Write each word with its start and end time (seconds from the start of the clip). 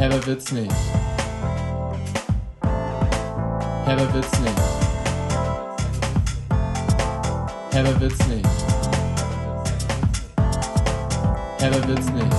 Herber 0.00 0.26
wird's 0.26 0.50
nicht. 0.50 0.72
Herber 3.84 4.14
wird's 4.14 4.40
nicht. 4.40 4.60
Herber 7.70 8.00
wird's 8.00 8.26
nicht. 8.26 8.48
Herber 11.58 11.86
wird's 11.86 12.10
nicht. 12.12 12.36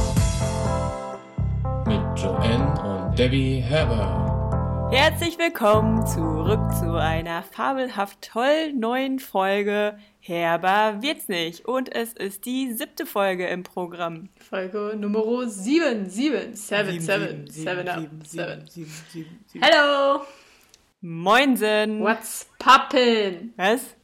Mit 1.85 2.19
Joanne 2.19 2.81
und 2.81 3.19
Debbie 3.19 3.59
Herber. 3.59 4.89
Herzlich 4.91 5.37
willkommen 5.37 6.03
zurück 6.07 6.73
zu 6.79 6.95
einer 6.95 7.43
fabelhaft 7.43 8.27
toll 8.33 8.73
neuen 8.73 9.19
Folge 9.19 9.99
Herber 10.23 11.01
wird's 11.01 11.27
nicht. 11.27 11.65
Und 11.65 11.93
es 11.93 12.13
ist 12.13 12.45
die 12.45 12.71
siebte 12.73 13.07
Folge 13.07 13.47
im 13.47 13.63
Programm. 13.63 14.29
Folge 14.39 14.95
Nummer 14.95 15.49
7, 15.49 16.07
7, 16.07 16.55
7, 16.55 16.99
7, 16.99 17.01
7, 17.01 17.47
7 17.49 17.87
up, 17.87 18.07
7. 18.23 18.65
Hello! 19.59 20.21
Moinsen! 21.01 22.01
What's 22.01 22.47
poppin? 22.59 23.53
Was? 23.57 23.95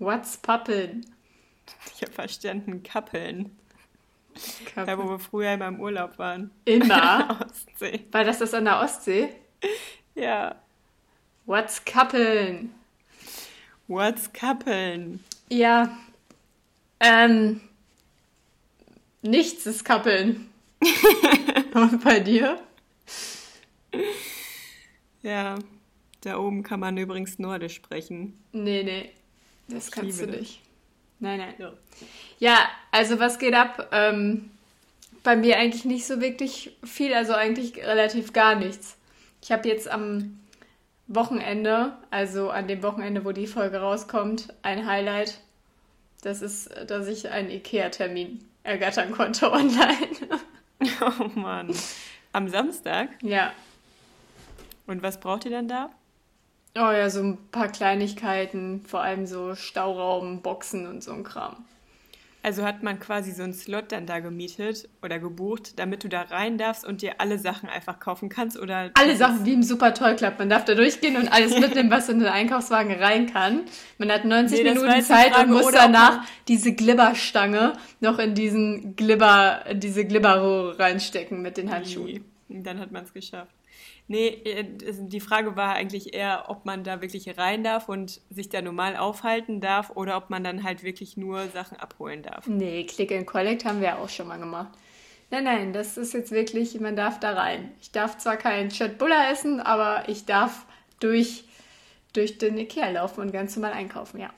What's 0.00 0.36
poppin? 0.36 1.06
Ich 1.94 2.02
hab 2.02 2.12
verstanden, 2.12 2.82
Kappeln. 2.82 3.56
Kappeln. 4.74 4.86
Da, 4.86 4.98
wo 4.98 5.08
wir 5.08 5.20
früher 5.20 5.54
immer 5.54 5.68
im 5.68 5.78
Urlaub 5.78 6.18
waren. 6.18 6.50
Immer? 6.64 7.46
Ostsee. 7.48 8.06
War 8.10 8.24
das 8.24 8.38
das 8.40 8.52
an 8.54 8.64
der 8.64 8.80
Ostsee? 8.80 9.28
Ja. 10.16 10.56
What's 11.46 11.84
kappeln? 11.84 12.74
What's 13.90 14.32
Kappeln? 14.32 15.18
Ja. 15.48 15.98
Ähm. 17.00 17.60
Nichts 19.20 19.66
ist 19.66 19.84
kappeln. 19.84 20.48
Und 21.74 22.04
bei 22.04 22.20
dir? 22.20 22.60
Ja. 25.22 25.58
Da 26.20 26.38
oben 26.38 26.62
kann 26.62 26.78
man 26.78 26.96
übrigens 26.98 27.40
Nordisch 27.40 27.74
sprechen. 27.74 28.38
Nee, 28.52 28.84
nee. 28.84 29.10
Das 29.66 29.90
kannst 29.90 30.20
du 30.20 30.26
nicht. 30.26 30.60
Nein, 31.18 31.38
nein. 31.38 31.72
Ja, 32.38 32.68
also 32.92 33.18
was 33.18 33.40
geht 33.40 33.54
ab? 33.54 33.88
Ähm, 33.90 34.52
bei 35.24 35.34
mir 35.34 35.58
eigentlich 35.58 35.84
nicht 35.84 36.06
so 36.06 36.20
wirklich 36.20 36.76
viel, 36.84 37.12
also 37.12 37.32
eigentlich 37.34 37.76
relativ 37.78 38.32
gar 38.32 38.54
nichts. 38.54 38.96
Ich 39.42 39.50
habe 39.50 39.68
jetzt 39.68 39.88
am 39.88 40.39
Wochenende, 41.12 41.92
also 42.10 42.50
an 42.50 42.68
dem 42.68 42.82
Wochenende, 42.84 43.24
wo 43.24 43.32
die 43.32 43.48
Folge 43.48 43.80
rauskommt, 43.80 44.54
ein 44.62 44.86
Highlight. 44.86 45.40
Das 46.22 46.40
ist, 46.40 46.70
dass 46.86 47.08
ich 47.08 47.30
einen 47.30 47.50
IKEA-Termin 47.50 48.44
ergattern 48.62 49.12
konnte 49.12 49.50
online. 49.52 50.08
Oh 51.02 51.38
Mann. 51.38 51.74
Am 52.32 52.48
Samstag? 52.48 53.10
ja. 53.20 53.52
Und 54.86 55.02
was 55.02 55.20
braucht 55.20 55.44
ihr 55.44 55.50
denn 55.50 55.68
da? 55.68 55.90
Oh 56.74 56.90
ja, 56.90 57.10
so 57.10 57.20
ein 57.20 57.38
paar 57.52 57.68
Kleinigkeiten, 57.68 58.80
vor 58.86 59.02
allem 59.02 59.26
so 59.26 59.54
Stauraum, 59.54 60.40
Boxen 60.40 60.86
und 60.86 61.02
so 61.04 61.12
ein 61.12 61.22
Kram. 61.22 61.64
Also 62.42 62.64
hat 62.64 62.82
man 62.82 62.98
quasi 62.98 63.32
so 63.32 63.42
einen 63.42 63.52
Slot 63.52 63.92
dann 63.92 64.06
da 64.06 64.20
gemietet 64.20 64.88
oder 65.02 65.18
gebucht, 65.18 65.78
damit 65.78 66.04
du 66.04 66.08
da 66.08 66.22
rein 66.22 66.56
darfst 66.56 66.86
und 66.86 67.02
dir 67.02 67.20
alle 67.20 67.38
Sachen 67.38 67.68
einfach 67.68 68.00
kaufen 68.00 68.30
kannst 68.30 68.58
oder 68.58 68.90
Alle 68.94 69.16
Sachen 69.16 69.44
wie 69.44 69.52
im 69.52 69.62
Super 69.62 69.92
Toy 69.92 70.16
Club. 70.16 70.38
Man 70.38 70.48
darf 70.48 70.64
da 70.64 70.74
durchgehen 70.74 71.16
und 71.16 71.28
alles 71.28 71.58
mitnehmen, 71.58 71.90
was 71.90 72.08
in 72.08 72.18
den 72.18 72.28
Einkaufswagen 72.28 72.92
rein 72.92 73.30
kann. 73.30 73.62
Man 73.98 74.10
hat 74.10 74.24
90 74.24 74.62
Nee, 74.62 74.70
Minuten 74.70 75.02
Zeit 75.02 75.34
Frage, 75.34 75.50
und 75.50 75.52
muss 75.52 75.72
danach 75.72 76.24
diese 76.48 76.72
Glibberstange 76.72 77.74
noch 78.00 78.18
in 78.18 78.34
diesen 78.34 78.96
Glibber, 78.96 79.64
in 79.68 79.80
diese 79.80 80.06
Glibberrohre 80.06 80.78
reinstecken 80.78 81.42
mit 81.42 81.58
den 81.58 81.70
Handschuhen. 81.70 82.24
Und 82.48 82.64
dann 82.64 82.80
hat 82.80 82.90
man 82.90 83.04
es 83.04 83.12
geschafft. 83.12 83.54
Nee, 84.10 84.26
äh, 84.44 84.64
die 84.82 85.20
Frage 85.20 85.54
war 85.54 85.74
eigentlich 85.74 86.14
eher, 86.14 86.46
ob 86.48 86.64
man 86.64 86.82
da 86.82 87.00
wirklich 87.00 87.38
rein 87.38 87.62
darf 87.62 87.88
und 87.88 88.20
sich 88.28 88.48
da 88.48 88.60
normal 88.60 88.96
aufhalten 88.96 89.60
darf 89.60 89.90
oder 89.94 90.16
ob 90.16 90.30
man 90.30 90.42
dann 90.42 90.64
halt 90.64 90.82
wirklich 90.82 91.16
nur 91.16 91.46
Sachen 91.50 91.76
abholen 91.78 92.24
darf. 92.24 92.48
Nee, 92.48 92.82
Click 92.86 93.12
and 93.12 93.24
Collect 93.24 93.64
haben 93.64 93.80
wir 93.80 93.98
auch 93.98 94.08
schon 94.08 94.26
mal 94.26 94.40
gemacht. 94.40 94.76
Nein, 95.30 95.44
nein, 95.44 95.72
das 95.72 95.96
ist 95.96 96.12
jetzt 96.12 96.32
wirklich, 96.32 96.80
man 96.80 96.96
darf 96.96 97.20
da 97.20 97.34
rein. 97.34 97.70
Ich 97.80 97.92
darf 97.92 98.18
zwar 98.18 98.36
keinen 98.36 98.70
Chatbulla 98.70 99.30
essen, 99.30 99.60
aber 99.60 100.08
ich 100.08 100.24
darf 100.24 100.66
durch, 100.98 101.44
durch 102.12 102.36
den 102.36 102.58
Ikea 102.58 102.90
laufen 102.90 103.20
und 103.20 103.30
ganz 103.30 103.54
normal 103.54 103.74
einkaufen, 103.74 104.18
ja. 104.18 104.30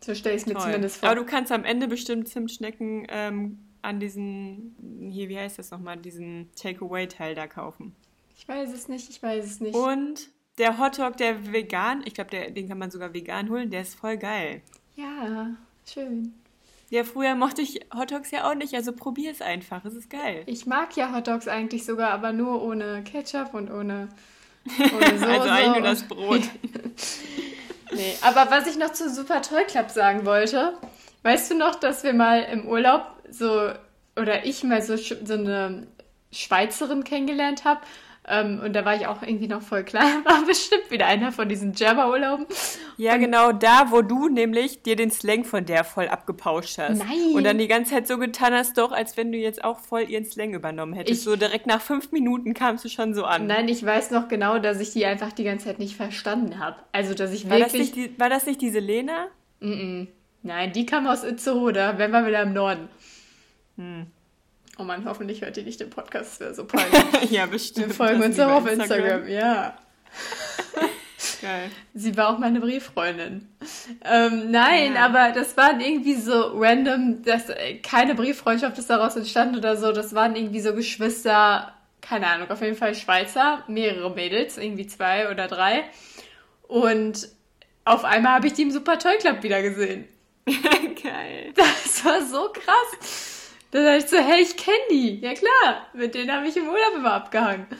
So 0.00 0.16
stelle 0.16 0.34
ich 0.34 0.42
es 0.42 0.48
mir 0.48 0.54
Toll. 0.54 0.62
zumindest 0.62 0.96
vor. 0.96 1.10
Aber 1.10 1.20
du 1.20 1.24
kannst 1.24 1.52
am 1.52 1.62
Ende 1.62 1.86
bestimmt 1.86 2.26
Zimtschnecken 2.26 3.06
ähm, 3.08 3.60
an 3.82 4.00
diesen, 4.00 4.74
hier, 5.12 5.28
wie 5.28 5.38
heißt 5.38 5.60
das 5.60 5.70
nochmal, 5.70 5.96
diesen 5.96 6.50
Takeaway-Teil 6.56 7.36
da 7.36 7.46
kaufen. 7.46 7.94
Ich 8.40 8.48
weiß 8.48 8.72
es 8.72 8.88
nicht, 8.88 9.10
ich 9.10 9.22
weiß 9.22 9.44
es 9.44 9.60
nicht. 9.60 9.74
Und 9.74 10.30
der 10.56 10.78
Hotdog, 10.78 11.18
der 11.18 11.52
vegan, 11.52 12.02
ich 12.06 12.14
glaube, 12.14 12.50
den 12.50 12.68
kann 12.68 12.78
man 12.78 12.90
sogar 12.90 13.12
vegan 13.12 13.50
holen, 13.50 13.68
der 13.70 13.82
ist 13.82 13.94
voll 13.96 14.16
geil. 14.16 14.62
Ja, 14.96 15.50
schön. 15.86 16.32
Ja, 16.88 17.04
früher 17.04 17.34
mochte 17.34 17.60
ich 17.60 17.80
Hotdogs 17.94 18.30
ja 18.30 18.50
auch 18.50 18.54
nicht, 18.54 18.72
also 18.74 18.92
probier 18.92 19.30
es 19.30 19.42
einfach, 19.42 19.84
es 19.84 19.94
ist 19.94 20.08
geil. 20.08 20.42
Ich 20.46 20.64
mag 20.64 20.96
ja 20.96 21.14
Hotdogs 21.14 21.48
eigentlich 21.48 21.84
sogar, 21.84 22.12
aber 22.12 22.32
nur 22.32 22.62
ohne 22.62 23.04
Ketchup 23.04 23.52
und 23.52 23.70
ohne, 23.70 24.08
ohne 24.78 25.18
Soße. 25.18 25.26
also 25.26 25.48
eigentlich 25.48 25.72
nur 25.72 25.82
das 25.82 26.02
Brot. 26.08 26.42
Nee, 27.92 28.14
aber 28.20 28.52
was 28.52 28.68
ich 28.68 28.78
noch 28.78 28.92
zu 28.92 29.10
Super 29.10 29.42
Toy 29.42 29.64
Club 29.64 29.90
sagen 29.90 30.24
wollte, 30.24 30.78
weißt 31.24 31.50
du 31.50 31.56
noch, 31.56 31.74
dass 31.74 32.04
wir 32.04 32.12
mal 32.12 32.42
im 32.44 32.68
Urlaub 32.68 33.02
so, 33.28 33.72
oder 34.14 34.46
ich 34.46 34.62
mal 34.62 34.80
so, 34.80 34.96
so 34.96 35.34
eine 35.34 35.88
Schweizerin 36.30 37.02
kennengelernt 37.02 37.64
habe? 37.64 37.80
Ähm, 38.30 38.60
und 38.64 38.74
da 38.74 38.84
war 38.84 38.94
ich 38.94 39.06
auch 39.08 39.22
irgendwie 39.22 39.48
noch 39.48 39.60
voll 39.60 39.82
klein, 39.82 40.06
war 40.24 40.44
bestimmt 40.46 40.90
wieder 40.90 41.06
einer 41.06 41.32
von 41.32 41.48
diesen 41.48 41.72
Jabba-Urlauben. 41.74 42.46
Ja, 42.96 43.16
genau 43.16 43.50
da, 43.52 43.90
wo 43.90 44.02
du 44.02 44.28
nämlich 44.28 44.82
dir 44.82 44.94
den 44.94 45.10
Slang 45.10 45.44
von 45.44 45.66
der 45.66 45.82
voll 45.84 46.06
abgepauscht 46.08 46.78
hast. 46.78 46.98
Nein. 46.98 47.34
Und 47.34 47.44
dann 47.44 47.58
die 47.58 47.66
ganze 47.68 47.94
Zeit 47.94 48.06
so 48.06 48.18
getan 48.18 48.52
hast, 48.54 48.78
doch, 48.78 48.92
als 48.92 49.16
wenn 49.16 49.32
du 49.32 49.38
jetzt 49.38 49.64
auch 49.64 49.80
voll 49.80 50.02
ihren 50.08 50.24
Slang 50.24 50.54
übernommen 50.54 50.92
hättest. 50.92 51.20
Ich- 51.20 51.24
so 51.24 51.34
direkt 51.36 51.66
nach 51.66 51.80
fünf 51.80 52.12
Minuten 52.12 52.54
kamst 52.54 52.84
du 52.84 52.88
schon 52.88 53.14
so 53.14 53.24
an. 53.24 53.46
Nein, 53.46 53.68
ich 53.68 53.84
weiß 53.84 54.10
noch 54.12 54.28
genau, 54.28 54.58
dass 54.58 54.78
ich 54.80 54.92
die 54.92 55.04
einfach 55.06 55.32
die 55.32 55.44
ganze 55.44 55.66
Zeit 55.66 55.78
nicht 55.78 55.96
verstanden 55.96 56.58
habe. 56.58 56.76
Also, 56.92 57.14
dass 57.14 57.32
ich 57.32 57.48
war, 57.50 57.58
das 57.58 57.72
wirklich. 57.72 57.96
nicht 57.96 58.14
die, 58.14 58.20
war 58.20 58.28
das 58.30 58.46
nicht 58.46 58.60
diese 58.60 58.78
Lena? 58.78 59.26
Nein, 59.60 60.72
die 60.72 60.86
kam 60.86 61.06
aus 61.06 61.24
Itzehoe, 61.24 61.74
wenn 61.96 62.10
wir 62.12 62.26
wieder 62.26 62.42
im 62.42 62.52
Norden. 62.52 62.88
Hm. 63.76 64.06
Oh 64.80 64.84
Mann, 64.84 65.04
hoffentlich 65.04 65.42
hört 65.42 65.56
ihr 65.58 65.62
nicht 65.64 65.78
den 65.80 65.90
Podcast, 65.90 66.32
das 66.32 66.40
wäre 66.40 66.54
so 66.54 66.64
peinlich. 66.66 67.30
ja, 67.30 67.44
bestimmt. 67.46 67.88
Wir 67.88 67.94
folgen 67.94 68.20
Das 68.20 68.28
uns 68.30 68.40
auch 68.40 68.50
auf 68.52 68.70
Instagram, 68.70 69.28
ja. 69.28 69.76
Geil. 71.42 71.70
Sie 71.94 72.16
war 72.16 72.30
auch 72.30 72.38
meine 72.38 72.60
Brieffreundin. 72.60 73.46
Ähm, 74.04 74.50
nein, 74.50 74.94
Ja. 74.94 75.06
aber 75.06 75.32
das 75.32 75.56
waren 75.56 75.80
irgendwie 75.80 76.14
so 76.14 76.52
random, 76.58 77.22
dass 77.22 77.48
äh, 77.50 77.74
keine 77.76 78.14
Brieffreundschaft 78.14 78.78
ist 78.78 78.88
daraus 78.90 79.16
entstanden 79.16 79.56
oder 79.56 79.76
so. 79.76 79.92
Das 79.92 80.14
waren 80.14 80.34
irgendwie 80.36 80.60
so 80.60 80.74
Geschwister, 80.74 81.74
keine 82.00 82.26
Ahnung, 82.26 82.50
auf 82.50 82.60
jeden 82.62 82.76
Fall 82.76 82.94
Schweizer, 82.94 83.62
mehrere 83.68 84.10
Mädels, 84.14 84.56
irgendwie 84.58 84.86
zwei 84.86 85.30
oder 85.30 85.46
drei. 85.46 85.84
Und 86.68 87.28
auf 87.84 88.04
einmal 88.04 88.34
habe 88.34 88.46
ich 88.46 88.52
die 88.54 88.62
im 88.62 88.70
Super 88.70 88.98
Toy 88.98 89.16
Club 89.18 89.42
wieder 89.42 89.60
gesehen. 89.62 90.06
Geil. 90.46 91.52
Das 91.54 92.04
war 92.04 92.22
so 92.22 92.50
krass. 92.52 93.39
Da 93.70 93.82
dachte 93.82 93.98
ich 94.04 94.10
so, 94.10 94.16
hey, 94.18 94.42
ich 94.42 94.56
kenne 94.56 94.76
die. 94.90 95.20
Ja 95.20 95.32
klar, 95.34 95.86
mit 95.94 96.14
denen 96.14 96.32
habe 96.32 96.46
ich 96.48 96.56
im 96.56 96.68
Urlaub 96.68 96.94
immer 96.96 97.12
abgehangen. 97.14 97.66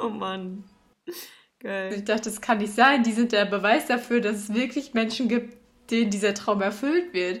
Oh 0.00 0.08
Mann. 0.08 0.62
Geil. 1.58 1.92
Ich 1.92 2.04
dachte, 2.04 2.30
das 2.30 2.40
kann 2.40 2.58
nicht 2.58 2.72
sein. 2.72 3.02
Die 3.02 3.10
sind 3.10 3.32
der 3.32 3.44
Beweis 3.44 3.86
dafür, 3.86 4.20
dass 4.20 4.36
es 4.36 4.54
wirklich 4.54 4.94
Menschen 4.94 5.28
gibt, 5.28 5.56
denen 5.90 6.10
dieser 6.10 6.32
Traum 6.34 6.62
erfüllt 6.62 7.12
wird. 7.12 7.40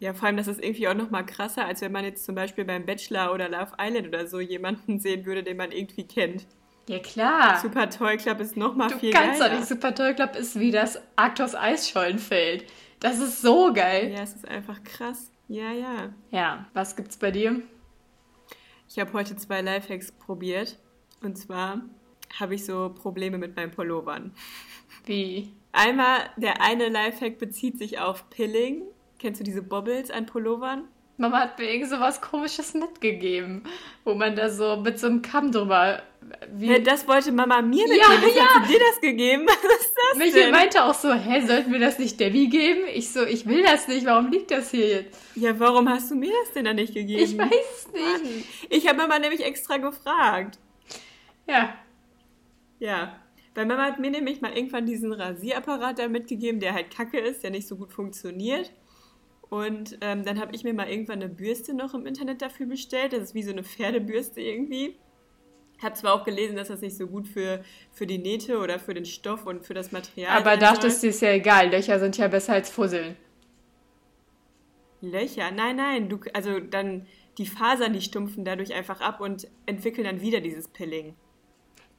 Ja, 0.00 0.14
vor 0.14 0.26
allem, 0.26 0.38
das 0.38 0.48
ist 0.48 0.62
irgendwie 0.62 0.88
auch 0.88 0.94
noch 0.94 1.10
mal 1.10 1.22
krasser, 1.22 1.66
als 1.66 1.82
wenn 1.82 1.92
man 1.92 2.04
jetzt 2.04 2.24
zum 2.24 2.34
Beispiel 2.34 2.64
beim 2.64 2.86
Bachelor 2.86 3.34
oder 3.34 3.50
Love 3.50 3.72
Island 3.78 4.08
oder 4.08 4.26
so 4.26 4.40
jemanden 4.40 4.98
sehen 5.00 5.26
würde, 5.26 5.42
den 5.42 5.58
man 5.58 5.70
irgendwie 5.70 6.06
kennt. 6.06 6.46
Ja 6.88 6.98
klar. 6.98 7.60
Super 7.60 7.90
Toy 7.90 8.16
Club 8.16 8.40
ist 8.40 8.56
noch 8.56 8.74
mal 8.74 8.88
du 8.88 8.98
viel 8.98 9.12
kannst 9.12 9.40
geiler. 9.40 9.50
doch 9.52 9.58
nicht. 9.58 9.68
Super 9.68 9.94
Toy 9.94 10.14
Club 10.14 10.36
ist 10.36 10.58
wie 10.58 10.70
das 10.70 10.98
Arktos 11.16 11.54
Eisschollenfeld. 11.54 12.64
Das 13.00 13.18
ist 13.18 13.42
so 13.42 13.72
geil. 13.72 14.12
Ja, 14.14 14.22
es 14.22 14.34
ist 14.34 14.48
einfach 14.48 14.82
krass. 14.82 15.30
Ja, 15.48 15.72
ja. 15.72 16.14
Ja, 16.30 16.66
was 16.72 16.96
gibt's 16.96 17.16
bei 17.16 17.30
dir? 17.30 17.62
Ich 18.88 18.98
habe 18.98 19.12
heute 19.12 19.36
zwei 19.36 19.60
Lifehacks 19.60 20.12
probiert. 20.12 20.78
Und 21.22 21.36
zwar 21.36 21.82
habe 22.38 22.54
ich 22.54 22.64
so 22.64 22.90
Probleme 22.90 23.38
mit 23.38 23.56
meinen 23.56 23.70
Pullovern. 23.70 24.32
Wie? 25.04 25.52
Einmal, 25.72 26.30
der 26.36 26.62
eine 26.62 26.88
Lifehack 26.88 27.38
bezieht 27.38 27.78
sich 27.78 27.98
auf 27.98 28.30
Pilling. 28.30 28.82
Kennst 29.18 29.40
du 29.40 29.44
diese 29.44 29.62
Bobbles 29.62 30.10
an 30.10 30.26
Pullovern? 30.26 30.88
Mama 31.16 31.38
hat 31.40 31.58
mir 31.58 31.70
irgend 31.72 31.88
so 31.88 32.00
was 32.00 32.20
komisches 32.20 32.74
mitgegeben, 32.74 33.62
wo 34.04 34.14
man 34.14 34.34
da 34.34 34.50
so 34.50 34.76
mit 34.78 34.98
so 34.98 35.06
einem 35.06 35.22
Kamm 35.22 35.52
drüber. 35.52 36.02
Ja, 36.58 36.78
das 36.80 37.06
wollte 37.06 37.30
Mama 37.30 37.62
mir 37.62 37.86
mitgeben. 37.86 37.96
Ja, 37.98 38.26
Jetzt 38.26 38.36
ja. 38.36 38.44
hat 38.46 38.66
sie 38.66 38.72
dir 38.72 38.80
das 38.80 39.00
gegeben. 39.00 39.46
Was 39.46 39.80
ist 39.80 39.94
das 40.10 40.18
Michael 40.18 40.42
denn? 40.44 40.50
meinte 40.50 40.82
auch 40.82 40.94
so, 40.94 41.12
hä, 41.12 41.40
sollten 41.46 41.72
wir 41.72 41.78
das 41.78 41.98
nicht 41.98 42.18
Debbie 42.18 42.48
geben? 42.48 42.80
Ich 42.92 43.12
so, 43.12 43.24
ich 43.24 43.46
will 43.46 43.62
das 43.62 43.86
nicht, 43.86 44.06
warum 44.06 44.30
liegt 44.32 44.50
das 44.50 44.70
hier 44.70 44.88
jetzt? 44.88 45.20
Ja, 45.36 45.58
warum 45.60 45.88
hast 45.88 46.10
du 46.10 46.14
mir 46.16 46.32
das 46.42 46.52
denn 46.54 46.64
dann 46.64 46.76
nicht 46.76 46.94
gegeben? 46.94 47.22
Ich 47.22 47.36
weiß 47.38 47.50
es 47.78 47.92
nicht. 47.92 48.46
Ich 48.70 48.88
habe 48.88 48.96
Mama 48.98 49.18
nämlich 49.18 49.44
extra 49.44 49.76
gefragt. 49.76 50.58
Ja, 51.46 51.74
Ja. 52.80 53.20
Weil 53.56 53.66
Mama 53.66 53.84
hat 53.84 54.00
mir 54.00 54.10
nämlich 54.10 54.40
mal 54.40 54.52
irgendwann 54.52 54.84
diesen 54.84 55.12
Rasierapparat 55.12 56.00
da 56.00 56.08
mitgegeben, 56.08 56.58
der 56.58 56.74
halt 56.74 56.90
kacke 56.92 57.20
ist, 57.20 57.44
der 57.44 57.50
nicht 57.52 57.68
so 57.68 57.76
gut 57.76 57.92
funktioniert. 57.92 58.72
Und 59.54 59.98
ähm, 60.00 60.24
dann 60.24 60.40
habe 60.40 60.52
ich 60.52 60.64
mir 60.64 60.74
mal 60.74 60.88
irgendwann 60.88 61.22
eine 61.22 61.28
Bürste 61.28 61.74
noch 61.74 61.94
im 61.94 62.06
Internet 62.06 62.42
dafür 62.42 62.66
bestellt. 62.66 63.12
Das 63.12 63.22
ist 63.22 63.34
wie 63.36 63.44
so 63.44 63.52
eine 63.52 63.62
Pferdebürste 63.62 64.40
irgendwie. 64.40 64.96
Hab 65.80 65.96
zwar 65.96 66.12
auch 66.14 66.24
gelesen, 66.24 66.56
dass 66.56 66.66
das 66.66 66.80
nicht 66.80 66.96
so 66.96 67.06
gut 67.06 67.28
für, 67.28 67.62
für 67.92 68.04
die 68.04 68.18
Nähte 68.18 68.58
oder 68.58 68.80
für 68.80 68.94
den 68.94 69.04
Stoff 69.04 69.46
und 69.46 69.64
für 69.64 69.72
das 69.72 69.92
Material 69.92 70.36
aber 70.36 70.50
sein 70.50 70.58
dachtest 70.58 71.04
du, 71.04 71.06
ist 71.06 71.22
ja 71.22 71.30
egal, 71.30 71.70
Löcher 71.70 72.00
sind 72.00 72.18
ja 72.18 72.26
besser 72.26 72.54
als 72.54 72.68
Fusseln. 72.68 73.14
Löcher? 75.00 75.52
Nein, 75.52 75.76
nein. 75.76 76.08
Du, 76.08 76.18
also 76.32 76.58
dann 76.58 77.06
die 77.38 77.46
Fasern, 77.46 77.92
die 77.92 78.00
stumpfen 78.00 78.44
dadurch 78.44 78.74
einfach 78.74 79.00
ab 79.00 79.20
und 79.20 79.46
entwickeln 79.66 80.04
dann 80.04 80.20
wieder 80.20 80.40
dieses 80.40 80.66
Pilling. 80.66 81.14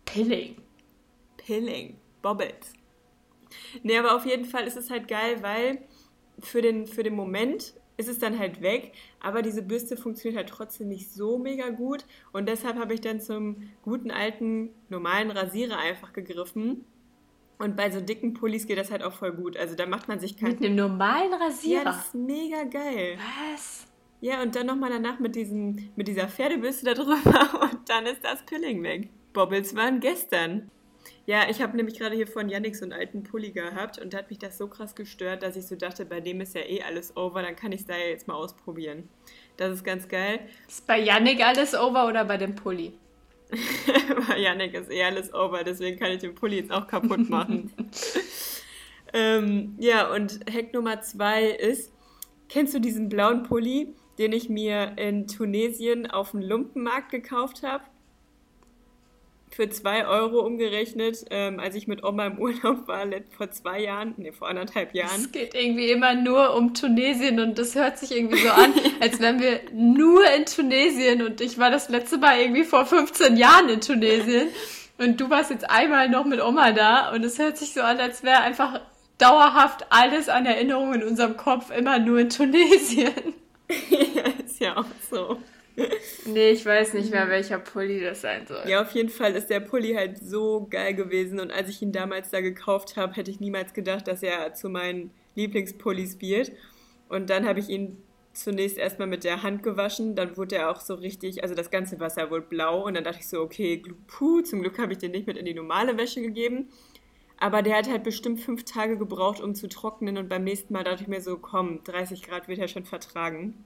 Pilling. 0.03 0.57
Pilling. 1.37 1.95
Bobbles. 2.21 2.73
Nee, 3.81 3.97
aber 3.97 4.13
auf 4.13 4.25
jeden 4.25 4.43
Fall 4.43 4.67
ist 4.67 4.75
es 4.75 4.89
halt 4.89 5.07
geil, 5.07 5.37
weil 5.41 5.85
für 6.39 6.61
den, 6.61 6.87
für 6.87 7.03
den 7.03 7.15
Moment 7.15 7.73
ist 7.97 8.09
es 8.09 8.19
dann 8.19 8.37
halt 8.37 8.61
weg, 8.61 8.91
aber 9.21 9.41
diese 9.41 9.61
Bürste 9.61 9.95
funktioniert 9.95 10.37
halt 10.37 10.49
trotzdem 10.49 10.89
nicht 10.89 11.11
so 11.13 11.37
mega 11.37 11.69
gut 11.69 12.05
und 12.33 12.47
deshalb 12.49 12.77
habe 12.77 12.93
ich 12.93 13.01
dann 13.01 13.21
zum 13.21 13.69
guten 13.83 14.11
alten 14.11 14.69
normalen 14.89 15.31
Rasierer 15.31 15.77
einfach 15.77 16.11
gegriffen 16.11 16.83
und 17.57 17.77
bei 17.77 17.89
so 17.89 18.01
dicken 18.01 18.33
Pullis 18.33 18.67
geht 18.67 18.77
das 18.77 18.91
halt 18.91 19.01
auch 19.01 19.13
voll 19.13 19.31
gut, 19.31 19.55
also 19.55 19.75
da 19.75 19.85
macht 19.85 20.09
man 20.09 20.19
sich 20.19 20.35
kein... 20.35 20.49
Mit 20.49 20.63
einem 20.65 20.75
normalen 20.75 21.31
Ja, 21.31 21.37
Rasierer. 21.37 21.83
das 21.85 22.07
ist 22.07 22.15
mega 22.15 22.63
geil. 22.65 23.17
Was? 23.53 23.88
Ja, 24.19 24.41
und 24.41 24.55
dann 24.55 24.65
nochmal 24.67 24.89
danach 24.89 25.19
mit, 25.19 25.35
diesem, 25.35 25.89
mit 25.95 26.07
dieser 26.07 26.27
Pferdebürste 26.27 26.85
da 26.85 26.93
drüber 26.95 27.61
und 27.71 27.88
dann 27.88 28.05
ist 28.07 28.23
das 28.23 28.45
Pilling 28.45 28.83
weg. 28.83 29.09
Bobbles 29.33 29.75
waren 29.75 29.99
gestern. 30.01 30.69
Ja, 31.27 31.50
ich 31.50 31.60
habe 31.60 31.75
nämlich 31.75 31.98
gerade 31.98 32.16
hier 32.16 32.27
von 32.27 32.50
Yannick 32.50 32.75
so 32.75 32.86
einen 32.86 32.94
alten 32.94 33.24
Pulli 33.24 33.51
gehabt 33.51 33.98
und 33.98 34.13
da 34.13 34.19
hat 34.19 34.30
mich 34.30 34.38
das 34.38 34.60
so 34.60 34.68
krass 34.68 34.94
gestört, 34.94 35.42
dass 35.42 35.56
ich 35.56 35.66
so 35.66 35.75
dachte, 35.75 36.06
bei 36.06 36.22
dem 36.22 36.39
ist 36.39 36.54
ja 36.54 36.62
eh 36.62 36.83
alles 36.83 37.18
over, 37.18 37.42
dann 37.42 37.56
kann 37.56 37.72
ich 37.72 37.81
es 37.81 37.88
da 37.88 37.98
ja 37.98 38.06
jetzt 38.06 38.27
mal 38.27 38.36
ausprobieren. 38.36 39.10
Das 39.57 39.74
ist 39.74 39.83
ganz 39.83 40.07
geil. 40.07 40.39
Ist 40.68 40.86
bei 40.86 41.00
Yannick 41.00 41.44
alles 41.44 41.74
over 41.74 42.07
oder 42.07 42.25
bei 42.25 42.38
dem 42.38 42.54
Pulli? 42.54 42.94
Bei 44.27 44.38
Yannick 44.39 44.75
ist 44.75 44.92
eh 44.92 45.04
alles 45.04 45.33
over, 45.33 45.63
deswegen 45.63 45.98
kann 45.98 46.12
ich 46.12 46.19
den 46.19 46.36
Pulli 46.36 46.57
jetzt 46.57 46.72
auch 46.72 46.86
kaputt 46.86 47.27
machen. 47.27 47.74
ähm, 49.13 49.75
ja, 49.80 50.13
und 50.13 50.42
Hack 50.51 50.74
Nummer 50.74 51.01
zwei 51.01 51.45
ist, 51.45 51.92
kennst 52.50 52.75
du 52.75 52.80
diesen 52.80 53.10
blauen 53.10 53.42
Pulli, 53.42 53.95
den 54.19 54.31
ich 54.31 54.50
mir 54.50 54.94
in 54.98 55.27
Tunesien 55.27 56.10
auf 56.10 56.31
dem 56.31 56.42
Lumpenmarkt 56.42 57.10
gekauft 57.10 57.63
habe? 57.63 57.83
Für 59.55 59.69
zwei 59.69 60.05
Euro 60.05 60.41
umgerechnet, 60.41 61.27
ähm, 61.29 61.61
als 61.61 61.75
ich 61.75 61.87
mit 61.87 62.03
Oma 62.03 62.25
im 62.25 62.39
Urlaub 62.39 62.89
war, 62.89 63.05
vor 63.37 63.51
zwei 63.51 63.79
Jahren, 63.79 64.13
nee, 64.17 64.33
vor 64.33 64.49
anderthalb 64.49 64.93
Jahren. 64.93 65.21
Es 65.21 65.31
geht 65.31 65.55
irgendwie 65.55 65.91
immer 65.91 66.13
nur 66.13 66.53
um 66.55 66.73
Tunesien 66.73 67.39
und 67.39 67.57
das 67.57 67.73
hört 67.73 67.97
sich 67.97 68.11
irgendwie 68.11 68.39
so 68.39 68.49
an, 68.49 68.73
als 68.99 69.21
wären 69.21 69.39
wir 69.39 69.61
nur 69.71 70.29
in 70.31 70.45
Tunesien 70.45 71.21
und 71.21 71.39
ich 71.39 71.57
war 71.57 71.71
das 71.71 71.87
letzte 71.87 72.17
Mal 72.17 72.37
irgendwie 72.37 72.65
vor 72.65 72.85
15 72.85 73.37
Jahren 73.37 73.69
in 73.69 73.79
Tunesien 73.79 74.49
und 74.97 75.21
du 75.21 75.29
warst 75.29 75.51
jetzt 75.51 75.69
einmal 75.69 76.09
noch 76.09 76.25
mit 76.25 76.43
Oma 76.43 76.73
da 76.73 77.13
und 77.13 77.23
es 77.23 77.39
hört 77.39 77.57
sich 77.57 77.71
so 77.73 77.79
an, 77.79 78.01
als 78.01 78.23
wäre 78.23 78.41
einfach 78.41 78.81
dauerhaft 79.19 79.85
alles 79.89 80.27
an 80.27 80.45
Erinnerungen 80.45 81.01
in 81.01 81.07
unserem 81.07 81.37
Kopf 81.37 81.71
immer 81.71 81.97
nur 81.97 82.19
in 82.19 82.29
Tunesien. 82.29 83.13
ja, 83.89 84.23
ist 84.45 84.59
ja 84.59 84.75
auch 84.75 84.85
so. 85.09 85.37
Nee, 86.25 86.50
ich 86.51 86.66
weiß 86.66 86.94
nicht 86.94 87.12
mehr, 87.12 87.30
welcher 87.30 87.60
Pulli 87.60 88.00
das 88.00 88.22
sein 88.22 88.48
soll. 88.48 88.63
Ja, 88.68 88.81
auf 88.81 88.92
jeden 88.92 89.10
Fall 89.10 89.36
ist 89.36 89.50
der 89.50 89.60
Pulli 89.60 89.94
halt 89.94 90.18
so 90.18 90.68
geil 90.69 90.94
gewesen 90.94 91.39
und 91.39 91.51
als 91.51 91.69
ich 91.69 91.81
ihn 91.81 91.92
damals 91.92 92.30
da 92.31 92.42
gekauft 92.42 92.98
habe, 92.98 93.13
hätte 93.13 93.30
ich 93.30 93.39
niemals 93.39 93.74
gedacht, 93.74 94.07
dass 94.07 94.24
er 94.24 94.54
zu 94.54 94.69
meinen 94.69 95.12
Lieblingspullis 95.36 96.22
wird. 96.22 96.51
Und 97.10 97.30
dann 97.30 97.48
habe 97.48 97.60
ich 97.60 97.69
ihn 97.69 98.01
zunächst 98.33 98.77
erstmal 98.77 99.07
mit 99.07 99.24
der 99.24 99.44
Hand 99.44 99.63
gewaschen, 99.63 100.16
dann 100.16 100.36
wurde 100.38 100.56
er 100.56 100.69
auch 100.69 100.81
so 100.81 100.95
richtig, 100.95 101.44
also 101.44 101.56
das 101.56 101.72
ganze 101.72 102.00
Wasser 102.00 102.30
wurde 102.30 102.45
blau 102.45 102.86
und 102.86 102.95
dann 102.95 103.04
dachte 103.04 103.19
ich 103.19 103.30
so, 103.30 103.42
okay, 103.42 103.81
puh, 104.07 104.42
zum 104.42 104.62
Glück 104.62 104.77
habe 104.80 104.94
ich 104.94 104.98
den 104.98 105.12
nicht 105.12 105.27
mit 105.27 105.38
in 105.38 105.45
die 105.45 105.54
normale 105.54 105.98
Wäsche 105.98 106.22
gegeben. 106.22 106.69
Aber 107.38 107.62
der 107.62 107.77
hat 107.77 107.89
halt 107.89 108.04
bestimmt 108.04 108.39
fünf 108.39 108.63
Tage 108.63 108.98
gebraucht, 108.98 109.42
um 109.42 109.56
zu 109.56 109.68
trocknen 109.68 110.18
und 110.18 110.30
beim 110.30 110.44
nächsten 110.44 110.74
Mal 110.74 110.83
dachte 110.83 111.04
ich 111.04 111.07
mir 111.07 111.22
so, 111.22 111.38
komm, 111.38 111.83
30 111.83 112.24
Grad 112.24 112.48
wird 112.48 112.60
er 112.60 112.69
schon 112.69 112.86
vertragen. 112.86 113.66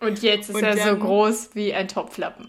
Und 0.00 0.22
jetzt 0.22 0.48
ist 0.50 0.56
Und 0.56 0.62
er 0.62 0.76
so 0.76 0.84
dann- 0.90 1.00
groß 1.00 1.54
wie 1.54 1.72
ein 1.74 1.88
Topflappen. 1.88 2.48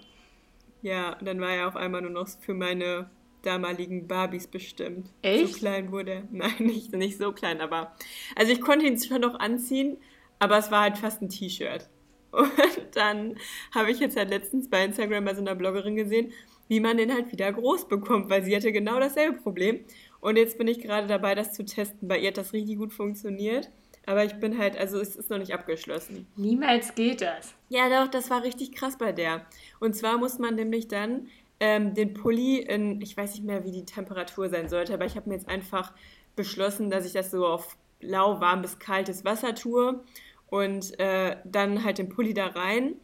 Ja, 0.82 1.18
und 1.20 1.28
dann 1.28 1.40
war 1.42 1.52
er 1.52 1.68
auf 1.68 1.76
einmal 1.76 2.02
nur 2.02 2.12
noch 2.12 2.28
für 2.28 2.54
meine 2.54 3.10
damaligen 3.44 4.08
Barbies 4.08 4.48
bestimmt. 4.48 5.10
Echt? 5.22 5.54
So 5.54 5.60
klein 5.60 5.92
wurde 5.92 6.12
er. 6.12 6.24
Nein, 6.32 6.54
nicht, 6.60 6.94
nicht 6.94 7.18
so 7.18 7.32
klein, 7.32 7.62
aber. 7.62 7.96
Also 8.36 8.52
ich 8.52 8.62
konnte 8.62 8.86
ihn 8.86 9.00
schon 9.00 9.22
noch 9.22 9.40
anziehen, 9.40 9.98
aber 10.40 10.58
es 10.58 10.72
war 10.72 10.82
halt 10.82 10.98
fast 10.98 11.22
ein 11.22 11.30
T-Shirt. 11.30 11.88
Und 12.32 12.50
dann 12.96 13.36
habe 13.76 13.92
ich 13.92 14.00
jetzt 14.00 14.16
halt 14.16 14.30
letztens 14.30 14.70
bei 14.70 14.86
Instagram 14.86 15.26
bei 15.26 15.34
so 15.36 15.42
einer 15.42 15.54
Bloggerin 15.56 15.96
gesehen, 15.96 16.32
wie 16.70 16.80
man 16.80 16.96
den 16.98 17.14
halt 17.14 17.32
wieder 17.32 17.52
groß 17.52 17.88
bekommt, 17.90 18.30
weil 18.30 18.44
sie 18.44 18.56
hatte 18.56 18.72
genau 18.72 19.00
dasselbe 19.00 19.38
Problem. 19.42 19.82
Und 20.22 20.38
jetzt 20.38 20.58
bin 20.58 20.68
ich 20.68 20.80
gerade 20.80 21.08
dabei, 21.08 21.36
das 21.36 21.52
zu 21.52 21.66
testen. 21.66 22.08
Bei 22.08 22.18
ihr 22.18 22.30
hat 22.30 22.38
das 22.38 22.54
richtig 22.54 22.78
gut 22.78 22.94
funktioniert. 22.94 23.70
Aber 24.06 24.26
ich 24.26 24.34
bin 24.36 24.58
halt, 24.58 24.78
also 24.78 25.00
es 25.00 25.16
ist 25.16 25.30
noch 25.30 25.38
nicht 25.38 25.54
abgeschlossen. 25.54 26.28
Niemals 26.36 26.96
geht 26.96 27.22
das. 27.22 27.54
Ja, 27.70 27.88
doch, 27.88 28.10
das 28.10 28.30
war 28.30 28.44
richtig 28.44 28.74
krass 28.74 28.98
bei 28.98 29.12
der. 29.12 29.46
Und 29.80 29.96
zwar 29.96 30.18
muss 30.18 30.40
man 30.40 30.56
nämlich 30.56 30.88
dann 30.88 31.28
ähm, 31.60 31.94
den 31.94 32.14
Pulli 32.14 32.58
in, 32.58 33.00
ich 33.02 33.16
weiß 33.16 33.36
nicht 33.36 33.46
mehr, 33.46 33.64
wie 33.64 33.72
die 33.72 33.86
Temperatur 33.86 34.50
sein 34.50 34.68
sollte, 34.70 34.94
aber 34.94 35.06
ich 35.06 35.16
habe 35.16 35.30
mir 35.30 35.36
jetzt 35.36 35.48
einfach 35.48 35.94
beschlossen, 36.36 36.90
dass 36.90 37.06
ich 37.06 37.14
das 37.14 37.30
so 37.30 37.46
auf 37.46 37.78
lauwarm 38.02 38.64
bis 38.64 38.80
kaltes 38.80 39.24
Wasser 39.26 39.54
tue 39.54 40.04
und 40.48 41.00
äh, 41.00 41.38
dann 41.46 41.84
halt 41.84 42.00
den 42.00 42.10
Pulli 42.10 42.34
da 42.34 42.48
rein. 42.48 42.96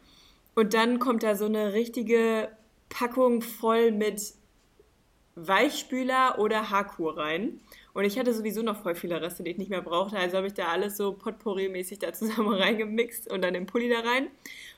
Und 0.56 0.74
dann 0.74 0.98
kommt 0.98 1.22
da 1.22 1.36
so 1.36 1.46
eine 1.46 1.74
richtige 1.74 2.50
Packung 2.90 3.44
voll 3.44 3.92
mit 3.92 4.34
Weichspüler 5.36 6.40
oder 6.40 6.72
Haarkur 6.72 7.18
rein. 7.18 7.62
Und 7.98 8.06
ich 8.06 8.20
hatte 8.20 8.32
sowieso 8.32 8.62
noch 8.62 8.84
voll 8.84 8.94
viele 8.94 9.20
Reste, 9.20 9.42
die 9.42 9.50
ich 9.50 9.58
nicht 9.58 9.72
mehr 9.72 9.82
brauchte. 9.82 10.18
Also 10.18 10.38
habe 10.38 10.46
ich 10.46 10.54
da 10.54 10.68
alles 10.68 10.98
so 10.98 11.14
Potpourri-mäßig 11.14 11.98
da 11.98 12.14
zusammen 12.14 12.54
reingemixt 12.54 13.28
und 13.28 13.42
dann 13.42 13.56
den 13.56 13.66
Pulli 13.66 13.90
da 13.90 14.02
rein. 14.02 14.28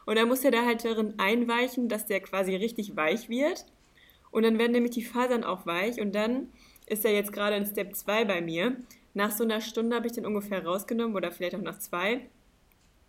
Und 0.05 0.17
dann 0.17 0.29
muss 0.29 0.39
der 0.39 0.51
da 0.51 0.63
halt 0.63 0.85
darin 0.85 1.15
einweichen, 1.17 1.89
dass 1.89 2.05
der 2.05 2.21
quasi 2.21 2.55
richtig 2.55 2.95
weich 2.95 3.27
wird. 3.27 3.65
Und 4.31 4.43
dann 4.43 4.57
werden 4.57 4.71
nämlich 4.71 4.93
die 4.93 5.03
Fasern 5.03 5.43
auch 5.43 5.65
weich. 5.65 5.99
Und 5.99 6.15
dann 6.15 6.47
ist 6.85 7.03
er 7.03 7.11
jetzt 7.11 7.33
gerade 7.33 7.57
in 7.57 7.65
Step 7.65 7.93
2 7.93 8.23
bei 8.23 8.39
mir. 8.39 8.77
Nach 9.13 9.31
so 9.31 9.43
einer 9.43 9.59
Stunde 9.59 9.97
habe 9.97 10.07
ich 10.07 10.13
den 10.13 10.25
ungefähr 10.25 10.65
rausgenommen 10.65 11.17
oder 11.17 11.29
vielleicht 11.29 11.55
auch 11.55 11.61
nach 11.61 11.79
zwei. 11.79 12.21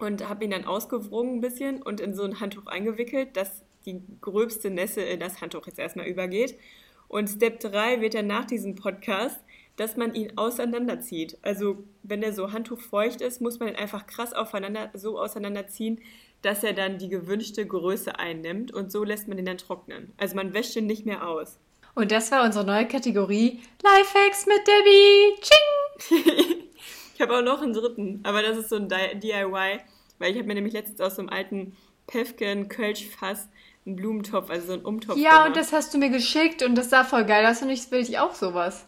Und 0.00 0.28
habe 0.28 0.44
ihn 0.44 0.50
dann 0.50 0.64
ausgewrungen 0.64 1.36
ein 1.36 1.40
bisschen 1.40 1.82
und 1.82 2.00
in 2.00 2.16
so 2.16 2.24
ein 2.24 2.40
Handtuch 2.40 2.66
eingewickelt, 2.66 3.36
dass 3.36 3.62
die 3.86 4.02
gröbste 4.20 4.70
Nässe 4.70 5.02
in 5.02 5.20
das 5.20 5.40
Handtuch 5.40 5.68
jetzt 5.68 5.78
erstmal 5.78 6.08
übergeht. 6.08 6.58
Und 7.06 7.28
Step 7.28 7.60
3 7.60 8.00
wird 8.00 8.14
dann 8.14 8.26
nach 8.26 8.46
diesem 8.46 8.74
Podcast, 8.74 9.38
dass 9.80 9.96
man 9.96 10.14
ihn 10.14 10.36
auseinanderzieht. 10.36 11.38
Also 11.42 11.78
wenn 12.02 12.20
der 12.20 12.32
so 12.32 12.52
handtuchfeucht 12.52 13.20
ist, 13.20 13.40
muss 13.40 13.58
man 13.58 13.68
ihn 13.70 13.76
einfach 13.76 14.06
krass 14.06 14.32
aufeinander, 14.32 14.90
so 14.94 15.18
auseinanderziehen, 15.18 16.00
dass 16.42 16.62
er 16.64 16.72
dann 16.74 16.98
die 16.98 17.08
gewünschte 17.08 17.66
Größe 17.66 18.18
einnimmt 18.18 18.72
und 18.72 18.92
so 18.92 19.04
lässt 19.04 19.28
man 19.28 19.38
ihn 19.38 19.44
dann 19.46 19.58
trocknen. 19.58 20.12
Also 20.18 20.36
man 20.36 20.52
wäscht 20.54 20.76
ihn 20.76 20.86
nicht 20.86 21.06
mehr 21.06 21.26
aus. 21.26 21.58
Und 21.94 22.12
das 22.12 22.30
war 22.30 22.44
unsere 22.44 22.64
neue 22.64 22.86
Kategorie 22.86 23.60
Lifehacks 23.82 24.46
mit 24.46 24.60
Debbie. 24.66 25.40
Ching! 25.40 26.56
Ich 27.14 27.20
habe 27.22 27.36
auch 27.36 27.42
noch 27.42 27.60
einen 27.60 27.74
dritten, 27.74 28.20
aber 28.22 28.40
das 28.42 28.56
ist 28.56 28.70
so 28.70 28.76
ein 28.76 28.88
Di- 28.88 29.18
DIY, 29.18 29.80
weil 30.18 30.30
ich 30.32 30.36
habe 30.38 30.44
mir 30.48 30.54
nämlich 30.54 30.72
letztens 30.72 31.02
aus 31.02 31.16
so 31.16 31.20
einem 31.20 31.28
alten 31.28 31.76
Pefken 32.06 32.70
Kölsch-Fass 32.70 33.48
einen 33.84 33.96
Blumentopf, 33.96 34.48
also 34.48 34.68
so 34.68 34.72
einen 34.72 34.86
Umtopf 34.86 35.18
Ja, 35.18 35.30
gemacht. 35.32 35.48
und 35.48 35.56
das 35.58 35.74
hast 35.74 35.92
du 35.92 35.98
mir 35.98 36.08
geschickt 36.08 36.62
und 36.62 36.76
das 36.76 36.88
sah 36.88 37.04
voll 37.04 37.26
geil 37.26 37.44
aus 37.44 37.60
und 37.60 37.68
ich 37.68 37.90
will 37.90 38.00
ich 38.00 38.18
auch 38.18 38.34
sowas. 38.34 38.86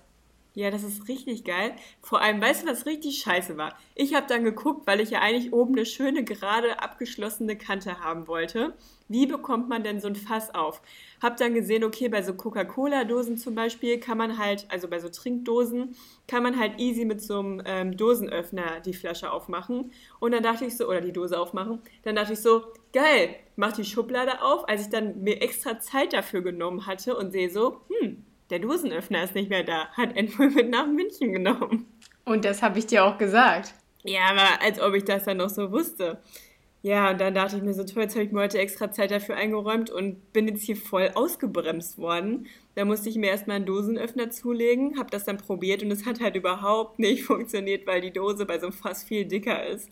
Ja, 0.54 0.70
das 0.70 0.82
ist 0.82 1.08
richtig 1.08 1.44
geil. 1.44 1.74
Vor 2.02 2.20
allem, 2.20 2.38
weißt 2.38 2.62
du, 2.64 2.66
was 2.70 2.84
richtig 2.84 3.18
scheiße 3.22 3.56
war? 3.56 3.74
Ich 3.94 4.14
habe 4.14 4.26
dann 4.28 4.44
geguckt, 4.44 4.86
weil 4.86 5.00
ich 5.00 5.08
ja 5.08 5.20
eigentlich 5.20 5.50
oben 5.54 5.74
eine 5.74 5.86
schöne, 5.86 6.24
gerade 6.24 6.82
abgeschlossene 6.82 7.56
Kante 7.56 8.00
haben 8.00 8.28
wollte. 8.28 8.74
Wie 9.08 9.24
bekommt 9.26 9.70
man 9.70 9.82
denn 9.82 9.98
so 10.00 10.08
ein 10.08 10.14
Fass 10.14 10.54
auf? 10.54 10.82
Hab 11.22 11.38
dann 11.38 11.54
gesehen, 11.54 11.84
okay, 11.84 12.10
bei 12.10 12.20
so 12.22 12.34
Coca-Cola-Dosen 12.34 13.38
zum 13.38 13.54
Beispiel 13.54 13.98
kann 13.98 14.18
man 14.18 14.36
halt, 14.36 14.66
also 14.68 14.88
bei 14.88 14.98
so 14.98 15.08
Trinkdosen, 15.08 15.96
kann 16.28 16.42
man 16.42 16.58
halt 16.58 16.78
easy 16.78 17.06
mit 17.06 17.22
so 17.22 17.38
einem 17.38 17.62
ähm, 17.64 17.96
Dosenöffner 17.96 18.80
die 18.80 18.92
Flasche 18.92 19.32
aufmachen. 19.32 19.90
Und 20.20 20.32
dann 20.32 20.42
dachte 20.42 20.66
ich 20.66 20.76
so, 20.76 20.86
oder 20.86 21.00
die 21.00 21.12
Dose 21.12 21.40
aufmachen. 21.40 21.80
Dann 22.02 22.14
dachte 22.14 22.34
ich 22.34 22.40
so, 22.40 22.64
geil, 22.92 23.36
mach 23.56 23.72
die 23.72 23.86
Schublade 23.86 24.42
auf. 24.42 24.68
Als 24.68 24.82
ich 24.82 24.90
dann 24.90 25.22
mir 25.22 25.40
extra 25.40 25.80
Zeit 25.80 26.12
dafür 26.12 26.42
genommen 26.42 26.86
hatte 26.86 27.16
und 27.16 27.32
sehe 27.32 27.48
so, 27.48 27.80
hm, 27.88 28.22
der 28.52 28.58
Dosenöffner 28.58 29.24
ist 29.24 29.34
nicht 29.34 29.48
mehr 29.48 29.64
da, 29.64 29.88
hat 29.96 30.14
Endpool 30.14 30.50
mit 30.50 30.68
nach 30.68 30.86
München 30.86 31.32
genommen. 31.32 31.86
Und 32.26 32.44
das 32.44 32.62
habe 32.62 32.78
ich 32.78 32.86
dir 32.86 33.04
auch 33.04 33.16
gesagt. 33.16 33.74
Ja, 34.04 34.26
aber 34.30 34.62
als 34.62 34.78
ob 34.78 34.94
ich 34.94 35.04
das 35.04 35.24
dann 35.24 35.38
noch 35.38 35.48
so 35.48 35.72
wusste. 35.72 36.20
Ja, 36.82 37.10
und 37.10 37.20
dann 37.20 37.32
dachte 37.32 37.56
ich 37.56 37.62
mir 37.62 37.72
so, 37.72 37.84
toll, 37.84 38.02
jetzt 38.02 38.14
habe 38.14 38.24
ich 38.24 38.32
mir 38.32 38.40
heute 38.40 38.58
extra 38.58 38.92
Zeit 38.92 39.10
dafür 39.10 39.36
eingeräumt 39.36 39.88
und 39.88 40.32
bin 40.34 40.48
jetzt 40.48 40.64
hier 40.64 40.76
voll 40.76 41.10
ausgebremst 41.14 41.96
worden. 41.96 42.46
Da 42.74 42.84
musste 42.84 43.08
ich 43.08 43.16
mir 43.16 43.30
erstmal 43.30 43.56
einen 43.56 43.66
Dosenöffner 43.66 44.30
zulegen, 44.30 44.98
habe 44.98 45.08
das 45.10 45.24
dann 45.24 45.38
probiert 45.38 45.82
und 45.82 45.90
es 45.90 46.04
hat 46.04 46.20
halt 46.20 46.36
überhaupt 46.36 46.98
nicht 46.98 47.24
funktioniert, 47.24 47.86
weil 47.86 48.02
die 48.02 48.12
Dose 48.12 48.44
bei 48.44 48.58
so 48.58 48.66
einem 48.66 48.74
Fass 48.74 49.02
viel 49.02 49.24
dicker 49.24 49.66
ist. 49.66 49.88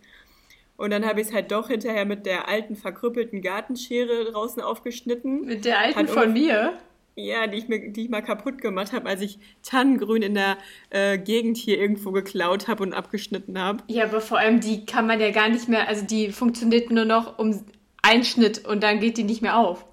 Und 0.77 0.91
dann 0.91 1.07
habe 1.07 1.21
ich 1.21 1.29
es 1.29 1.33
halt 1.33 1.51
doch 1.51 1.69
hinterher 1.69 2.05
mit 2.05 2.27
der 2.27 2.49
alten 2.49 2.77
verkrüppelten 2.77 3.41
Gartenschere 3.41 4.25
draußen 4.33 4.61
aufgeschnitten. 4.61 5.47
Mit 5.47 5.65
der 5.65 5.79
alten 5.79 6.09
von 6.09 6.33
mir? 6.33 6.79
Ja, 7.27 7.47
die 7.47 7.59
ich, 7.59 7.69
mir, 7.69 7.91
die 7.91 8.05
ich 8.05 8.09
mal 8.09 8.23
kaputt 8.23 8.61
gemacht 8.61 8.93
habe, 8.93 9.09
als 9.09 9.21
ich 9.21 9.39
Tannengrün 9.63 10.23
in 10.23 10.35
der 10.35 10.57
äh, 10.91 11.19
Gegend 11.19 11.57
hier 11.57 11.79
irgendwo 11.79 12.13
geklaut 12.13 12.69
habe 12.69 12.83
und 12.83 12.93
abgeschnitten 12.93 13.59
habe. 13.59 13.83
Ja, 13.89 14.05
aber 14.05 14.21
vor 14.21 14.39
allem 14.39 14.61
die 14.61 14.87
kann 14.87 15.07
man 15.07 15.21
ja 15.21 15.31
gar 15.31 15.49
nicht 15.49 15.69
mehr, 15.69 15.89
also 15.89 16.05
die 16.05 16.33
funktioniert 16.33 16.91
nur 16.91 17.05
noch 17.05 17.39
um 17.39 17.65
einen 18.03 18.25
Schnitt 18.25 18.65
und 18.67 18.83
dann 18.83 19.01
geht 19.01 19.19
die 19.19 19.25
nicht 19.25 19.43
mehr 19.43 19.57
auf. 19.57 19.85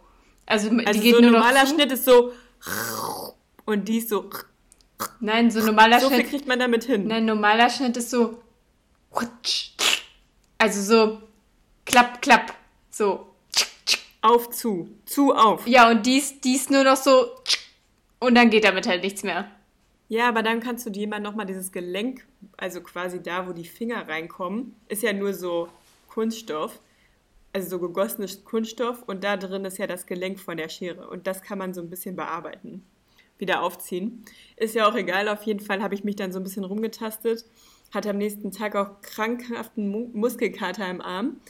Also, 0.45 0.69
die 0.69 0.87
also 0.87 1.01
geht 1.01 1.15
so 1.15 1.21
ein 1.21 1.31
normaler 1.31 1.67
Schnitt 1.67 1.91
ist 1.91 2.05
so 2.05 2.31
und 3.65 3.87
die 3.87 3.97
ist 3.97 4.09
so. 4.09 4.29
Nein, 5.19 5.51
so 5.51 5.59
normaler 5.59 5.99
so 5.99 6.07
Schnitt. 6.07 6.19
So 6.19 6.23
viel 6.23 6.29
kriegt 6.31 6.47
man 6.47 6.59
damit 6.59 6.85
hin. 6.85 7.07
Nein, 7.07 7.25
normaler 7.25 7.69
Schnitt 7.69 7.97
ist 7.97 8.09
so. 8.09 8.41
Also 10.59 10.81
so 10.81 11.21
klapp, 11.85 12.19
klapp. 12.19 12.51
So 12.89 13.26
auf, 14.21 14.49
zu. 14.49 14.89
Zu, 15.05 15.33
auf. 15.33 15.67
Ja, 15.67 15.89
und 15.89 16.05
dies, 16.05 16.41
dies 16.41 16.69
nur 16.69 16.83
noch 16.83 16.97
so. 16.97 17.27
Und 18.19 18.35
dann 18.35 18.49
geht 18.49 18.63
damit 18.63 18.87
halt 18.87 19.03
nichts 19.03 19.23
mehr. 19.23 19.49
Ja, 20.09 20.29
aber 20.29 20.41
dann 20.41 20.61
kannst 20.61 20.85
du 20.85 20.89
dir 20.89 21.07
mal 21.07 21.19
nochmal 21.19 21.45
dieses 21.45 21.71
Gelenk, 21.71 22.25
also 22.55 22.81
quasi 22.81 23.21
da, 23.21 23.47
wo 23.47 23.51
die 23.51 23.65
Finger 23.65 24.07
reinkommen, 24.07 24.73
ist 24.87 25.03
ja 25.03 25.11
nur 25.11 25.33
so 25.33 25.67
Kunststoff, 26.07 26.79
also 27.51 27.69
so 27.69 27.79
gegossenes 27.79 28.45
Kunststoff 28.45 29.03
und 29.03 29.23
da 29.25 29.35
drin 29.35 29.65
ist 29.65 29.77
ja 29.77 29.85
das 29.85 30.05
Gelenk 30.05 30.39
von 30.39 30.55
der 30.55 30.69
Schere 30.69 31.09
und 31.09 31.27
das 31.27 31.41
kann 31.41 31.57
man 31.57 31.73
so 31.73 31.81
ein 31.81 31.89
bisschen 31.89 32.15
bearbeiten, 32.15 32.85
wieder 33.37 33.61
aufziehen. 33.61 34.23
Ist 34.55 34.75
ja 34.75 34.89
auch 34.89 34.95
egal, 34.95 35.27
auf 35.27 35.43
jeden 35.43 35.59
Fall 35.59 35.83
habe 35.83 35.93
ich 35.93 36.05
mich 36.05 36.15
dann 36.15 36.31
so 36.31 36.39
ein 36.39 36.43
bisschen 36.43 36.63
rumgetastet, 36.63 37.43
hatte 37.93 38.09
am 38.09 38.17
nächsten 38.17 38.51
Tag 38.53 38.77
auch 38.77 39.01
krankhaften 39.01 40.13
Muskelkater 40.13 40.89
im 40.89 41.01
Arm, 41.01 41.41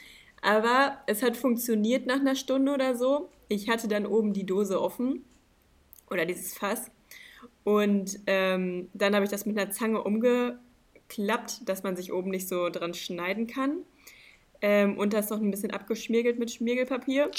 aber 0.41 0.99
es 1.07 1.23
hat 1.23 1.37
funktioniert 1.37 2.05
nach 2.05 2.19
einer 2.19 2.35
Stunde 2.35 2.73
oder 2.73 2.95
so. 2.95 3.29
Ich 3.47 3.69
hatte 3.69 3.87
dann 3.87 4.05
oben 4.05 4.33
die 4.33 4.45
Dose 4.45 4.81
offen 4.81 5.23
oder 6.09 6.25
dieses 6.25 6.53
Fass. 6.53 6.91
Und 7.63 8.19
ähm, 8.27 8.89
dann 8.93 9.13
habe 9.13 9.25
ich 9.25 9.31
das 9.31 9.45
mit 9.45 9.57
einer 9.57 9.71
Zange 9.71 10.03
umgeklappt, 10.03 11.67
dass 11.67 11.83
man 11.83 11.95
sich 11.95 12.13
oben 12.13 12.29
nicht 12.29 12.47
so 12.47 12.69
dran 12.69 12.93
schneiden 12.93 13.47
kann. 13.47 13.79
Ähm, 14.61 14.97
und 14.97 15.13
das 15.13 15.29
noch 15.29 15.39
ein 15.39 15.51
bisschen 15.51 15.71
abgeschmirgelt 15.71 16.39
mit 16.39 16.51
Schmirgelpapier. 16.51 17.29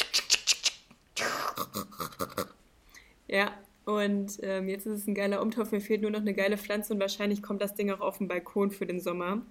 Ja, 3.26 3.52
und 3.85 4.38
ähm, 4.43 4.69
jetzt 4.69 4.87
ist 4.87 5.00
es 5.00 5.07
ein 5.07 5.14
geiler 5.14 5.40
Umtopf. 5.43 5.73
Mir 5.73 5.81
fehlt 5.81 6.02
nur 6.02 6.11
noch 6.11 6.21
eine 6.21 6.35
geile 6.35 6.59
Pflanze 6.59 6.93
und 6.93 7.00
wahrscheinlich 7.00 7.43
kommt 7.43 7.62
das 7.62 7.75
Ding 7.75 7.90
auch 7.90 8.00
auf 8.00 8.19
den 8.19 8.28
Balkon 8.28 8.71
für 8.71 8.87
den 8.87 9.00
Sommer. 9.00 9.43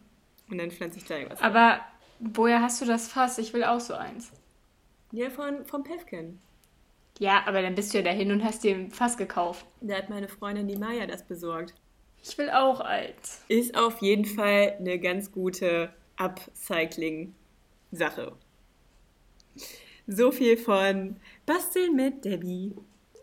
Und 0.49 0.57
dann 0.59 0.71
pflanze 0.71 0.99
ich 0.99 1.05
da 1.05 1.15
irgendwas. 1.15 1.41
Aber 1.41 1.59
rein. 1.59 1.81
Woher 2.19 2.61
hast 2.61 2.81
du 2.81 2.85
das 2.85 3.07
Fass? 3.07 3.37
Ich 3.37 3.53
will 3.53 3.63
auch 3.63 3.79
so 3.79 3.93
eins. 3.93 4.31
Ja, 5.11 5.29
von, 5.29 5.65
vom 5.65 5.83
Pevken. 5.83 6.41
Ja, 7.19 7.43
aber 7.45 7.61
dann 7.61 7.75
bist 7.75 7.93
du 7.93 7.99
ja 7.99 8.03
dahin 8.03 8.31
und 8.31 8.43
hast 8.43 8.63
dir 8.63 8.75
ein 8.75 8.89
Fass 8.91 9.17
gekauft. 9.17 9.65
Da 9.81 9.97
hat 9.97 10.09
meine 10.09 10.27
Freundin 10.27 10.67
die 10.67 10.77
Maya 10.77 11.05
das 11.07 11.25
besorgt. 11.25 11.73
Ich 12.23 12.37
will 12.37 12.49
auch 12.49 12.79
eins. 12.79 13.43
Ist 13.47 13.77
auf 13.77 14.01
jeden 14.01 14.25
Fall 14.25 14.75
eine 14.79 14.99
ganz 14.99 15.31
gute 15.31 15.93
Upcycling-Sache. 16.17 18.33
So 20.07 20.31
viel 20.31 20.57
von 20.57 21.17
Basteln 21.45 21.95
mit 21.95 22.25
Debbie. 22.25 22.73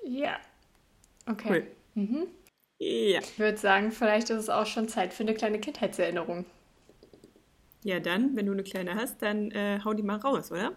Ja. 0.04 0.38
Okay. 1.26 1.48
Cool. 1.48 1.66
Mhm. 1.94 2.28
Ja. 2.78 3.20
Ich 3.20 3.38
würde 3.38 3.58
sagen, 3.58 3.92
vielleicht 3.92 4.30
ist 4.30 4.38
es 4.38 4.50
auch 4.50 4.66
schon 4.66 4.88
Zeit 4.88 5.14
für 5.14 5.22
eine 5.22 5.34
kleine 5.34 5.60
Kindheitserinnerung. 5.60 6.44
Ja, 7.84 8.00
dann, 8.00 8.34
wenn 8.34 8.46
du 8.46 8.52
eine 8.52 8.62
kleine 8.62 8.94
hast, 8.94 9.20
dann 9.20 9.50
äh, 9.50 9.78
hau 9.84 9.92
die 9.92 10.02
mal 10.02 10.16
raus, 10.16 10.50
oder? 10.50 10.72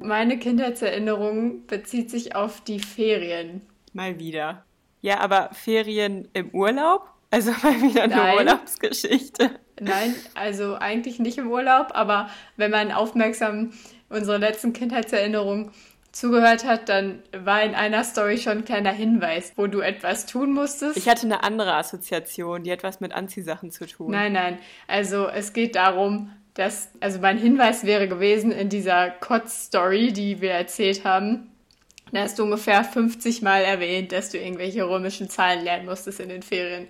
Meine 0.00 0.38
Kindheitserinnerung 0.38 1.66
bezieht 1.66 2.08
sich 2.08 2.36
auf 2.36 2.62
die 2.62 2.78
Ferien. 2.78 3.62
Mal 3.92 4.20
wieder. 4.20 4.64
Ja, 5.00 5.18
aber 5.18 5.50
Ferien 5.52 6.28
im 6.34 6.50
Urlaub? 6.50 7.10
Also 7.32 7.50
mal 7.64 7.82
wieder 7.82 8.04
eine 8.04 8.14
Nein. 8.14 8.36
Urlaubsgeschichte. 8.36 9.50
Nein, 9.80 10.14
also 10.34 10.76
eigentlich 10.76 11.18
nicht 11.18 11.38
im 11.38 11.50
Urlaub, 11.50 11.88
aber 11.94 12.30
wenn 12.56 12.70
man 12.70 12.92
aufmerksam 12.92 13.72
unsere 14.08 14.38
letzten 14.38 14.72
Kindheitserinnerungen 14.72 15.72
zugehört 16.12 16.64
hat, 16.64 16.88
dann 16.88 17.22
war 17.32 17.62
in 17.62 17.74
einer 17.74 18.02
Story 18.04 18.38
schon 18.38 18.58
ein 18.58 18.64
kleiner 18.64 18.92
Hinweis, 18.92 19.52
wo 19.56 19.66
du 19.66 19.80
etwas 19.80 20.26
tun 20.26 20.52
musstest. 20.52 20.96
Ich 20.96 21.08
hatte 21.08 21.26
eine 21.26 21.42
andere 21.42 21.74
Assoziation, 21.74 22.64
die 22.64 22.70
etwas 22.70 23.00
mit 23.00 23.12
Anziehsachen 23.12 23.70
zu 23.70 23.86
tun. 23.86 24.10
Nein, 24.10 24.32
nein. 24.32 24.58
Also 24.86 25.28
es 25.28 25.52
geht 25.52 25.76
darum, 25.76 26.32
dass, 26.54 26.90
also 27.00 27.20
mein 27.20 27.38
Hinweis 27.38 27.84
wäre 27.84 28.08
gewesen 28.08 28.50
in 28.50 28.68
dieser 28.68 29.10
Kotz-Story, 29.10 30.12
die 30.12 30.40
wir 30.40 30.52
erzählt 30.52 31.04
haben, 31.04 31.52
da 32.12 32.22
hast 32.22 32.38
du 32.38 32.44
ungefähr 32.44 32.84
50 32.84 33.42
Mal 33.42 33.62
erwähnt, 33.62 34.12
dass 34.12 34.30
du 34.30 34.38
irgendwelche 34.38 34.88
römischen 34.88 35.28
Zahlen 35.28 35.62
lernen 35.62 35.86
musstest 35.86 36.20
in 36.20 36.30
den 36.30 36.42
Ferien. 36.42 36.88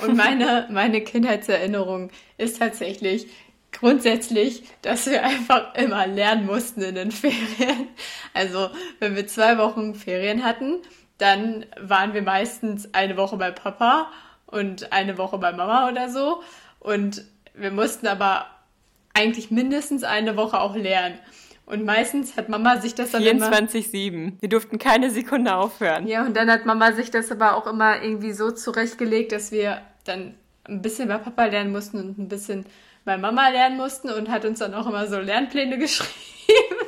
Und 0.00 0.16
meine, 0.16 0.68
meine 0.70 1.00
Kindheitserinnerung 1.00 2.10
ist 2.36 2.58
tatsächlich, 2.58 3.26
grundsätzlich, 3.72 4.64
dass 4.82 5.06
wir 5.06 5.24
einfach 5.24 5.74
immer 5.74 6.06
lernen 6.06 6.46
mussten 6.46 6.82
in 6.82 6.94
den 6.94 7.10
Ferien. 7.10 7.88
Also, 8.34 8.70
wenn 8.98 9.16
wir 9.16 9.26
zwei 9.26 9.58
Wochen 9.58 9.94
Ferien 9.94 10.44
hatten, 10.44 10.78
dann 11.18 11.66
waren 11.78 12.14
wir 12.14 12.22
meistens 12.22 12.94
eine 12.94 13.16
Woche 13.16 13.36
bei 13.36 13.50
Papa 13.50 14.10
und 14.46 14.92
eine 14.92 15.18
Woche 15.18 15.38
bei 15.38 15.52
Mama 15.52 15.88
oder 15.88 16.08
so. 16.08 16.42
Und 16.78 17.24
wir 17.54 17.70
mussten 17.70 18.06
aber 18.06 18.46
eigentlich 19.12 19.50
mindestens 19.50 20.02
eine 20.02 20.36
Woche 20.36 20.60
auch 20.60 20.76
lernen. 20.76 21.18
Und 21.66 21.84
meistens 21.84 22.36
hat 22.36 22.48
Mama 22.48 22.80
sich 22.80 22.96
das 22.96 23.12
dann 23.12 23.22
24-7. 23.22 24.32
Wir 24.40 24.48
durften 24.48 24.78
keine 24.78 25.10
Sekunde 25.10 25.54
aufhören. 25.54 26.08
Ja, 26.08 26.24
und 26.24 26.36
dann 26.36 26.50
hat 26.50 26.66
Mama 26.66 26.92
sich 26.92 27.12
das 27.12 27.30
aber 27.30 27.56
auch 27.56 27.66
immer 27.66 28.02
irgendwie 28.02 28.32
so 28.32 28.50
zurechtgelegt, 28.50 29.30
dass 29.30 29.52
wir 29.52 29.80
dann 30.04 30.34
ein 30.64 30.82
bisschen 30.82 31.08
bei 31.08 31.18
Papa 31.18 31.44
lernen 31.44 31.70
mussten 31.70 31.98
und 31.98 32.18
ein 32.18 32.28
bisschen 32.28 32.66
bei 33.04 33.16
Mama 33.16 33.48
lernen 33.48 33.76
mussten 33.76 34.10
und 34.10 34.28
hat 34.28 34.44
uns 34.44 34.58
dann 34.58 34.74
auch 34.74 34.86
immer 34.86 35.06
so 35.06 35.18
Lernpläne 35.18 35.78
geschrieben 35.78 36.10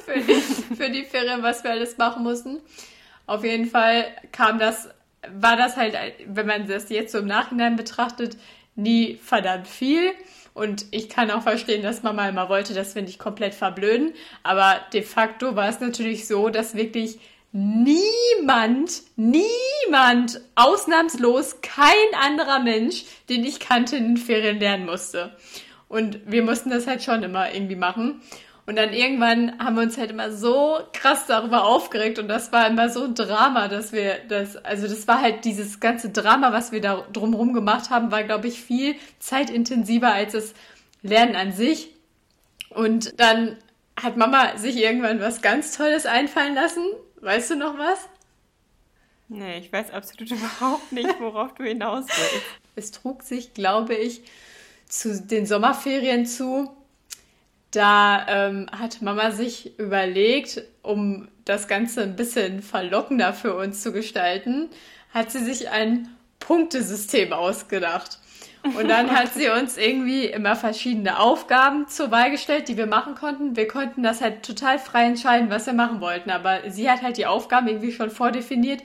für 0.04 0.20
die, 0.20 0.40
für 0.76 0.90
die 0.90 1.04
Ferien, 1.04 1.42
was 1.42 1.64
wir 1.64 1.70
alles 1.70 1.98
machen 1.98 2.22
mussten. 2.22 2.60
Auf 3.26 3.44
jeden 3.44 3.66
Fall 3.66 4.06
kam 4.32 4.58
das, 4.58 4.88
war 5.32 5.56
das 5.56 5.76
halt, 5.76 5.96
wenn 6.26 6.46
man 6.46 6.66
das 6.66 6.90
jetzt 6.90 7.12
so 7.12 7.18
im 7.18 7.26
Nachhinein 7.26 7.76
betrachtet, 7.76 8.36
nie 8.74 9.18
verdammt 9.22 9.68
viel. 9.68 10.12
Und 10.54 10.84
ich 10.90 11.08
kann 11.08 11.30
auch 11.30 11.42
verstehen, 11.42 11.82
dass 11.82 12.02
Mama 12.02 12.28
immer 12.28 12.48
wollte, 12.48 12.74
dass 12.74 12.94
wir 12.94 13.02
nicht 13.02 13.18
komplett 13.18 13.54
verblöden. 13.54 14.12
Aber 14.42 14.80
de 14.92 15.02
facto 15.02 15.56
war 15.56 15.68
es 15.68 15.80
natürlich 15.80 16.26
so, 16.26 16.50
dass 16.50 16.74
wirklich 16.74 17.18
niemand, 17.52 19.02
niemand, 19.16 20.40
ausnahmslos 20.54 21.60
kein 21.60 21.94
anderer 22.20 22.60
Mensch, 22.60 23.04
den 23.28 23.44
ich 23.44 23.60
kannte, 23.60 23.96
in 23.96 24.14
den 24.14 24.16
Ferien 24.16 24.58
lernen 24.58 24.86
musste. 24.86 25.36
Und 25.92 26.20
wir 26.24 26.42
mussten 26.42 26.70
das 26.70 26.86
halt 26.86 27.02
schon 27.02 27.22
immer 27.22 27.52
irgendwie 27.52 27.76
machen. 27.76 28.22
Und 28.64 28.76
dann 28.76 28.94
irgendwann 28.94 29.58
haben 29.58 29.76
wir 29.76 29.82
uns 29.82 29.98
halt 29.98 30.10
immer 30.10 30.30
so 30.32 30.78
krass 30.94 31.26
darüber 31.26 31.64
aufgeregt 31.64 32.18
und 32.18 32.28
das 32.28 32.50
war 32.50 32.66
immer 32.66 32.88
so 32.88 33.04
ein 33.04 33.14
Drama, 33.14 33.68
dass 33.68 33.92
wir 33.92 34.20
das, 34.26 34.56
also 34.56 34.88
das 34.88 35.06
war 35.06 35.20
halt 35.20 35.44
dieses 35.44 35.80
ganze 35.80 36.08
Drama, 36.08 36.50
was 36.50 36.72
wir 36.72 36.80
da 36.80 37.04
drumherum 37.12 37.52
gemacht 37.52 37.90
haben, 37.90 38.10
war, 38.10 38.22
glaube 38.22 38.48
ich, 38.48 38.62
viel 38.62 38.94
zeitintensiver 39.18 40.14
als 40.14 40.32
das 40.32 40.54
Lernen 41.02 41.36
an 41.36 41.52
sich. 41.52 41.90
Und 42.70 43.20
dann 43.20 43.58
hat 44.00 44.16
Mama 44.16 44.56
sich 44.56 44.78
irgendwann 44.78 45.20
was 45.20 45.42
ganz 45.42 45.76
Tolles 45.76 46.06
einfallen 46.06 46.54
lassen. 46.54 46.86
Weißt 47.20 47.50
du 47.50 47.56
noch 47.56 47.76
was? 47.76 48.08
Nee, 49.28 49.58
ich 49.58 49.70
weiß 49.70 49.90
absolut 49.90 50.30
überhaupt 50.38 50.90
nicht, 50.90 51.20
worauf 51.20 51.52
du 51.52 51.64
hinaus 51.64 52.06
willst. 52.06 52.46
Es 52.76 52.92
trug 52.92 53.24
sich, 53.24 53.52
glaube 53.52 53.94
ich, 53.94 54.22
zu 54.92 55.22
den 55.22 55.46
Sommerferien 55.46 56.26
zu. 56.26 56.70
Da 57.70 58.26
ähm, 58.28 58.66
hat 58.70 59.00
Mama 59.00 59.30
sich 59.30 59.78
überlegt, 59.78 60.62
um 60.82 61.28
das 61.46 61.66
Ganze 61.66 62.02
ein 62.02 62.14
bisschen 62.14 62.60
verlockender 62.60 63.32
für 63.32 63.56
uns 63.56 63.82
zu 63.82 63.92
gestalten, 63.92 64.68
hat 65.14 65.30
sie 65.30 65.42
sich 65.42 65.70
ein 65.70 66.10
Punktesystem 66.40 67.32
ausgedacht. 67.32 68.18
Und 68.76 68.88
dann 68.88 69.10
hat 69.10 69.32
sie 69.32 69.48
uns 69.60 69.78
irgendwie 69.78 70.26
immer 70.26 70.56
verschiedene 70.56 71.18
Aufgaben 71.18 71.88
zur 71.88 72.10
Wahl 72.10 72.30
gestellt, 72.30 72.68
die 72.68 72.76
wir 72.76 72.86
machen 72.86 73.14
konnten. 73.14 73.56
Wir 73.56 73.68
konnten 73.68 74.02
das 74.02 74.20
halt 74.20 74.42
total 74.42 74.78
frei 74.78 75.06
entscheiden, 75.06 75.48
was 75.48 75.64
wir 75.64 75.72
machen 75.72 76.02
wollten. 76.02 76.30
Aber 76.30 76.70
sie 76.70 76.90
hat 76.90 77.00
halt 77.00 77.16
die 77.16 77.26
Aufgaben 77.26 77.66
irgendwie 77.66 77.92
schon 77.92 78.10
vordefiniert 78.10 78.82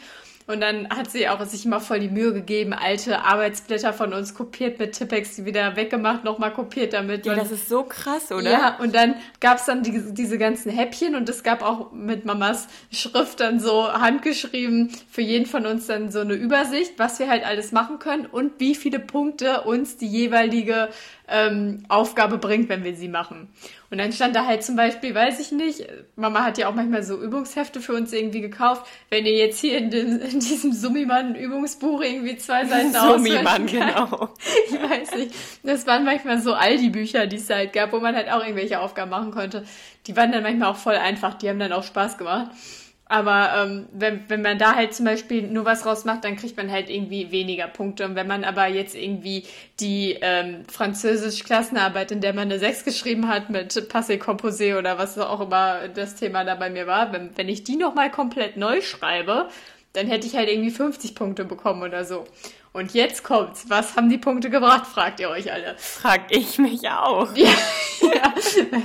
und 0.48 0.62
dann 0.62 0.90
hat 0.90 1.12
sie 1.12 1.28
auch 1.28 1.44
sich 1.46 1.66
immer 1.66 1.82
voll 1.82 2.00
die 2.00 2.10
Mühe 2.10 2.32
gegeben, 2.32 2.74
alte 2.74 3.24
Arbeitsblätter 3.24 3.92
von 3.92 4.14
uns 4.14 4.34
kopiert 4.34 4.80
mit 4.80 4.94
Tippex, 4.94 5.36
die 5.36 5.46
wieder 5.46 5.76
weggemacht, 5.76 6.24
nochmal 6.24 6.54
kopiert 6.54 6.94
damit. 6.94 7.26
Ja, 7.26 7.36
das 7.36 7.52
ist 7.52 7.68
so 7.68 7.84
krass, 7.84 8.32
oder? 8.32 8.50
Ja, 8.50 8.78
und 8.80 8.96
dann 8.96 9.16
gab 9.42 9.58
es 9.58 9.66
dann 9.66 9.84
die, 9.84 10.14
diese 10.14 10.38
ganzen 10.38 10.72
Häppchen 10.72 11.16
und 11.16 11.28
es 11.28 11.44
gab 11.44 11.62
auch 11.62 11.92
mit 11.92 12.24
Mamas 12.24 12.68
Schrift 12.92 13.42
dann 13.42 13.60
so 13.60 13.92
handgeschrieben 13.92 14.92
für 15.10 15.22
jeden 15.22 15.46
von 15.46 15.66
uns 15.66 15.88
dann 15.88 16.12
so 16.12 16.22
eine 16.22 16.36
Übersicht, 16.36 16.94
was 16.98 17.20
wir 17.20 17.28
halt 17.28 17.46
alles 17.46 17.74
machen 17.74 18.00
können 18.00 18.26
und 18.26 18.54
wie 18.60 18.76
viele 18.76 19.00
Punkte 19.00 19.64
uns 19.64 19.98
die 19.98 20.08
jeweilige 20.08 20.88
ähm, 21.28 21.84
Aufgabe 21.90 22.38
bringt, 22.38 22.70
wenn 22.70 22.84
wir 22.84 22.96
sie 22.96 23.08
machen. 23.08 23.50
Und 23.90 24.00
dann 24.00 24.12
stand 24.12 24.36
da 24.36 24.46
halt 24.46 24.64
zum 24.64 24.76
Beispiel, 24.76 25.16
weiß 25.16 25.40
ich 25.40 25.52
nicht, 25.52 25.88
Mama 26.16 26.44
hat 26.44 26.58
ja 26.58 26.68
auch 26.68 26.74
manchmal 26.74 27.04
so 27.04 27.22
Übungshefte 27.22 27.80
für 27.80 27.94
uns 27.94 28.12
irgendwie 28.12 28.42
gekauft. 28.42 28.86
Wenn 29.10 29.26
ihr 29.26 29.36
jetzt 29.36 29.60
hier 29.60 29.78
in, 29.78 29.90
den, 29.90 30.20
in 30.20 30.40
diesem 30.40 30.74
Summimann-Übungsbuch 30.74 32.02
irgendwie 32.02 32.38
zwei 32.38 32.66
Seiten 32.66 32.94
Summimann, 32.94 33.66
genau. 33.66 34.30
Ich 34.70 34.74
weiß 34.74 35.16
nicht. 35.16 35.36
Das 35.64 35.88
waren 35.88 36.04
manchmal 36.04 36.40
so 36.40 36.54
Aldi-Bücher, 36.54 37.28
die 37.28 37.38
es 37.38 37.50
halt 37.50 37.74
gab, 37.74 37.94
wo 37.94 38.00
man 38.00 38.16
halt 38.16 38.30
auch 38.30 38.42
irgendwelche 38.42 38.80
Aufgaben 38.80 39.12
machen 39.12 39.32
konnte. 39.32 39.64
Die 40.06 40.16
waren 40.16 40.32
dann 40.32 40.44
manchmal 40.44 40.72
auch 40.72 40.78
voll 40.78 40.96
einfach, 40.96 41.34
die 41.36 41.50
haben 41.50 41.60
dann 41.60 41.74
auch 41.74 41.84
Spaß 41.84 42.18
gemacht. 42.18 42.52
Aber 43.10 43.54
ähm, 43.56 43.88
wenn, 43.94 44.30
wenn 44.30 44.42
man 44.42 44.58
da 44.58 44.76
halt 44.76 44.94
zum 44.94 45.06
Beispiel 45.06 45.44
nur 45.44 45.66
was 45.66 45.86
rausmacht, 45.86 46.24
dann 46.26 46.36
kriegt 46.36 46.58
man 46.58 46.72
halt 46.72 46.90
irgendwie 46.90 47.32
weniger 47.32 47.68
Punkte. 47.68 48.06
Und 48.06 48.16
wenn 48.16 48.28
man 48.28 48.44
aber 48.44 48.68
jetzt 48.68 48.96
irgendwie 48.96 49.46
die 49.80 50.18
ähm, 50.22 50.66
Französisch-Klassenarbeit, 50.70 52.12
in 52.12 52.22
der 52.22 52.34
man 52.34 52.44
eine 52.44 52.60
6 52.60 52.84
geschrieben 52.84 53.28
hat 53.30 53.50
mit 53.50 53.72
Passé 53.72 54.20
Composé 54.20 54.78
oder 54.78 54.98
was 54.98 55.18
auch 55.18 55.40
immer 55.40 55.88
das 55.88 56.16
Thema 56.16 56.44
da 56.44 56.56
bei 56.56 56.70
mir 56.70 56.86
war, 56.86 57.14
wenn, 57.14 57.32
wenn 57.38 57.48
ich 57.48 57.64
die 57.64 57.78
nochmal 57.78 58.12
komplett 58.12 58.58
neu 58.58 58.82
schreibe, 58.82 59.50
dann 59.94 60.08
hätte 60.08 60.28
ich 60.28 60.36
halt 60.36 60.50
irgendwie 60.50 60.72
50 60.72 61.16
Punkte 61.16 61.46
bekommen 61.46 61.84
oder 61.84 62.04
so. 62.04 62.26
Und 62.74 62.94
jetzt 62.94 63.24
kommt's. 63.24 63.66
Was 63.70 63.96
haben 63.96 64.08
die 64.08 64.20
Punkte 64.20 64.52
gebracht, 64.52 64.86
fragt 64.86 65.20
ihr 65.20 65.30
euch 65.30 65.52
alle. 65.52 65.76
Frag 65.80 66.26
ich 66.30 66.60
mich 66.60 66.88
auch. 66.88 67.28
Ja, 68.00 68.14
ja. 68.14 68.34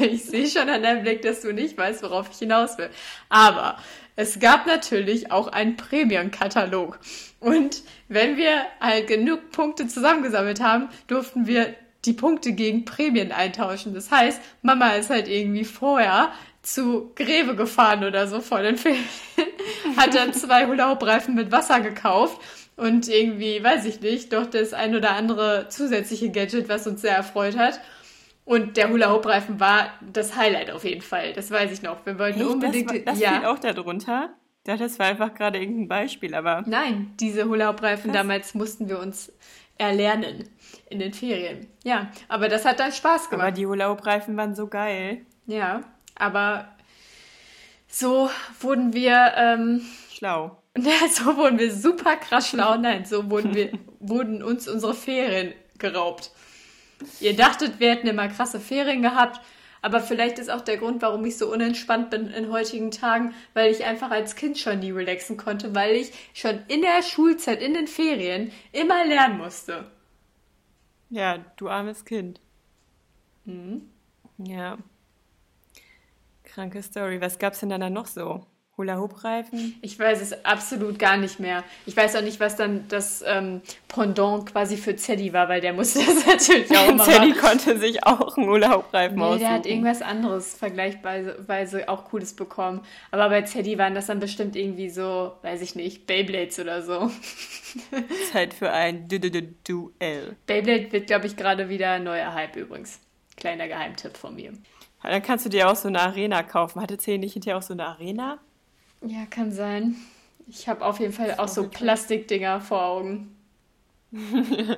ich 0.00 0.25
sehe 0.25 0.49
schon 0.49 0.69
an 0.69 0.83
deinem 0.83 1.02
Blick, 1.02 1.21
dass 1.21 1.43
du 1.43 1.52
nicht 1.52 1.76
weißt, 1.76 2.02
worauf 2.02 2.31
ich 2.33 2.38
hinaus 2.38 2.79
will. 2.79 2.88
Aber 3.29 3.76
es 4.16 4.40
gab 4.40 4.66
natürlich 4.66 5.33
auch 5.33 5.49
einen 5.49 5.76
Prämienkatalog. 5.76 6.99
Und 7.40 7.83
wenn 8.09 8.37
wir 8.37 8.62
halt 8.81 9.07
genug 9.07 9.50
Punkte 9.50 9.88
zusammengesammelt 9.88 10.61
haben, 10.61 10.88
durften 11.07 11.47
wir 11.47 11.75
die 12.04 12.12
Punkte 12.12 12.52
gegen 12.52 12.85
Prämien 12.85 13.33
eintauschen. 13.33 13.95
Das 13.95 14.11
heißt, 14.11 14.40
Mama 14.62 14.90
ist 14.90 15.11
halt 15.11 15.28
irgendwie 15.28 15.64
vorher 15.64 16.33
zu 16.62 17.12
Greve 17.16 17.57
gefahren 17.57 18.04
oder 18.04 18.28
so 18.28 18.40
vor 18.40 18.61
den 18.62 18.76
Ferien, 18.76 19.04
hat 19.97 20.14
dann 20.14 20.33
zwei 20.33 20.66
Hula-Hoop-Reifen 20.66 21.35
mit 21.35 21.50
Wasser 21.50 21.81
gekauft 21.81 22.40
und 22.76 23.09
irgendwie, 23.09 23.62
weiß 23.62 23.85
ich 23.85 24.00
nicht, 24.00 24.33
doch 24.33 24.47
das 24.47 24.73
ein 24.73 24.95
oder 24.95 25.12
andere 25.12 25.66
zusätzliche 25.69 26.31
Gadget, 26.31 26.69
was 26.69 26.87
uns 26.87 27.02
sehr 27.02 27.16
erfreut 27.16 27.57
hat. 27.57 27.81
Und 28.45 28.77
der 28.77 28.91
Hula-Hoop-Reifen 28.91 29.61
war 29.61 29.91
das 30.13 30.37
Highlight 30.37 30.71
auf 30.71 30.85
jeden 30.85 31.03
Fall. 31.03 31.33
Das 31.33 31.51
weiß 31.51 31.71
ich 31.71 31.83
noch. 31.83 32.05
Wir 32.05 32.19
wollten 32.19 32.41
Echt? 32.41 32.49
unbedingt. 32.49 32.91
Das, 32.91 33.05
das 33.05 33.21
ja. 33.21 33.35
fiel 33.35 33.47
auch 33.47 33.59
darunter. 33.59 34.31
Dachte, 34.65 34.85
das 34.85 34.99
war 34.99 35.07
einfach 35.07 35.35
gerade 35.35 35.59
irgendein 35.59 35.89
Beispiel, 35.89 36.35
aber. 36.35 36.63
Nein, 36.67 37.15
diese 37.19 37.45
Hula-Hoop-Reifen 37.49 38.13
damals 38.13 38.55
mussten 38.55 38.89
wir 38.89 38.99
uns 38.99 39.33
erlernen 39.79 40.49
in 40.91 40.99
den 40.99 41.13
Ferien. 41.13 41.67
Ja, 41.83 42.11
aber 42.29 42.49
das 42.49 42.65
hat 42.65 42.79
dann 42.79 42.93
Spaß 42.93 43.31
gemacht. 43.31 43.47
Aber 43.47 43.53
die 43.53 43.67
Hula-Hoop-Reifen 43.67 44.37
waren 44.37 44.55
so 44.55 44.69
geil. 44.69 45.23
Ja, 45.47 45.83
aber 46.15 46.69
so 47.89 48.31
wurden 48.61 48.93
wir 48.93 49.33
ähm, 49.37 49.83
schlau. 50.13 50.63
so 51.11 51.37
wurden 51.37 51.59
wir 51.59 51.75
super 51.75 52.17
krass 52.17 52.49
schlau. 52.49 52.77
Nein, 52.77 53.05
so 53.05 53.31
wurden 53.31 53.55
wir 53.55 53.73
wurden 54.01 54.43
uns 54.43 54.69
unsere 54.69 54.95
Ferien 54.95 55.53
geraubt. 55.79 56.31
Ihr 57.21 57.37
dachtet, 57.37 57.81
wir 57.81 57.91
hätten 57.91 58.07
immer 58.07 58.29
krasse 58.29 58.61
Ferien 58.61 59.03
gehabt, 59.03 59.41
aber 59.83 60.01
vielleicht 60.01 60.39
ist 60.39 60.51
auch 60.51 60.61
der 60.61 60.77
Grund, 60.77 61.03
warum 61.03 61.25
ich 61.25 61.37
so 61.37 61.53
unentspannt 61.53 62.11
bin 62.11 62.29
in 62.29 62.51
heutigen 62.51 62.91
Tagen, 62.93 63.35
weil 63.53 63.71
ich 63.71 63.85
einfach 63.85 64.11
als 64.11 64.37
Kind 64.37 64.59
schon 64.59 64.79
nie 64.79 64.93
relaxen 64.93 65.37
konnte, 65.37 65.75
weil 65.75 65.97
ich 65.97 66.13
schon 66.35 66.61
in 66.69 66.83
der 66.83 67.03
Schulzeit, 67.03 67.61
in 67.61 67.75
den 67.75 67.88
Ferien 67.88 68.53
immer 68.71 69.05
lernen 69.05 69.38
musste. 69.38 69.91
Ja, 71.11 71.38
du 71.57 71.69
armes 71.69 72.05
Kind. 72.05 72.41
Mhm. 73.45 73.88
Ja. 74.38 74.79
Kranke 76.45 76.83
Story. 76.83 77.21
Was 77.21 77.38
gab's 77.38 77.61
denn 77.61 77.69
dann 77.71 77.93
noch 77.93 78.07
so? 78.07 78.47
Hula-Hoop-Reifen? 78.83 79.79
Ich 79.81 79.99
weiß 79.99 80.21
es 80.21 80.45
absolut 80.45 80.99
gar 80.99 81.16
nicht 81.16 81.40
mehr. 81.40 81.62
Ich 81.87 81.97
weiß 81.97 82.16
auch 82.16 82.23
nicht, 82.23 82.40
was 82.40 82.57
dann 82.57 82.87
das 82.88 83.25
ähm, 83.27 83.62
Pendant 83.88 84.47
quasi 84.47 84.77
für 84.77 84.97
Zeddy 84.97 85.33
war, 85.33 85.49
weil 85.49 85.61
der 85.61 85.73
musste 85.73 85.99
das 86.05 86.27
natürlich 86.27 86.71
auch 86.77 86.95
machen. 86.95 87.12
Zeddy 87.12 87.33
konnte 87.33 87.79
sich 87.79 88.05
auch 88.05 88.37
einen 88.37 88.49
Hula-Hoop-Reifen 88.49 89.16
nee, 89.16 89.23
aussuchen. 89.23 89.40
der 89.40 89.51
hat 89.51 89.66
irgendwas 89.66 90.03
anderes 90.03 90.55
vergleichsweise 90.55 91.88
auch 91.88 92.05
Cooles 92.07 92.35
bekommen. 92.35 92.81
Aber 93.11 93.29
bei 93.29 93.42
Zeddy 93.42 93.79
waren 93.79 93.95
das 93.95 94.07
dann 94.07 94.21
bestimmt 94.21 94.57
irgendwie 94.57 94.90
so, 94.90 95.33
weiß 95.42 95.62
ich 95.62 95.75
nicht, 95.75 96.07
Beyblades 96.07 96.59
oder 96.59 96.83
so. 96.83 97.11
Zeit 98.33 98.55
für 98.55 98.71
ein 98.71 99.09
Duell. 99.09 100.37
Beyblade 100.47 100.92
wird, 100.92 101.07
glaube 101.07 101.27
ich, 101.27 101.37
gerade 101.37 101.68
wieder 101.68 101.99
neuer 101.99 102.35
Hype 102.35 102.57
übrigens. 102.57 103.01
Kleiner 103.37 103.68
Geheimtipp 103.68 104.16
von 104.16 104.35
mir. 104.35 104.53
Dann 105.03 105.23
kannst 105.23 105.45
du 105.45 105.51
dir 105.51 105.68
auch 105.68 105.77
so 105.77 105.88
eine 105.88 106.01
Arena 106.01 106.42
kaufen. 106.42 106.81
Hatte 106.81 106.99
Zeddy 106.99 107.18
nicht 107.18 107.33
hinterher 107.33 107.59
auch 107.59 107.62
so 107.62 107.73
eine 107.73 107.87
Arena? 107.87 108.38
Ja, 109.07 109.27
kann 109.27 109.53
sein. 109.53 109.97
Ich 110.49 110.69
habe 110.69 110.85
auf 110.85 111.01
jeden 111.01 111.12
Fall 111.12 111.35
auch 111.38 111.49
so 111.49 111.69
Plastikdinger 111.69 112.61
vor 112.61 112.85
Augen. 112.85 113.37
das 114.12 114.77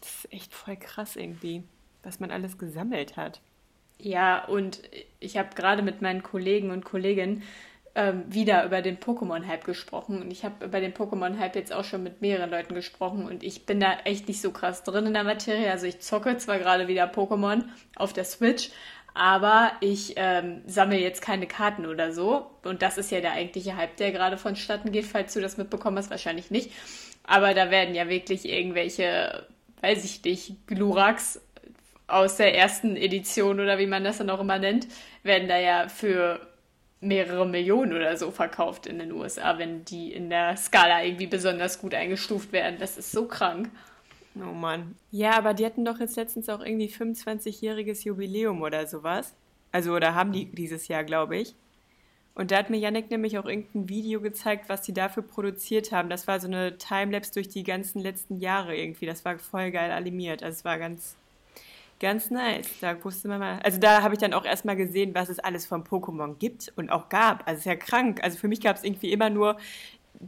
ist 0.00 0.32
echt 0.32 0.54
voll 0.54 0.76
krass 0.76 1.16
irgendwie, 1.16 1.62
was 2.02 2.20
man 2.20 2.30
alles 2.30 2.58
gesammelt 2.58 3.16
hat. 3.16 3.40
Ja, 3.98 4.44
und 4.44 4.82
ich 5.20 5.38
habe 5.38 5.54
gerade 5.54 5.82
mit 5.82 6.02
meinen 6.02 6.22
Kollegen 6.22 6.70
und 6.70 6.84
Kolleginnen 6.84 7.42
ähm, 7.94 8.24
wieder 8.28 8.64
über 8.66 8.82
den 8.82 8.98
Pokémon-Hype 8.98 9.64
gesprochen. 9.64 10.20
Und 10.20 10.30
ich 10.30 10.44
habe 10.44 10.66
über 10.66 10.80
den 10.80 10.92
Pokémon-Hype 10.92 11.56
jetzt 11.56 11.72
auch 11.72 11.84
schon 11.84 12.02
mit 12.02 12.20
mehreren 12.20 12.50
Leuten 12.50 12.74
gesprochen. 12.74 13.24
Und 13.24 13.42
ich 13.42 13.64
bin 13.64 13.80
da 13.80 13.94
echt 14.04 14.28
nicht 14.28 14.42
so 14.42 14.50
krass 14.50 14.84
drin 14.84 15.06
in 15.06 15.14
der 15.14 15.24
Materie. 15.24 15.70
Also 15.70 15.86
ich 15.86 16.00
zocke 16.00 16.36
zwar 16.36 16.58
gerade 16.58 16.88
wieder 16.88 17.10
Pokémon 17.10 17.64
auf 17.96 18.12
der 18.12 18.24
Switch, 18.24 18.70
aber 19.16 19.72
ich 19.80 20.12
ähm, 20.16 20.60
sammle 20.66 20.98
jetzt 20.98 21.22
keine 21.22 21.46
Karten 21.46 21.86
oder 21.86 22.12
so. 22.12 22.50
Und 22.62 22.82
das 22.82 22.98
ist 22.98 23.10
ja 23.10 23.20
der 23.20 23.32
eigentliche 23.32 23.76
Hype, 23.76 23.96
der 23.96 24.12
gerade 24.12 24.36
vonstatten 24.36 24.92
geht, 24.92 25.06
falls 25.06 25.32
du 25.32 25.40
das 25.40 25.56
mitbekommen 25.56 25.96
hast, 25.96 26.10
wahrscheinlich 26.10 26.50
nicht. 26.50 26.70
Aber 27.24 27.54
da 27.54 27.70
werden 27.70 27.94
ja 27.94 28.10
wirklich 28.10 28.46
irgendwelche, 28.46 29.46
weiß 29.80 30.04
ich 30.04 30.22
nicht, 30.22 30.66
Gluraks 30.66 31.40
aus 32.06 32.36
der 32.36 32.54
ersten 32.54 32.94
Edition 32.96 33.58
oder 33.58 33.78
wie 33.78 33.86
man 33.86 34.04
das 34.04 34.18
dann 34.18 34.30
auch 34.30 34.40
immer 34.40 34.58
nennt, 34.58 34.86
werden 35.22 35.48
da 35.48 35.58
ja 35.58 35.88
für 35.88 36.40
mehrere 37.00 37.46
Millionen 37.46 37.94
oder 37.94 38.16
so 38.18 38.30
verkauft 38.30 38.86
in 38.86 38.98
den 38.98 39.12
USA, 39.12 39.58
wenn 39.58 39.84
die 39.86 40.12
in 40.12 40.28
der 40.28 40.56
Skala 40.58 41.02
irgendwie 41.02 41.26
besonders 41.26 41.80
gut 41.80 41.94
eingestuft 41.94 42.52
werden. 42.52 42.76
Das 42.78 42.98
ist 42.98 43.12
so 43.12 43.26
krank. 43.26 43.70
Oh 44.38 44.52
Mann. 44.52 44.96
Ja, 45.10 45.38
aber 45.38 45.54
die 45.54 45.64
hatten 45.64 45.84
doch 45.84 45.98
jetzt 45.98 46.16
letztens 46.16 46.48
auch 46.48 46.60
irgendwie 46.60 46.88
25-jähriges 46.88 48.04
Jubiläum 48.04 48.62
oder 48.62 48.86
sowas. 48.86 49.34
Also, 49.72 49.94
oder 49.94 50.14
haben 50.14 50.32
die 50.32 50.46
dieses 50.46 50.88
Jahr, 50.88 51.04
glaube 51.04 51.36
ich. 51.36 51.54
Und 52.34 52.50
da 52.50 52.58
hat 52.58 52.68
mir 52.68 52.76
Yannick 52.76 53.10
nämlich 53.10 53.38
auch 53.38 53.46
irgendein 53.46 53.88
Video 53.88 54.20
gezeigt, 54.20 54.68
was 54.68 54.82
die 54.82 54.92
dafür 54.92 55.22
produziert 55.22 55.90
haben. 55.90 56.10
Das 56.10 56.28
war 56.28 56.38
so 56.38 56.46
eine 56.46 56.76
Timelapse 56.76 57.32
durch 57.32 57.48
die 57.48 57.62
ganzen 57.62 57.98
letzten 57.98 58.36
Jahre 58.36 58.76
irgendwie. 58.76 59.06
Das 59.06 59.24
war 59.24 59.38
voll 59.38 59.70
geil 59.70 59.90
animiert. 59.90 60.42
Also 60.42 60.58
es 60.58 60.64
war 60.66 60.78
ganz, 60.78 61.16
ganz 61.98 62.30
nice. 62.30 62.68
Da 62.82 63.02
wusste 63.02 63.28
man 63.28 63.38
mal. 63.38 63.58
Also 63.62 63.80
da 63.80 64.02
habe 64.02 64.12
ich 64.12 64.20
dann 64.20 64.34
auch 64.34 64.44
erstmal 64.44 64.76
gesehen, 64.76 65.14
was 65.14 65.30
es 65.30 65.38
alles 65.38 65.64
von 65.64 65.82
Pokémon 65.82 66.36
gibt 66.36 66.74
und 66.76 66.90
auch 66.90 67.08
gab. 67.08 67.40
Also 67.48 67.54
es 67.54 67.58
ist 67.60 67.64
ja 67.64 67.76
krank. 67.76 68.22
Also 68.22 68.36
für 68.36 68.48
mich 68.48 68.60
gab 68.60 68.76
es 68.76 68.84
irgendwie 68.84 69.12
immer 69.12 69.30
nur 69.30 69.56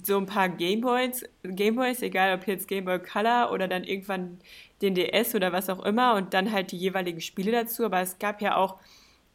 so 0.03 0.17
ein 0.19 0.27
paar 0.27 0.49
Gameboys, 0.49 1.25
Gameboys, 1.43 2.03
egal 2.03 2.35
ob 2.35 2.47
jetzt 2.47 2.69
Gameboy 2.69 2.99
Color 2.99 3.53
oder 3.53 3.69
dann 3.69 3.85
irgendwann 3.85 4.39
den 4.83 4.95
DS 4.95 5.35
oder 5.35 5.53
was 5.53 5.69
auch 5.69 5.85
immer 5.85 6.15
und 6.15 6.35
dann 6.35 6.53
halt 6.53 6.73
die 6.73 6.77
jeweiligen 6.77 7.21
Spiele 7.21 7.53
dazu. 7.53 7.85
Aber 7.85 8.01
es 8.01 8.19
gab 8.19 8.41
ja 8.41 8.57
auch 8.57 8.77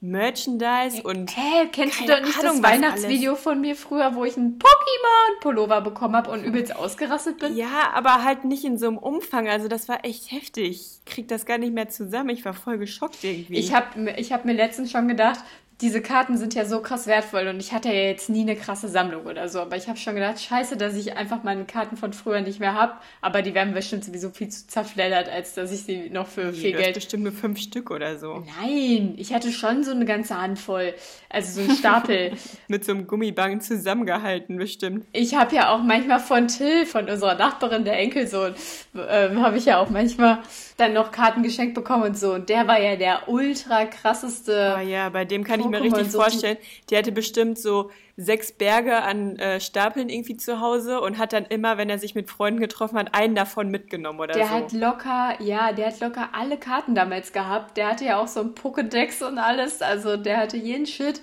Merchandise 0.03 1.01
und. 1.01 1.31
Hä, 1.35 1.67
kennst 1.71 2.01
du 2.01 2.05
doch 2.05 2.19
nicht 2.19 2.37
Ahnung, 2.37 2.61
das 2.61 2.71
Weihnachtsvideo 2.71 3.35
von 3.35 3.61
mir 3.61 3.73
früher, 3.73 4.13
wo 4.15 4.25
ich 4.25 4.35
einen 4.35 4.59
Pokémon-Pullover 4.59 5.79
bekommen 5.79 6.17
habe 6.17 6.29
und 6.29 6.43
übelst 6.43 6.75
ausgerastet 6.75 7.39
bin? 7.39 7.55
Ja, 7.55 7.91
aber 7.93 8.21
halt 8.25 8.43
nicht 8.43 8.65
in 8.65 8.77
so 8.77 8.87
einem 8.87 8.97
Umfang. 8.97 9.47
Also 9.47 9.69
das 9.69 9.87
war 9.87 10.03
echt 10.03 10.29
heftig. 10.31 10.99
Ich 11.05 11.05
krieg 11.05 11.29
das 11.29 11.45
gar 11.45 11.57
nicht 11.57 11.73
mehr 11.73 11.87
zusammen. 11.87 12.31
Ich 12.31 12.43
war 12.43 12.53
voll 12.53 12.77
geschockt 12.77 13.23
irgendwie. 13.23 13.55
Ich 13.55 13.73
habe 13.73 14.11
ich 14.17 14.33
hab 14.33 14.43
mir 14.43 14.51
letztens 14.51 14.91
schon 14.91 15.07
gedacht, 15.07 15.39
diese 15.81 16.01
Karten 16.01 16.37
sind 16.37 16.53
ja 16.53 16.65
so 16.65 16.81
krass 16.81 17.07
wertvoll 17.07 17.47
und 17.47 17.59
ich 17.59 17.73
hatte 17.73 17.89
ja 17.89 17.95
jetzt 18.05 18.29
nie 18.29 18.41
eine 18.41 18.55
krasse 18.55 18.87
Sammlung 18.87 19.25
oder 19.25 19.49
so, 19.49 19.59
aber 19.59 19.75
ich 19.75 19.87
habe 19.87 19.97
schon 19.97 20.15
gedacht, 20.15 20.39
scheiße, 20.41 20.77
dass 20.77 20.95
ich 20.95 21.17
einfach 21.17 21.43
meine 21.43 21.65
Karten 21.65 21.97
von 21.97 22.13
früher 22.13 22.41
nicht 22.41 22.59
mehr 22.59 22.73
habe, 22.73 22.93
aber 23.21 23.41
die 23.41 23.53
werden 23.53 23.73
bestimmt 23.73 24.05
sowieso 24.05 24.29
viel 24.29 24.49
zu 24.49 24.67
zerfleddert, 24.67 25.29
als 25.29 25.55
dass 25.55 25.71
ich 25.71 25.83
sie 25.83 26.09
noch 26.09 26.27
für 26.27 26.53
viel 26.53 26.71
du 26.71 26.77
hast 26.77 26.83
Geld... 26.83 26.95
bestimmt 26.95 27.23
nur 27.23 27.33
fünf 27.33 27.59
Stück 27.59 27.91
oder 27.91 28.17
so. 28.17 28.43
Nein, 28.61 29.15
ich 29.17 29.33
hatte 29.33 29.51
schon 29.51 29.83
so 29.83 29.91
eine 29.91 30.05
ganze 30.05 30.39
Handvoll, 30.39 30.93
also 31.29 31.61
so 31.61 31.67
einen 31.67 31.77
Stapel. 31.77 32.33
Mit 32.67 32.85
so 32.85 32.91
einem 32.91 33.07
Gummiband 33.07 33.63
zusammengehalten, 33.63 34.57
bestimmt. 34.57 35.05
Ich 35.11 35.35
habe 35.35 35.55
ja 35.55 35.73
auch 35.73 35.81
manchmal 35.81 36.19
von 36.19 36.47
Till, 36.47 36.85
von 36.85 37.09
unserer 37.09 37.35
Nachbarin, 37.35 37.83
der 37.83 37.97
Enkelsohn, 37.97 38.53
ähm, 38.95 39.41
habe 39.41 39.57
ich 39.57 39.65
ja 39.65 39.79
auch 39.79 39.89
manchmal 39.89 40.39
dann 40.77 40.93
noch 40.93 41.11
Karten 41.11 41.43
geschenkt 41.43 41.73
bekommen 41.75 42.03
und 42.03 42.17
so. 42.17 42.33
Und 42.33 42.49
der 42.49 42.67
war 42.67 42.79
ja 42.81 42.95
der 42.95 43.29
ultra 43.29 43.85
krasseste. 43.85 44.75
Ah 44.75 44.81
ja, 44.81 45.09
bei 45.09 45.25
dem 45.25 45.43
kann 45.43 45.59
ich 45.59 45.65
mir 45.67 45.77
Pokémon 45.79 45.83
richtig 45.95 46.11
so 46.11 46.19
vorstellen. 46.19 46.57
Der 46.89 46.99
hatte 46.99 47.11
bestimmt 47.11 47.57
so 47.59 47.91
sechs 48.15 48.51
Berge 48.51 49.01
an 49.01 49.37
äh, 49.37 49.59
Stapeln 49.59 50.09
irgendwie 50.09 50.37
zu 50.37 50.59
Hause 50.59 51.01
und 51.01 51.17
hat 51.17 51.33
dann 51.33 51.45
immer, 51.45 51.77
wenn 51.77 51.89
er 51.89 51.97
sich 51.97 52.13
mit 52.13 52.29
Freunden 52.29 52.59
getroffen 52.59 52.97
hat, 52.97 53.15
einen 53.15 53.33
davon 53.33 53.69
mitgenommen 53.69 54.19
oder 54.19 54.33
Der 54.33 54.45
so. 54.47 54.51
hat 54.51 54.71
locker, 54.71 55.41
ja, 55.41 55.73
der 55.73 55.87
hat 55.87 55.99
locker 55.99 56.29
alle 56.33 56.57
Karten 56.57 56.93
damals 56.93 57.33
gehabt. 57.33 57.75
Der 57.77 57.87
hatte 57.87 58.05
ja 58.05 58.19
auch 58.21 58.27
so 58.27 58.41
ein 58.41 58.53
Pokédex 58.53 59.23
und 59.23 59.37
alles. 59.39 59.81
Also 59.81 60.17
der 60.17 60.37
hatte 60.37 60.57
jeden 60.57 60.85
Shit. 60.85 61.21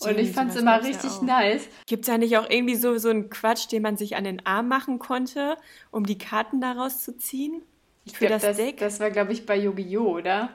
und 0.00 0.10
ich 0.10 0.30
Stimmt, 0.30 0.34
fand's 0.34 0.56
immer 0.56 0.80
ja 0.80 0.86
richtig 0.86 1.10
auch. 1.10 1.22
nice. 1.22 1.68
Gibt 1.86 2.02
es 2.04 2.06
da 2.06 2.18
nicht 2.18 2.36
auch 2.38 2.48
irgendwie 2.48 2.76
so, 2.76 2.96
so 2.98 3.08
einen 3.08 3.30
Quatsch, 3.30 3.70
den 3.72 3.82
man 3.82 3.96
sich 3.96 4.14
an 4.16 4.24
den 4.24 4.44
Arm 4.46 4.68
machen 4.68 4.98
konnte, 5.00 5.56
um 5.90 6.06
die 6.06 6.18
Karten 6.18 6.60
daraus 6.60 7.02
zu 7.02 7.16
ziehen? 7.16 7.62
Ich 8.10 8.16
Für 8.16 8.26
glaub, 8.26 8.40
das 8.40 8.42
das, 8.42 8.56
Deck? 8.56 8.76
das 8.78 9.00
war, 9.00 9.10
glaube 9.10 9.32
ich, 9.32 9.46
bei 9.46 9.56
Yu-Gi-Oh!, 9.56 10.16
oder? 10.16 10.50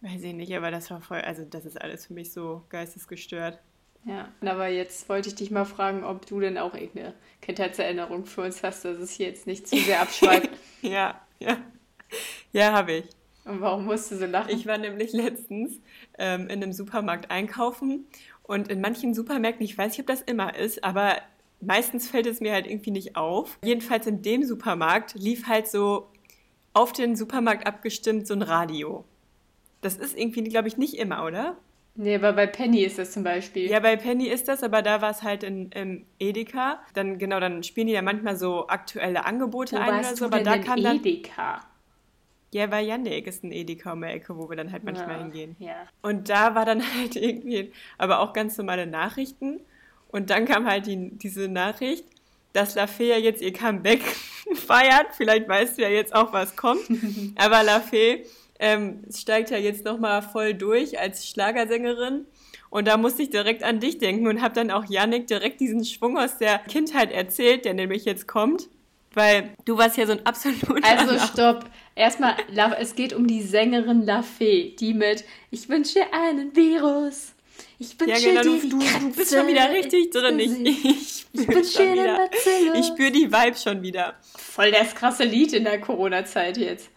Weiß 0.00 0.22
ich 0.22 0.34
nicht, 0.34 0.54
aber 0.54 0.70
das 0.70 0.90
war 0.90 1.00
voll, 1.00 1.20
also 1.22 1.44
das 1.44 1.64
ist 1.64 1.80
alles 1.80 2.06
für 2.06 2.14
mich 2.14 2.32
so 2.32 2.62
geistesgestört. 2.68 3.58
Ja, 4.04 4.28
aber 4.42 4.68
jetzt 4.68 5.08
wollte 5.08 5.28
ich 5.30 5.34
dich 5.34 5.50
mal 5.50 5.64
fragen, 5.64 6.04
ob 6.04 6.26
du 6.26 6.38
denn 6.40 6.58
auch 6.58 6.74
irgendeine 6.74 7.14
Kindheitserinnerung 7.40 8.26
für 8.26 8.42
uns 8.42 8.62
hast, 8.62 8.84
dass 8.84 8.98
es 8.98 9.12
hier 9.12 9.28
jetzt 9.28 9.46
nicht 9.46 9.66
zu 9.66 9.76
sehr 9.78 10.00
abschweift. 10.02 10.50
Ja, 10.82 11.18
ja. 11.38 11.56
Ja, 12.52 12.72
habe 12.72 12.92
ich. 12.92 13.04
und 13.46 13.62
warum 13.62 13.86
musst 13.86 14.10
du 14.12 14.16
so 14.18 14.26
lachen? 14.26 14.50
Ich 14.50 14.66
war 14.66 14.76
nämlich 14.76 15.12
letztens 15.14 15.80
ähm, 16.18 16.42
in 16.50 16.62
einem 16.62 16.74
Supermarkt 16.74 17.30
einkaufen 17.30 18.06
und 18.42 18.68
in 18.68 18.82
manchen 18.82 19.14
Supermärkten, 19.14 19.64
ich 19.64 19.78
weiß 19.78 19.92
nicht, 19.92 20.00
ob 20.00 20.06
das 20.08 20.20
immer 20.20 20.54
ist, 20.54 20.84
aber 20.84 21.16
meistens 21.62 22.10
fällt 22.10 22.26
es 22.26 22.40
mir 22.40 22.52
halt 22.52 22.66
irgendwie 22.66 22.90
nicht 22.90 23.16
auf. 23.16 23.58
Jedenfalls 23.64 24.06
in 24.06 24.20
dem 24.20 24.44
Supermarkt 24.44 25.14
lief 25.14 25.46
halt 25.46 25.66
so 25.66 26.10
auf 26.74 26.92
den 26.92 27.16
Supermarkt 27.16 27.66
abgestimmt 27.66 28.26
so 28.26 28.34
ein 28.34 28.42
Radio. 28.42 29.04
Das 29.80 29.96
ist 29.96 30.16
irgendwie, 30.16 30.44
glaube 30.44 30.68
ich, 30.68 30.76
nicht 30.76 30.94
immer, 30.94 31.24
oder? 31.24 31.56
nee, 31.96 32.16
aber 32.16 32.32
bei 32.32 32.46
Penny 32.46 32.82
ist 32.82 32.98
das 32.98 33.12
zum 33.12 33.22
Beispiel. 33.22 33.70
Ja, 33.70 33.80
bei 33.80 33.96
Penny 33.96 34.26
ist 34.26 34.48
das, 34.48 34.62
aber 34.62 34.82
da 34.82 35.00
war 35.00 35.10
es 35.10 35.22
halt 35.22 35.42
in, 35.42 35.70
im 35.70 36.04
Edeka. 36.18 36.80
Dann, 36.94 37.18
genau, 37.18 37.40
dann 37.40 37.62
spielen 37.62 37.86
die 37.86 37.92
ja 37.92 38.02
manchmal 38.02 38.36
so 38.36 38.66
aktuelle 38.66 39.24
Angebote 39.24 39.76
Wo 39.76 39.80
ein 39.80 40.00
oder 40.00 40.16
so, 40.16 40.24
aber 40.26 40.40
da 40.40 40.58
kam 40.58 40.82
dann. 40.82 40.96
Edeka? 40.96 41.60
Ja, 42.52 42.68
bei 42.68 42.82
Yannick 42.82 43.26
ist 43.26 43.42
ein 43.42 43.50
Edeka 43.50 43.92
um 43.92 44.02
die 44.02 44.06
Ecke, 44.06 44.36
wo 44.36 44.48
wir 44.48 44.56
dann 44.56 44.70
halt 44.70 44.84
manchmal 44.84 45.16
Ja, 45.16 45.22
hingehen. 45.22 45.56
Ja. 45.58 45.74
Und 46.02 46.28
da 46.28 46.54
war 46.54 46.64
dann 46.64 46.82
halt 46.98 47.16
irgendwie, 47.16 47.72
aber 47.98 48.20
auch 48.20 48.32
ganz 48.32 48.56
normale 48.58 48.86
Nachrichten. 48.86 49.60
Und 50.08 50.30
dann 50.30 50.44
kam 50.44 50.66
halt 50.66 50.86
die, 50.86 51.10
diese 51.18 51.48
Nachricht, 51.48 52.04
dass 52.52 52.76
Lafay 52.76 53.08
ja 53.08 53.16
jetzt 53.16 53.42
ihr 53.42 53.52
Comeback 53.52 54.02
feiert. 54.54 55.08
Vielleicht 55.16 55.48
weißt 55.48 55.78
du 55.78 55.82
ja 55.82 55.88
jetzt 55.88 56.14
auch, 56.14 56.32
was 56.32 56.56
kommt. 56.56 56.82
Aber 57.36 57.62
Lafay 57.62 58.24
ähm, 58.58 59.02
steigt 59.14 59.50
ja 59.50 59.58
jetzt 59.58 59.84
nochmal 59.84 60.22
voll 60.22 60.54
durch 60.54 60.98
als 60.98 61.28
Schlagersängerin. 61.28 62.26
Und 62.70 62.88
da 62.88 62.96
musste 62.96 63.22
ich 63.22 63.30
direkt 63.30 63.62
an 63.62 63.78
dich 63.80 63.98
denken 63.98 64.26
und 64.26 64.42
habe 64.42 64.54
dann 64.54 64.70
auch 64.70 64.84
Yannick 64.88 65.26
direkt 65.28 65.60
diesen 65.60 65.84
Schwung 65.84 66.18
aus 66.18 66.38
der 66.38 66.58
Kindheit 66.58 67.12
erzählt, 67.12 67.64
der 67.64 67.74
nämlich 67.74 68.04
jetzt 68.04 68.26
kommt. 68.26 68.68
Weil 69.12 69.50
du 69.64 69.78
warst 69.78 69.96
ja 69.96 70.06
so 70.06 70.12
ein 70.12 70.26
absoluter 70.26 70.74
Also 70.82 71.16
stopp. 71.24 71.66
Erstmal, 71.94 72.34
La- 72.50 72.76
es 72.80 72.96
geht 72.96 73.12
um 73.12 73.28
die 73.28 73.42
Sängerin 73.42 74.02
La 74.04 74.22
Fee, 74.22 74.74
die 74.80 74.92
mit 74.92 75.24
Ich 75.52 75.68
wünsche 75.68 76.00
einen 76.12 76.56
Virus. 76.56 77.33
Ich 77.78 77.98
wünsche 78.00 78.30
Ja, 78.30 78.42
genau, 78.42 78.42
du, 78.42 78.68
du, 78.68 78.78
du 78.78 79.12
bist 79.16 79.34
schon 79.34 79.46
wieder 79.46 79.70
richtig 79.70 80.10
drin. 80.10 80.38
Ich, 80.38 80.84
ich, 80.84 81.26
Ich 81.34 81.42
spür 81.42 81.54
wünsche 81.54 81.72
schon 81.72 81.92
wieder. 81.92 82.16
Bazille. 82.16 82.80
Ich 82.80 82.86
spüre 82.86 83.10
die 83.10 83.32
Vibe 83.32 83.56
schon 83.56 83.82
wieder. 83.82 84.14
Voll 84.36 84.70
das 84.70 84.94
krasse 84.94 85.24
Lied 85.24 85.52
in 85.52 85.64
der 85.64 85.80
Corona-Zeit 85.80 86.56
jetzt. 86.56 86.90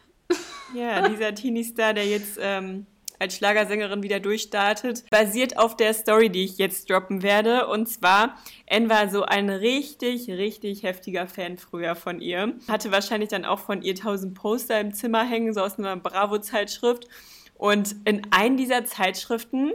Ja, 0.75 1.07
dieser 1.09 1.33
Teenie-Star, 1.33 1.93
der 1.93 2.05
jetzt 2.05 2.37
ähm, 2.39 2.85
als 3.19 3.35
Schlagersängerin 3.35 4.03
wieder 4.03 4.19
durchstartet, 4.19 5.09
basiert 5.09 5.57
auf 5.57 5.75
der 5.75 5.93
Story, 5.93 6.29
die 6.29 6.43
ich 6.43 6.57
jetzt 6.59 6.89
droppen 6.89 7.23
werde. 7.23 7.67
Und 7.67 7.87
zwar, 7.87 8.37
N 8.67 8.89
war 8.89 9.09
so 9.09 9.23
ein 9.23 9.49
richtig, 9.49 10.29
richtig 10.29 10.83
heftiger 10.83 11.25
Fan 11.27 11.57
früher 11.57 11.95
von 11.95 12.21
ihr. 12.21 12.53
Hatte 12.67 12.91
wahrscheinlich 12.91 13.29
dann 13.29 13.45
auch 13.45 13.59
von 13.59 13.81
ihr 13.81 13.95
tausend 13.95 14.35
Poster 14.35 14.79
im 14.79 14.93
Zimmer 14.93 15.27
hängen, 15.27 15.53
so 15.53 15.61
aus 15.61 15.79
einer 15.79 15.95
Bravo-Zeitschrift. 15.95 17.07
Und 17.55 17.95
in 18.05 18.21
einem 18.31 18.57
dieser 18.57 18.85
Zeitschriften 18.85 19.71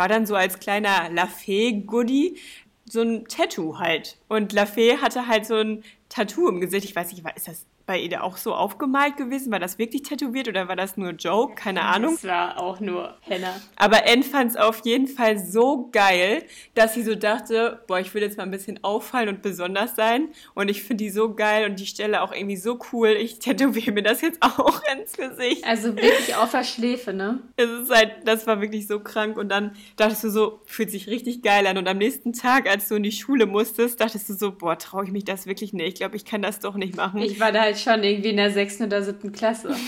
war 0.00 0.08
dann 0.08 0.24
so 0.24 0.34
als 0.34 0.58
kleiner 0.58 1.10
Lafay-Goodie 1.10 2.38
so 2.86 3.02
ein 3.02 3.26
Tattoo 3.28 3.78
halt. 3.78 4.16
Und 4.28 4.54
Lafay 4.54 4.96
hatte 4.96 5.26
halt 5.26 5.44
so 5.44 5.56
ein 5.56 5.84
Tattoo 6.08 6.48
im 6.48 6.58
Gesicht. 6.58 6.86
Ich 6.86 6.96
weiß 6.96 7.12
nicht, 7.12 7.22
ist 7.36 7.48
das 7.48 7.66
bei 7.90 7.98
ihr 7.98 8.22
auch 8.22 8.36
so 8.36 8.54
aufgemalt 8.54 9.16
gewesen? 9.16 9.50
War 9.50 9.58
das 9.58 9.76
wirklich 9.76 10.02
tätowiert 10.02 10.46
oder 10.46 10.68
war 10.68 10.76
das 10.76 10.96
nur 10.96 11.10
Joke? 11.10 11.56
Keine 11.56 11.82
Ahnung. 11.82 12.12
Das 12.12 12.30
war 12.30 12.56
auch 12.60 12.78
nur 12.78 13.16
Henna. 13.22 13.52
Aber 13.74 14.06
Anne 14.06 14.22
fand 14.22 14.52
es 14.52 14.56
auf 14.56 14.82
jeden 14.84 15.08
Fall 15.08 15.40
so 15.40 15.88
geil, 15.90 16.44
dass 16.74 16.94
sie 16.94 17.02
so 17.02 17.16
dachte, 17.16 17.82
boah, 17.88 17.98
ich 17.98 18.14
will 18.14 18.22
jetzt 18.22 18.36
mal 18.36 18.44
ein 18.44 18.52
bisschen 18.52 18.78
auffallen 18.84 19.28
und 19.28 19.42
besonders 19.42 19.96
sein. 19.96 20.28
Und 20.54 20.68
ich 20.68 20.84
finde 20.84 21.02
die 21.02 21.10
so 21.10 21.34
geil 21.34 21.68
und 21.68 21.80
die 21.80 21.86
Stelle 21.86 22.22
auch 22.22 22.32
irgendwie 22.32 22.58
so 22.58 22.78
cool. 22.92 23.08
Ich 23.08 23.40
tätowiere 23.40 23.90
mir 23.90 24.04
das 24.04 24.20
jetzt 24.20 24.40
auch 24.40 24.80
ins 24.96 25.14
Gesicht. 25.14 25.64
Also 25.64 25.96
wirklich 25.96 26.36
auf 26.36 26.52
der 26.52 26.62
Schläfe, 26.62 27.12
ne? 27.12 27.40
Es 27.56 27.68
ist 27.68 27.90
halt, 27.90 28.18
das 28.24 28.46
war 28.46 28.60
wirklich 28.60 28.86
so 28.86 29.00
krank. 29.00 29.36
Und 29.36 29.48
dann 29.48 29.72
dachtest 29.96 30.22
du 30.22 30.30
so, 30.30 30.60
fühlt 30.64 30.92
sich 30.92 31.08
richtig 31.08 31.42
geil 31.42 31.66
an. 31.66 31.76
Und 31.76 31.88
am 31.88 31.98
nächsten 31.98 32.34
Tag, 32.34 32.70
als 32.70 32.86
du 32.86 32.94
in 32.94 33.02
die 33.02 33.10
Schule 33.10 33.46
musstest, 33.46 34.00
dachtest 34.00 34.28
du 34.28 34.34
so, 34.34 34.52
boah, 34.52 34.78
traue 34.78 35.06
ich 35.06 35.10
mich 35.10 35.24
das 35.24 35.46
wirklich 35.46 35.72
nicht. 35.72 35.88
Ich 35.88 35.94
glaube, 35.96 36.14
ich 36.14 36.24
kann 36.24 36.40
das 36.40 36.60
doch 36.60 36.76
nicht 36.76 36.94
machen. 36.94 37.20
Ich 37.20 37.40
war 37.40 37.50
da 37.50 37.62
halt 37.62 37.79
schon 37.82 38.02
irgendwie 38.02 38.30
in 38.30 38.36
der 38.36 38.50
sechsten 38.50 38.84
oder 38.84 39.02
siebten 39.02 39.32
Klasse. 39.32 39.74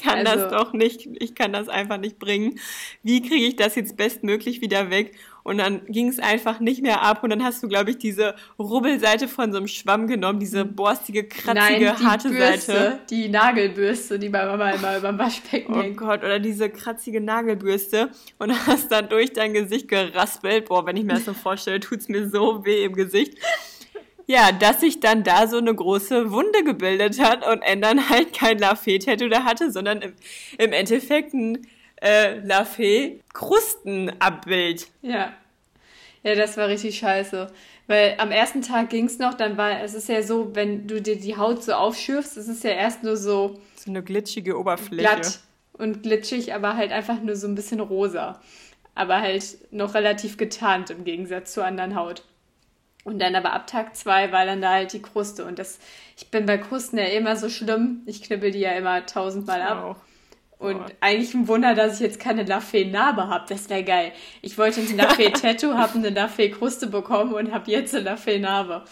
Ich 0.00 0.06
kann 0.06 0.26
Also- 0.26 0.44
das 0.44 0.50
doch 0.52 0.72
nicht, 0.72 1.06
ich 1.20 1.34
kann 1.34 1.52
das 1.52 1.68
einfach 1.68 1.98
nicht 1.98 2.18
bringen. 2.18 2.58
Wie 3.02 3.20
kriege 3.20 3.44
ich 3.44 3.56
das 3.56 3.74
jetzt 3.74 3.98
bestmöglich 3.98 4.62
wieder 4.62 4.88
weg? 4.90 5.12
Und 5.42 5.58
dann 5.58 5.84
ging 5.86 6.08
es 6.08 6.18
einfach 6.18 6.58
nicht 6.58 6.80
mehr 6.82 7.02
ab 7.02 7.22
und 7.22 7.28
dann 7.30 7.44
hast 7.44 7.62
du, 7.62 7.68
glaube 7.68 7.90
ich, 7.90 7.98
diese 7.98 8.34
Rubbelseite 8.58 9.28
von 9.28 9.52
so 9.52 9.58
einem 9.58 9.68
Schwamm 9.68 10.06
genommen, 10.06 10.38
diese 10.40 10.64
borstige, 10.64 11.24
kratzige, 11.24 11.54
Nein, 11.54 11.96
die 11.98 12.04
harte 12.04 12.28
Bürste, 12.30 12.72
Seite. 12.72 12.98
die 13.10 13.28
Nagelbürste, 13.28 14.18
die 14.18 14.30
bei 14.30 14.44
Mama 14.46 14.70
immer 14.70 14.96
über 14.96 15.08
dem 15.08 15.18
Waschbecken 15.18 15.74
Oh 15.74 15.82
hängt. 15.82 15.96
Gott, 15.98 16.20
oder 16.24 16.38
diese 16.38 16.70
kratzige 16.70 17.20
Nagelbürste 17.20 18.08
und 18.38 18.52
hast 18.66 18.90
dann 18.92 19.08
durch 19.10 19.32
dein 19.34 19.52
Gesicht 19.52 19.88
geraspelt. 19.88 20.66
Boah, 20.66 20.86
wenn 20.86 20.96
ich 20.96 21.04
mir 21.04 21.14
das 21.14 21.26
so 21.26 21.34
vorstelle, 21.34 21.80
tut's 21.80 22.08
mir 22.08 22.28
so 22.28 22.64
weh 22.64 22.84
im 22.84 22.94
Gesicht. 22.94 23.36
Ja, 24.30 24.52
dass 24.52 24.80
sich 24.80 25.00
dann 25.00 25.24
da 25.24 25.48
so 25.48 25.58
eine 25.58 25.74
große 25.74 26.30
Wunde 26.30 26.62
gebildet 26.62 27.18
hat 27.18 27.44
und 27.44 27.62
N 27.62 27.82
dann 27.82 28.08
halt 28.10 28.32
kein 28.32 28.60
Lafay-Tattoo 28.60 29.28
da 29.28 29.42
hatte, 29.42 29.72
sondern 29.72 30.02
im, 30.02 30.12
im 30.56 30.72
Endeffekt 30.72 31.34
ein 31.34 31.66
äh, 32.00 32.38
Lafay-Krustenabbild. 32.38 34.86
Ja. 35.02 35.32
Ja, 36.22 36.34
das 36.36 36.56
war 36.56 36.68
richtig 36.68 36.96
scheiße. 36.98 37.48
Weil 37.88 38.14
am 38.18 38.30
ersten 38.30 38.62
Tag 38.62 38.90
ging's 38.90 39.18
noch, 39.18 39.34
dann 39.34 39.56
war, 39.56 39.82
es 39.82 39.94
ist 39.94 40.08
ja 40.08 40.22
so, 40.22 40.54
wenn 40.54 40.86
du 40.86 41.02
dir 41.02 41.18
die 41.18 41.36
Haut 41.36 41.64
so 41.64 41.72
aufschürfst, 41.72 42.36
es 42.36 42.46
ist 42.46 42.62
ja 42.62 42.70
erst 42.70 43.02
nur 43.02 43.16
so 43.16 43.58
So 43.74 43.90
eine 43.90 44.04
glitschige 44.04 44.56
Oberfläche. 44.56 45.02
glatt 45.02 45.40
und 45.72 46.04
glitschig, 46.04 46.54
aber 46.54 46.76
halt 46.76 46.92
einfach 46.92 47.20
nur 47.20 47.34
so 47.34 47.48
ein 47.48 47.56
bisschen 47.56 47.80
rosa. 47.80 48.40
Aber 48.94 49.22
halt 49.22 49.58
noch 49.72 49.94
relativ 49.94 50.36
getarnt 50.36 50.90
im 50.90 51.02
Gegensatz 51.02 51.52
zur 51.54 51.64
anderen 51.64 51.96
Haut. 51.96 52.22
Und 53.04 53.18
dann 53.20 53.34
aber 53.34 53.52
ab 53.54 53.66
Tag 53.66 53.96
zwei 53.96 54.30
war 54.30 54.44
dann 54.44 54.60
da 54.60 54.72
halt 54.72 54.92
die 54.92 55.00
Kruste. 55.02 55.44
Und 55.46 55.58
das, 55.58 55.78
ich 56.18 56.28
bin 56.30 56.44
bei 56.46 56.58
Krusten 56.58 56.98
ja 56.98 57.06
immer 57.06 57.34
so 57.36 57.48
schlimm. 57.48 58.02
Ich 58.06 58.22
knibbel 58.22 58.50
die 58.50 58.58
ja 58.60 58.72
immer 58.72 59.06
tausendmal 59.06 59.62
ab. 59.62 59.82
Auch. 59.84 59.96
Und 60.58 60.76
Oh. 60.76 60.84
eigentlich 61.00 61.32
ein 61.32 61.48
Wunder, 61.48 61.74
dass 61.74 61.94
ich 61.94 62.00
jetzt 62.00 62.20
keine 62.20 62.42
Lafay-Narbe 62.44 63.28
habe. 63.28 63.46
Das 63.48 63.70
wäre 63.70 63.82
geil. 63.82 64.12
Ich 64.42 64.58
wollte 64.58 64.80
ein 64.82 64.96
Lafay-Tattoo, 64.96 65.72
habe 65.78 65.94
eine 65.98 66.10
Lafay-Kruste 66.10 66.88
bekommen 66.88 67.32
und 67.32 67.52
habe 67.52 67.70
jetzt 67.70 67.94
eine 67.94 68.04
Lafay-Narbe. 68.04 68.84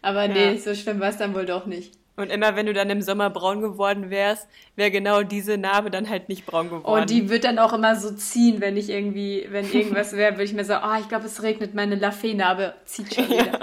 Aber 0.00 0.28
nee, 0.28 0.52
Ja. 0.52 0.56
so 0.56 0.74
schlimm 0.74 0.98
war 0.98 1.10
es 1.10 1.18
dann 1.18 1.34
wohl 1.34 1.44
doch 1.44 1.66
nicht. 1.66 1.92
Und 2.20 2.30
immer 2.30 2.56
wenn 2.56 2.66
du 2.66 2.72
dann 2.72 2.90
im 2.90 3.02
Sommer 3.02 3.30
braun 3.30 3.60
geworden 3.60 4.10
wärst, 4.10 4.48
wäre 4.76 4.90
genau 4.90 5.22
diese 5.22 5.58
Narbe 5.58 5.90
dann 5.90 6.08
halt 6.08 6.28
nicht 6.28 6.46
braun 6.46 6.68
geworden. 6.68 7.02
Und 7.02 7.10
die 7.10 7.28
wird 7.28 7.44
dann 7.44 7.58
auch 7.58 7.72
immer 7.72 7.96
so 7.96 8.12
ziehen, 8.12 8.60
wenn 8.60 8.76
ich 8.76 8.90
irgendwie, 8.90 9.46
wenn 9.50 9.70
irgendwas 9.72 10.12
wäre, 10.12 10.32
würde 10.32 10.44
ich 10.44 10.52
mir 10.52 10.64
sagen, 10.64 10.84
ah, 10.84 10.96
oh, 10.96 11.00
ich 11.00 11.08
glaube, 11.08 11.26
es 11.26 11.42
regnet, 11.42 11.74
meine 11.74 11.94
Lafay-Narbe 11.94 12.74
zieht 12.84 13.14
schon 13.14 13.28
wieder. 13.28 13.46
Ja. 13.46 13.60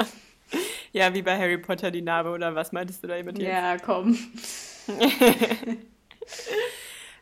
ja, 0.92 1.14
wie 1.14 1.22
bei 1.22 1.38
Harry 1.38 1.58
Potter 1.58 1.92
die 1.92 2.02
Narbe, 2.02 2.30
oder 2.30 2.56
was 2.56 2.72
meintest 2.72 3.04
du 3.04 3.08
da 3.08 3.16
jetzt? 3.16 3.38
Ja, 3.38 3.78
komm. 3.78 4.18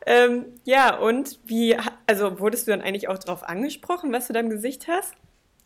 ähm, 0.06 0.46
ja, 0.64 0.98
und 0.98 1.40
wie, 1.46 1.76
also 2.08 2.40
wurdest 2.40 2.68
du 2.68 2.72
dann 2.72 2.82
eigentlich 2.82 3.08
auch 3.08 3.18
darauf 3.18 3.44
angesprochen, 3.44 4.14
was 4.14 4.28
du 4.28 4.34
da 4.34 4.40
im 4.40 4.50
Gesicht 4.50 4.88
hast? 4.88 5.16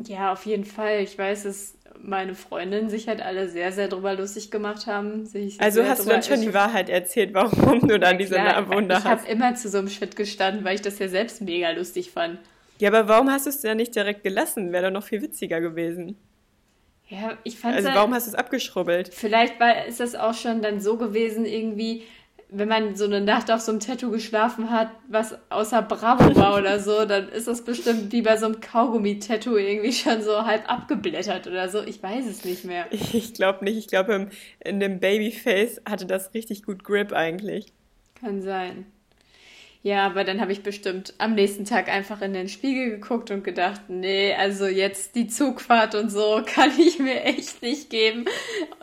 Ja, 0.06 0.32
auf 0.32 0.46
jeden 0.46 0.66
Fall. 0.66 1.02
Ich 1.02 1.18
weiß, 1.18 1.44
dass 1.44 1.76
meine 2.02 2.36
Freundinnen 2.36 2.90
sich 2.90 3.08
halt 3.08 3.22
alle 3.22 3.50
sehr, 3.50 3.72
sehr 3.72 3.88
drüber 3.88 4.16
lustig 4.16 4.52
gemacht 4.52 4.88
haben. 4.88 5.26
Sich 5.26 5.60
also 5.60 5.84
hast 5.84 6.06
du 6.06 6.10
dann 6.10 6.24
schon 6.24 6.42
die 6.42 6.54
Wahrheit 6.54 6.90
erzählt, 6.90 7.34
warum 7.34 7.88
du 7.88 8.00
dann 8.00 8.18
diese 8.18 8.36
Narbenwunde 8.36 8.96
hast? 8.96 9.04
Ich 9.04 9.10
habe 9.10 9.28
immer 9.28 9.56
zu 9.56 9.70
so 9.70 9.80
einem 9.80 9.90
Schritt 9.90 10.16
gestanden, 10.16 10.64
weil 10.64 10.76
ich 10.76 10.82
das 10.82 11.00
ja 11.00 11.08
selbst 11.08 11.42
mega 11.42 11.72
lustig 11.72 12.12
fand. 12.12 12.40
Ja, 12.80 12.90
aber 12.90 13.08
warum 13.08 13.30
hast 13.30 13.46
du 13.46 13.50
es 13.50 13.60
denn 13.62 13.78
nicht 13.78 13.96
direkt 13.96 14.24
gelassen? 14.24 14.72
Wäre 14.72 14.86
doch 14.86 14.92
noch 14.92 15.04
viel 15.04 15.22
witziger 15.22 15.60
gewesen. 15.60 16.18
Ja, 17.10 17.38
ich 17.44 17.58
fand 17.58 17.76
Also 17.76 17.90
warum 17.90 18.14
hast 18.14 18.28
du 18.28 18.32
es 18.32 18.36
abgeschrubbelt? 18.36 19.14
Vielleicht 19.14 19.60
war, 19.60 19.86
ist 19.86 20.00
das 20.00 20.16
auch 20.16 20.36
schon 20.36 20.62
dann 20.62 20.80
so 20.80 20.96
gewesen, 20.96 21.44
irgendwie, 21.44 22.04
wenn 22.52 22.68
man 22.68 22.96
so 22.96 23.06
eine 23.06 23.22
Nacht 23.22 23.52
auf 23.52 23.62
so 23.62 23.72
einem 23.72 23.80
Tattoo 23.80 24.10
geschlafen 24.10 24.72
hat, 24.72 24.90
was 25.08 25.38
außer 25.50 25.84
Bravo 25.84 26.36
war 26.36 26.58
oder 26.58 26.80
so, 26.80 27.06
dann 27.06 27.30
ist 27.30 27.48
das 27.48 27.64
bestimmt 27.64 28.12
wie 28.12 28.24
bei 28.24 28.38
so 28.38 28.48
einem 28.48 28.60
Kaugummi-Tattoo 28.60 29.56
irgendwie 29.56 29.94
schon 29.94 30.24
so 30.24 30.46
halb 30.46 30.68
abgeblättert 30.70 31.46
oder 31.46 31.70
so. 31.70 31.84
Ich 31.84 32.02
weiß 32.02 32.26
es 32.26 32.46
nicht 32.46 32.66
mehr. 32.66 32.88
Ich 33.12 33.34
glaube 33.34 33.64
nicht. 33.66 33.78
Ich 33.78 33.88
glaube, 33.88 34.30
in 34.60 34.80
dem 34.80 35.00
Babyface 35.00 35.82
hatte 35.88 36.06
das 36.06 36.34
richtig 36.34 36.64
gut 36.64 36.84
Grip 36.84 37.12
eigentlich. 37.12 37.74
Kann 38.16 38.42
sein. 38.42 38.86
Ja, 39.82 40.06
aber 40.06 40.26
dann 40.26 40.42
habe 40.42 40.52
ich 40.52 40.62
bestimmt 40.62 41.14
am 41.20 41.36
nächsten 41.36 41.64
Tag 41.64 41.88
einfach 41.88 42.22
in 42.22 42.34
den 42.34 42.50
Spiegel 42.50 42.90
geguckt 42.90 43.32
und 43.32 43.46
gedacht, 43.46 43.84
nee, 43.88 44.34
also 44.34 44.66
jetzt 44.66 45.16
die 45.16 45.28
Zugfahrt 45.28 45.96
und 45.96 46.10
so 46.10 46.42
kann 46.46 46.72
ich 46.78 47.00
mir 47.00 47.24
echt 47.24 47.62
nicht 47.62 47.90
geben. 47.90 48.26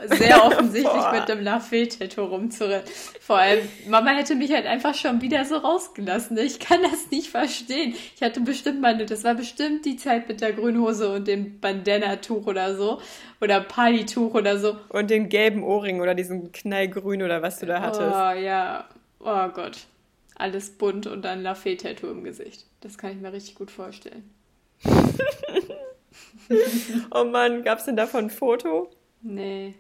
Sehr 0.07 0.43
offensichtlich 0.47 1.13
mit 1.13 1.29
dem 1.29 1.45
Lafayette-Tattoo 1.45 2.25
rumzurennen. 2.25 2.87
Vor 3.21 3.37
allem, 3.37 3.69
Mama 3.87 4.13
hätte 4.13 4.35
mich 4.37 4.51
halt 4.53 4.65
einfach 4.65 4.95
schon 4.95 5.21
wieder 5.21 5.45
so 5.45 5.59
rausgelassen. 5.59 6.39
Ich 6.39 6.61
kann 6.61 6.81
das 6.83 7.11
nicht 7.11 7.29
verstehen. 7.29 7.95
Ich 8.15 8.23
hatte 8.23 8.41
bestimmt 8.41 8.81
meine, 8.81 9.05
das 9.05 9.23
war 9.23 9.35
bestimmt 9.35 9.85
die 9.85 9.97
Zeit 9.97 10.29
mit 10.29 10.41
der 10.41 10.55
grünen 10.55 10.81
Hose 10.81 11.13
und 11.13 11.29
dem 11.29 11.61
Bandana-Tuch 11.61 12.47
oder 12.47 12.75
so. 12.75 13.03
Oder 13.43 13.61
Partytuch 13.61 14.33
oder 14.33 14.59
so. 14.59 14.79
Und 14.89 15.11
den 15.11 15.29
gelben 15.29 15.63
Ohrring 15.63 16.01
oder 16.01 16.15
diesen 16.15 16.53
Knallgrün 16.53 17.23
oder 17.23 17.43
was 17.43 17.59
du 17.59 17.67
da 17.67 17.83
hattest. 17.83 18.01
Oh, 18.01 18.41
ja. 18.41 18.87
Oh 19.21 19.49
Gott 19.49 19.87
alles 20.37 20.71
bunt 20.71 21.07
und 21.07 21.23
dann 21.23 21.43
Lafayette-Tattoo 21.43 22.09
im 22.09 22.25
Gesicht. 22.25 22.67
Das 22.81 22.99
kann 22.99 23.13
ich 23.13 23.21
mir 23.21 23.33
richtig 23.33 23.55
gut 23.55 23.71
vorstellen. 23.71 24.31
oh 27.11 27.25
Mann, 27.25 27.65
gab 27.65 27.79
es 27.79 27.87
denn 27.87 27.97
davon 27.97 28.27
ein 28.27 28.31
Foto? 28.31 28.91
Nee, 29.23 29.75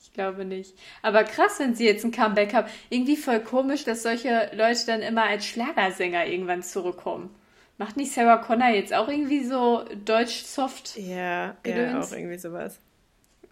ich 0.00 0.12
glaube 0.12 0.44
nicht. 0.44 0.74
Aber 1.02 1.24
krass, 1.24 1.58
wenn 1.58 1.74
sie 1.74 1.86
jetzt 1.86 2.04
ein 2.04 2.12
Comeback 2.12 2.52
haben. 2.52 2.68
Irgendwie 2.90 3.16
voll 3.16 3.40
komisch, 3.40 3.84
dass 3.84 4.02
solche 4.02 4.50
Leute 4.54 4.86
dann 4.86 5.00
immer 5.02 5.24
als 5.24 5.46
Schlagersänger 5.46 6.26
irgendwann 6.26 6.62
zurückkommen. 6.62 7.34
Macht 7.78 7.96
nicht 7.96 8.12
Sarah 8.12 8.36
Connor 8.36 8.68
jetzt 8.68 8.92
auch 8.92 9.08
irgendwie 9.08 9.42
so 9.42 9.84
Deutsch-Soft? 10.04 10.98
Ja, 10.98 11.56
ja, 11.64 12.00
auch 12.00 12.12
irgendwie 12.12 12.36
sowas. 12.36 12.78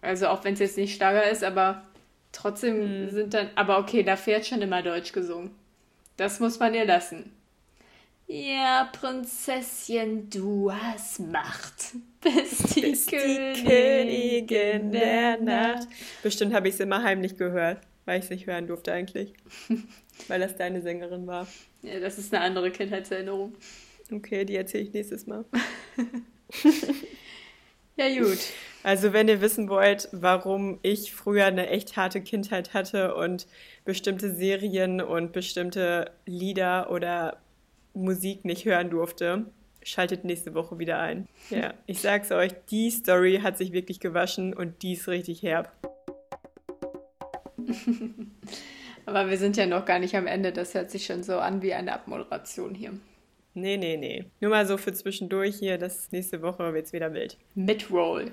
Also 0.02 0.28
auch 0.28 0.44
wenn 0.44 0.52
es 0.52 0.60
jetzt 0.60 0.76
nicht 0.76 0.94
Schlager 0.94 1.30
ist, 1.30 1.42
aber 1.42 1.82
trotzdem 2.32 3.06
mhm. 3.06 3.10
sind 3.10 3.32
dann. 3.32 3.48
Aber 3.54 3.78
okay, 3.78 4.02
da 4.02 4.16
fährt 4.16 4.46
schon 4.46 4.60
immer 4.60 4.82
Deutsch 4.82 5.12
gesungen. 5.12 5.50
Das 6.18 6.40
muss 6.40 6.58
man 6.58 6.74
ihr 6.74 6.84
lassen. 6.84 7.32
Ja, 8.26 8.90
Prinzesschen, 8.92 10.28
du 10.28 10.72
hast 10.72 11.20
Macht. 11.20 11.94
Bist 12.20 12.74
die, 12.74 12.80
Bist 12.80 13.08
Königin, 13.08 13.54
die 13.54 14.46
Königin 14.46 14.92
der 14.92 15.40
Nacht. 15.40 15.86
Bestimmt 16.24 16.52
habe 16.52 16.66
ich 16.66 16.74
es 16.74 16.80
immer 16.80 17.04
heimlich 17.04 17.36
gehört, 17.36 17.78
weil 18.04 18.18
ich 18.18 18.24
es 18.24 18.30
nicht 18.30 18.48
hören 18.48 18.66
durfte 18.66 18.92
eigentlich. 18.92 19.32
weil 20.28 20.40
das 20.40 20.56
deine 20.56 20.82
Sängerin 20.82 21.28
war. 21.28 21.46
Ja, 21.82 22.00
das 22.00 22.18
ist 22.18 22.34
eine 22.34 22.42
andere 22.42 22.72
Kindheitserinnerung. 22.72 23.54
Okay, 24.10 24.44
die 24.44 24.56
erzähle 24.56 24.82
ich 24.82 24.92
nächstes 24.92 25.28
Mal. 25.28 25.44
ja, 27.96 28.18
gut. 28.18 28.38
Also, 28.82 29.12
wenn 29.12 29.28
ihr 29.28 29.40
wissen 29.40 29.68
wollt, 29.68 30.08
warum 30.10 30.80
ich 30.82 31.14
früher 31.14 31.46
eine 31.46 31.68
echt 31.68 31.96
harte 31.96 32.20
Kindheit 32.20 32.74
hatte 32.74 33.14
und 33.14 33.46
bestimmte 33.88 34.30
Serien 34.34 35.00
und 35.00 35.32
bestimmte 35.32 36.10
Lieder 36.26 36.90
oder 36.90 37.38
Musik 37.94 38.44
nicht 38.44 38.66
hören 38.66 38.90
durfte, 38.90 39.46
schaltet 39.82 40.24
nächste 40.24 40.52
Woche 40.52 40.78
wieder 40.78 40.98
ein. 40.98 41.26
Ja, 41.48 41.72
ich 41.86 42.02
sag's 42.02 42.30
euch, 42.30 42.52
die 42.70 42.90
Story 42.90 43.40
hat 43.42 43.56
sich 43.56 43.72
wirklich 43.72 43.98
gewaschen 43.98 44.52
und 44.52 44.82
die 44.82 44.92
ist 44.92 45.08
richtig 45.08 45.42
herb. 45.42 45.72
Aber 49.06 49.30
wir 49.30 49.38
sind 49.38 49.56
ja 49.56 49.64
noch 49.64 49.86
gar 49.86 50.00
nicht 50.00 50.14
am 50.14 50.26
Ende. 50.26 50.52
Das 50.52 50.74
hört 50.74 50.90
sich 50.90 51.06
schon 51.06 51.22
so 51.22 51.38
an 51.38 51.62
wie 51.62 51.72
eine 51.72 51.94
Abmoderation 51.94 52.74
hier. 52.74 52.92
Nee, 53.54 53.78
nee, 53.78 53.96
nee. 53.96 54.26
Nur 54.40 54.50
mal 54.50 54.66
so 54.66 54.76
für 54.76 54.92
zwischendurch 54.92 55.56
hier, 55.56 55.78
das 55.78 56.12
nächste 56.12 56.42
Woche 56.42 56.74
wird's 56.74 56.92
wieder 56.92 57.14
wild. 57.14 57.38
Midroll. 57.54 58.32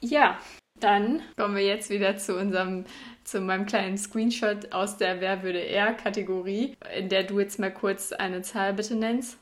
Ja, 0.00 0.40
dann 0.80 1.22
kommen 1.36 1.56
wir 1.56 1.64
jetzt 1.64 1.90
wieder 1.90 2.16
zu 2.16 2.36
unserem, 2.36 2.84
zu 3.24 3.40
meinem 3.40 3.66
kleinen 3.66 3.98
Screenshot 3.98 4.72
aus 4.72 4.96
der 4.96 5.20
Wer 5.20 5.42
würde 5.42 5.60
er 5.60 5.92
Kategorie, 5.94 6.76
in 6.96 7.08
der 7.08 7.24
du 7.24 7.40
jetzt 7.40 7.58
mal 7.58 7.72
kurz 7.72 8.12
eine 8.12 8.42
Zahl 8.42 8.74
bitte 8.74 8.94
nennst. 8.94 9.38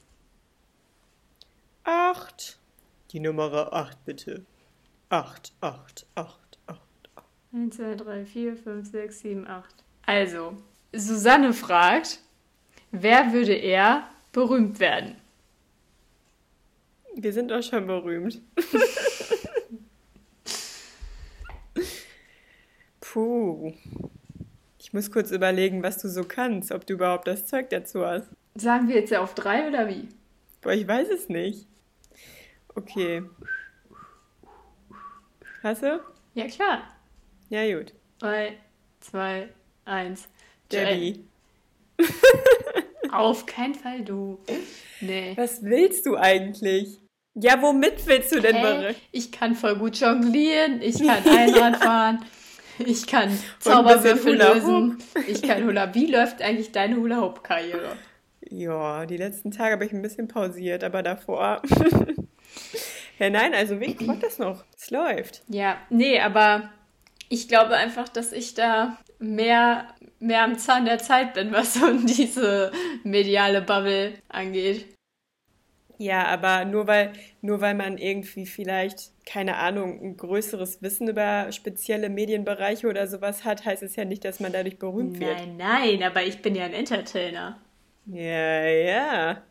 Acht. 1.84 2.58
Die 3.12 3.20
Nummer 3.20 3.72
acht 3.72 4.04
bitte. 4.04 4.44
Acht, 5.08 5.52
acht, 5.60 6.06
acht, 6.16 6.58
acht, 6.66 6.80
acht. 7.14 7.24
Eins, 7.52 7.76
zwei, 7.76 7.94
drei, 7.94 8.26
vier, 8.26 8.56
fünf, 8.56 8.90
sechs, 8.90 9.20
sieben, 9.20 9.46
acht. 9.46 9.74
Also, 10.04 10.56
Susanne 10.92 11.52
fragt, 11.52 12.18
wer 12.90 13.32
würde 13.32 13.54
er 13.54 14.08
berühmt 14.32 14.80
werden? 14.80 15.16
Wir 17.14 17.32
sind 17.32 17.50
doch 17.50 17.62
schon 17.62 17.86
berühmt. 17.86 18.40
Puh. 23.16 23.72
Ich 24.78 24.92
muss 24.92 25.10
kurz 25.10 25.30
überlegen, 25.30 25.82
was 25.82 25.96
du 25.96 26.06
so 26.06 26.24
kannst, 26.24 26.70
ob 26.70 26.86
du 26.86 26.92
überhaupt 26.92 27.26
das 27.26 27.46
Zeug 27.46 27.70
dazu 27.70 28.04
hast. 28.04 28.28
Sagen 28.56 28.88
wir 28.88 28.96
jetzt 28.96 29.08
ja 29.08 29.22
auf 29.22 29.32
drei 29.34 29.66
oder 29.66 29.88
wie? 29.88 30.06
Boah, 30.60 30.72
ich 30.74 30.86
weiß 30.86 31.08
es 31.08 31.30
nicht. 31.30 31.66
Okay. 32.74 33.22
Hast 35.62 35.82
du? 35.82 35.98
Ja, 36.34 36.46
klar. 36.46 36.82
Ja, 37.48 37.78
gut. 37.78 37.94
Drei, 38.18 38.58
zwei, 39.00 39.48
eins. 39.86 40.28
Debbie. 40.70 41.24
auf 43.12 43.46
keinen 43.46 43.76
Fall 43.76 44.04
du. 44.04 44.38
Nee. 45.00 45.32
Was 45.36 45.64
willst 45.64 46.04
du 46.04 46.16
eigentlich? 46.16 47.00
Ja, 47.32 47.62
womit 47.62 48.06
willst 48.06 48.34
du 48.34 48.40
denn? 48.40 48.56
Hey, 48.56 48.94
ich 49.10 49.32
kann 49.32 49.54
voll 49.54 49.76
gut 49.76 49.96
jonglieren, 49.96 50.82
ich 50.82 50.98
kann 50.98 51.24
Einrad 51.26 51.76
fahren, 51.76 52.24
ich 52.86 53.06
kann 53.06 53.36
Zauberwürfel 53.58 54.36
lösen. 54.36 54.98
Ich 55.26 55.42
kann 55.42 55.64
Hula. 55.64 55.94
Wie 55.94 56.06
läuft 56.06 56.42
eigentlich 56.42 56.72
deine 56.72 56.96
Hula-Hoop-Karriere? 56.96 57.96
Ja, 58.48 59.06
die 59.06 59.16
letzten 59.16 59.50
Tage 59.50 59.72
habe 59.72 59.84
ich 59.84 59.92
ein 59.92 60.02
bisschen 60.02 60.28
pausiert, 60.28 60.84
aber 60.84 61.02
davor. 61.02 61.62
ja, 63.18 63.30
nein, 63.30 63.54
also 63.54 63.80
wie 63.80 63.96
macht 64.04 64.22
das 64.22 64.38
noch? 64.38 64.64
Es 64.76 64.90
läuft. 64.90 65.42
Ja, 65.48 65.78
nee, 65.90 66.20
aber 66.20 66.70
ich 67.28 67.48
glaube 67.48 67.76
einfach, 67.76 68.08
dass 68.08 68.32
ich 68.32 68.54
da 68.54 68.98
mehr, 69.18 69.88
mehr 70.20 70.44
am 70.44 70.58
Zahn 70.58 70.84
der 70.84 70.98
Zeit 70.98 71.34
bin, 71.34 71.52
was 71.52 71.74
so 71.74 71.92
diese 71.92 72.72
mediale 73.02 73.62
Bubble 73.62 74.14
angeht. 74.28 74.94
Ja, 75.98 76.26
aber 76.26 76.64
nur 76.66 76.86
weil, 76.86 77.12
nur 77.40 77.60
weil 77.60 77.74
man 77.74 77.96
irgendwie 77.96 78.46
vielleicht, 78.46 79.12
keine 79.26 79.56
Ahnung, 79.56 80.00
ein 80.00 80.16
größeres 80.16 80.80
Wissen 80.82 81.08
über 81.08 81.50
spezielle 81.50 82.08
Medienbereiche 82.08 82.86
oder 82.86 83.08
sowas 83.08 83.44
hat, 83.44 83.64
heißt 83.64 83.82
es 83.82 83.96
ja 83.96 84.04
nicht, 84.04 84.24
dass 84.24 84.40
man 84.40 84.52
dadurch 84.52 84.78
berühmt 84.78 85.18
wird. 85.20 85.36
Nein, 85.36 85.56
nein, 85.58 86.02
aber 86.04 86.22
ich 86.22 86.40
bin 86.40 86.54
ja 86.54 86.64
ein 86.64 86.72
Entertainer. 86.72 87.58
Ja, 88.06 88.66
ja. 88.66 89.42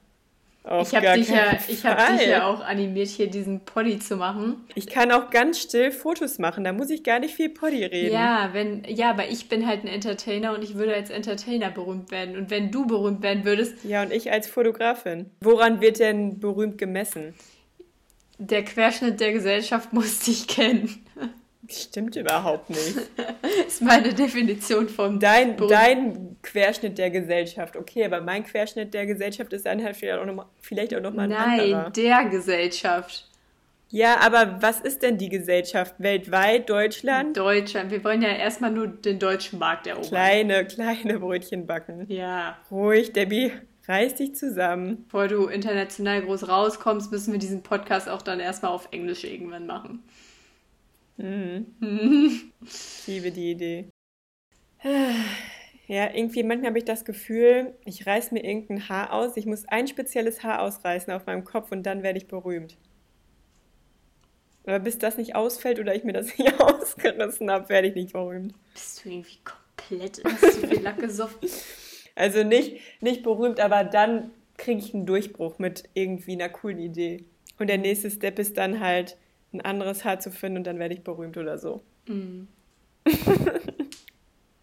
Auf 0.64 0.88
ich 0.88 0.96
habe 0.96 1.20
dich, 1.20 1.30
ja, 1.30 1.52
hab 1.52 2.18
dich 2.18 2.28
ja 2.28 2.48
auch 2.48 2.62
animiert, 2.62 3.10
hier 3.10 3.28
diesen 3.28 3.60
Poddy 3.60 4.00
zu 4.00 4.16
machen. 4.16 4.66
Ich 4.74 4.88
kann 4.88 5.12
auch 5.12 5.30
ganz 5.30 5.60
still 5.60 5.92
Fotos 5.92 6.40
machen, 6.40 6.64
da 6.64 6.74
muss 6.74 6.90
ich 6.90 7.04
gar 7.04 7.20
nicht 7.20 7.36
viel 7.36 7.50
Poddy 7.50 7.86
reden. 7.86 8.14
Ja, 8.14 8.50
wenn, 8.54 8.84
ja, 8.88 9.12
aber 9.12 9.28
ich 9.28 9.48
bin 9.48 9.68
halt 9.68 9.84
ein 9.84 9.88
Entertainer 9.88 10.56
und 10.56 10.64
ich 10.64 10.74
würde 10.74 10.96
als 10.96 11.12
Entertainer 11.12 11.70
berühmt 11.70 12.10
werden. 12.10 12.36
Und 12.36 12.50
wenn 12.50 12.72
du 12.72 12.88
berühmt 12.88 13.22
werden 13.22 13.46
würdest. 13.46 13.84
Ja, 13.84 14.02
und 14.02 14.12
ich 14.12 14.32
als 14.32 14.48
Fotografin. 14.48 15.30
Woran 15.42 15.82
wird 15.82 16.00
denn 16.00 16.40
berühmt 16.40 16.80
gemessen? 16.80 17.36
Der 18.38 18.64
Querschnitt 18.64 19.20
der 19.20 19.32
Gesellschaft 19.32 19.94
muss 19.94 20.20
dich 20.20 20.48
kennen. 20.48 21.06
Stimmt 21.70 22.16
überhaupt 22.16 22.70
nicht. 22.70 22.98
Das 23.18 23.66
ist 23.68 23.82
meine 23.82 24.14
Definition 24.14 24.88
von 24.88 25.20
Dein, 25.20 25.58
dein 25.58 26.38
Querschnitt 26.44 26.98
der 26.98 27.10
Gesellschaft, 27.10 27.76
okay, 27.76 28.06
aber 28.06 28.22
mein 28.22 28.44
Querschnitt 28.44 28.94
der 28.94 29.06
Gesellschaft 29.06 29.52
ist 29.54 29.66
dann 29.66 29.84
halt 29.84 29.96
vielleicht 29.96 30.20
auch 30.20 30.26
noch 30.26 30.36
mal, 30.36 30.46
vielleicht 30.62 30.96
auch 30.96 31.02
noch 31.02 31.14
mal 31.14 31.24
ein 31.24 31.30
Nein, 31.30 31.60
anderer. 31.74 31.90
der 31.90 32.26
Gesellschaft. 32.26 33.28
Ja, 33.90 34.20
aber 34.20 34.62
was 34.62 34.82
ist 34.82 35.04
denn 35.04 35.18
die 35.18 35.30
Gesellschaft? 35.30 35.96
Weltweit, 36.00 36.70
Deutschland? 36.70 37.38
Deutschland. 37.38 37.92
Wir 37.92 38.04
wollen 38.04 38.22
ja 38.22 38.30
erstmal 38.30 38.72
nur 38.72 38.88
den 38.88 39.20
deutschen 39.20 39.60
Markt 39.60 39.88
erobern. 39.88 40.10
Kleine, 40.10 40.66
kleine 40.66 41.20
Brötchen 41.20 41.66
backen. 41.66 42.06
Ja. 42.10 42.58
Ruhig, 42.70 43.14
Debbie, 43.14 43.52
reiß 43.88 44.16
dich 44.16 44.36
zusammen. 44.36 45.06
Bevor 45.06 45.28
du 45.28 45.48
international 45.48 46.22
groß 46.22 46.48
rauskommst, 46.48 47.12
müssen 47.12 47.32
wir 47.32 47.40
diesen 47.40 47.64
Podcast 47.64 48.10
auch 48.10 48.22
dann 48.22 48.40
erstmal 48.40 48.72
auf 48.72 48.90
Englisch 48.92 49.24
irgendwann 49.24 49.66
machen. 49.66 50.04
Ich 52.68 53.08
liebe 53.08 53.32
die 53.32 53.52
Idee. 53.52 53.90
Ja, 55.88 56.14
irgendwie 56.14 56.44
manchmal 56.44 56.70
habe 56.70 56.80
ich 56.80 56.86
das 56.86 57.06
Gefühl, 57.06 57.74
ich 57.86 58.06
reiß 58.06 58.32
mir 58.32 58.44
irgendein 58.44 58.90
Haar 58.90 59.14
aus. 59.14 59.38
Ich 59.38 59.46
muss 59.46 59.66
ein 59.68 59.88
spezielles 59.88 60.44
Haar 60.44 60.62
ausreißen 60.62 61.14
auf 61.14 61.26
meinem 61.28 61.46
Kopf 61.46 61.72
und 61.72 61.84
dann 61.84 62.04
werde 62.04 62.18
ich 62.18 62.28
berühmt. 62.28 62.76
Aber 64.66 64.80
bis 64.80 64.98
das 64.98 65.18
nicht 65.18 65.36
ausfällt 65.36 65.80
oder 65.80 65.94
ich 65.94 66.04
mir 66.04 66.14
das 66.14 66.38
nicht 66.38 66.60
ausgerissen 66.60 67.52
habe, 67.52 67.70
werde 67.70 67.88
ich 67.88 67.96
nicht 67.96 68.14
berühmt. 68.14 68.56
Bist 68.74 69.06
du 69.06 69.10
irgendwie 69.10 69.40
komplett 69.44 70.24
hast 70.26 70.64
du 70.64 70.68
viel 70.68 70.82
Lack 70.82 71.00
gesoffen? 71.00 71.50
Also 72.16 72.44
nicht, 72.44 72.80
nicht 73.02 73.24
berühmt, 73.24 73.60
aber 73.60 73.84
dann 73.84 74.32
kriege 74.58 74.80
ich 74.80 74.94
einen 74.94 75.06
Durchbruch 75.06 75.60
mit 75.60 75.84
irgendwie 75.94 76.34
einer 76.34 76.50
coolen 76.50 76.80
Idee. 76.80 77.26
Und 77.60 77.68
der 77.68 77.78
nächste 77.78 78.10
Step 78.10 78.40
ist 78.40 78.58
dann 78.58 78.80
halt, 78.80 79.18
ein 79.54 79.62
anderes 79.62 80.04
Haar 80.04 80.20
zu 80.20 80.32
finden 80.32 80.58
und 80.58 80.68
dann 80.68 80.80
werde 80.80 80.94
ich 80.94 81.04
berühmt 81.04 81.38
oder 81.38 81.58
so. 81.58 81.82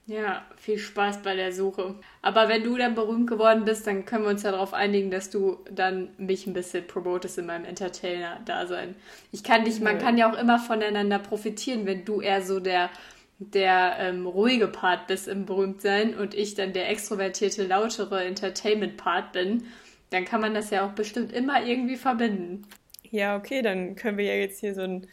Ja, 0.07 0.45
viel 0.57 0.79
Spaß 0.79 1.23
bei 1.23 1.37
der 1.37 1.53
Suche. 1.53 1.95
Aber 2.23 2.49
wenn 2.49 2.65
du 2.65 2.77
dann 2.77 2.97
berühmt 2.97 3.31
geworden 3.31 3.65
bist, 3.65 3.87
dann 3.87 4.05
können 4.05 4.25
wir 4.25 4.31
uns 4.31 4.43
ja 4.43 4.51
darauf 4.51 4.75
einigen, 4.75 5.11
dass 5.13 5.31
du 5.31 5.61
dann 5.71 6.09
mich 6.19 6.47
ein 6.47 6.53
bisschen 6.53 6.87
promotest 6.87 7.39
in 7.39 7.47
meinem 7.47 7.65
Entertainer-Dasein. 7.65 8.97
Ich 9.31 9.45
kann 9.45 9.65
dich, 9.65 9.81
man 9.81 9.99
kann 9.99 10.19
ja 10.19 10.31
auch 10.31 10.37
immer 10.37 10.59
voneinander 10.59 11.21
profitieren, 11.21 11.87
wenn 11.87 12.05
du 12.05 12.21
eher 12.21 12.43
so 12.43 12.59
der, 12.59 12.91
der 13.39 13.97
ähm, 13.99 14.27
ruhige 14.27 14.69
Part 14.69 15.07
bist 15.07 15.29
im 15.29 15.47
Berühmtsein 15.47 16.17
und 16.17 16.35
ich 16.35 16.55
dann 16.55 16.73
der 16.73 16.89
extrovertierte, 16.89 17.67
lautere 17.67 18.25
Entertainment-Part 18.25 19.33
bin. 19.33 19.65
Dann 20.11 20.25
kann 20.25 20.41
man 20.41 20.55
das 20.55 20.71
ja 20.71 20.87
auch 20.87 20.93
bestimmt 20.93 21.33
immer 21.33 21.65
irgendwie 21.65 21.97
verbinden. 21.97 22.67
Ja, 23.11 23.37
okay, 23.37 23.63
dann 23.63 23.95
können 23.95 24.19
wir 24.19 24.25
ja 24.25 24.35
jetzt 24.35 24.61
hier 24.61 24.75
so 24.75 24.83
ein, 24.83 25.07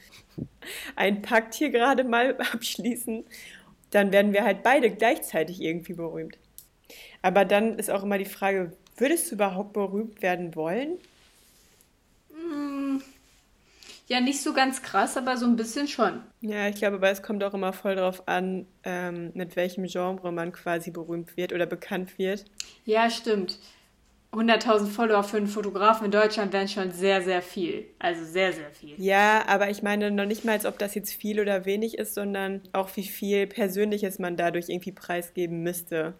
ein 0.96 1.22
Pakt 1.22 1.54
hier 1.54 1.70
gerade 1.70 2.04
mal 2.04 2.38
abschließen. 2.54 3.26
Dann 3.92 4.12
werden 4.12 4.34
wir 4.34 4.44
halt 4.44 4.64
beide 4.64 4.90
gleichzeitig 4.92 5.62
irgendwie 5.62 5.94
berühmt. 5.94 6.38
Aber 7.22 7.46
dann 7.46 7.78
ist 7.78 7.90
auch 7.90 8.04
immer 8.04 8.18
die 8.18 8.26
Frage, 8.26 8.72
würdest 8.98 9.30
du 9.30 9.36
überhaupt 9.36 9.74
berühmt 9.74 10.22
werden 10.22 10.56
wollen? 10.56 10.98
Ja, 14.10 14.20
nicht 14.20 14.42
so 14.42 14.54
ganz 14.54 14.82
krass, 14.82 15.18
aber 15.18 15.38
so 15.38 15.46
ein 15.46 15.56
bisschen 15.56 15.88
schon. 15.88 16.24
Ja, 16.42 16.68
ich 16.68 16.76
glaube, 16.76 16.96
aber 16.96 17.12
es 17.12 17.22
kommt 17.22 17.44
auch 17.44 17.54
immer 17.54 17.74
voll 17.74 17.96
drauf 17.96 18.28
an, 18.28 18.66
ähm, 18.84 19.32
mit 19.36 19.56
welchem 19.56 19.86
Genre 19.86 20.32
man 20.32 20.52
quasi 20.52 20.90
berühmt 20.90 21.38
wird 21.38 21.54
oder 21.54 21.68
bekannt 21.68 22.18
wird. 22.18 22.44
Ja, 22.86 23.12
stimmt. 23.12 23.60
100.000 24.32 24.88
Follower 24.88 25.24
für 25.24 25.38
einen 25.38 25.48
Fotografen 25.48 26.06
in 26.06 26.12
Deutschland 26.12 26.54
wären 26.54 26.68
schon 26.68 26.92
sehr, 26.92 27.22
sehr 27.22 27.44
viel. 27.44 27.86
Also 28.00 28.26
sehr, 28.26 28.52
sehr 28.52 28.72
viel. 28.72 28.94
Ja, 28.98 29.44
aber 29.48 29.70
ich 29.70 29.84
meine 29.84 30.10
noch 30.10 30.26
nicht 30.26 30.44
mal, 30.44 30.54
als 30.54 30.66
ob 30.66 30.80
das 30.80 30.96
jetzt 30.96 31.14
viel 31.14 31.40
oder 31.40 31.66
wenig 31.66 31.98
ist, 31.98 32.16
sondern 32.16 32.62
auch 32.72 32.90
wie 32.96 33.04
viel 33.04 33.46
Persönliches 33.46 34.18
man 34.18 34.38
dadurch 34.38 34.70
irgendwie 34.70 34.92
preisgeben 34.92 35.62
müsste. 35.62 36.16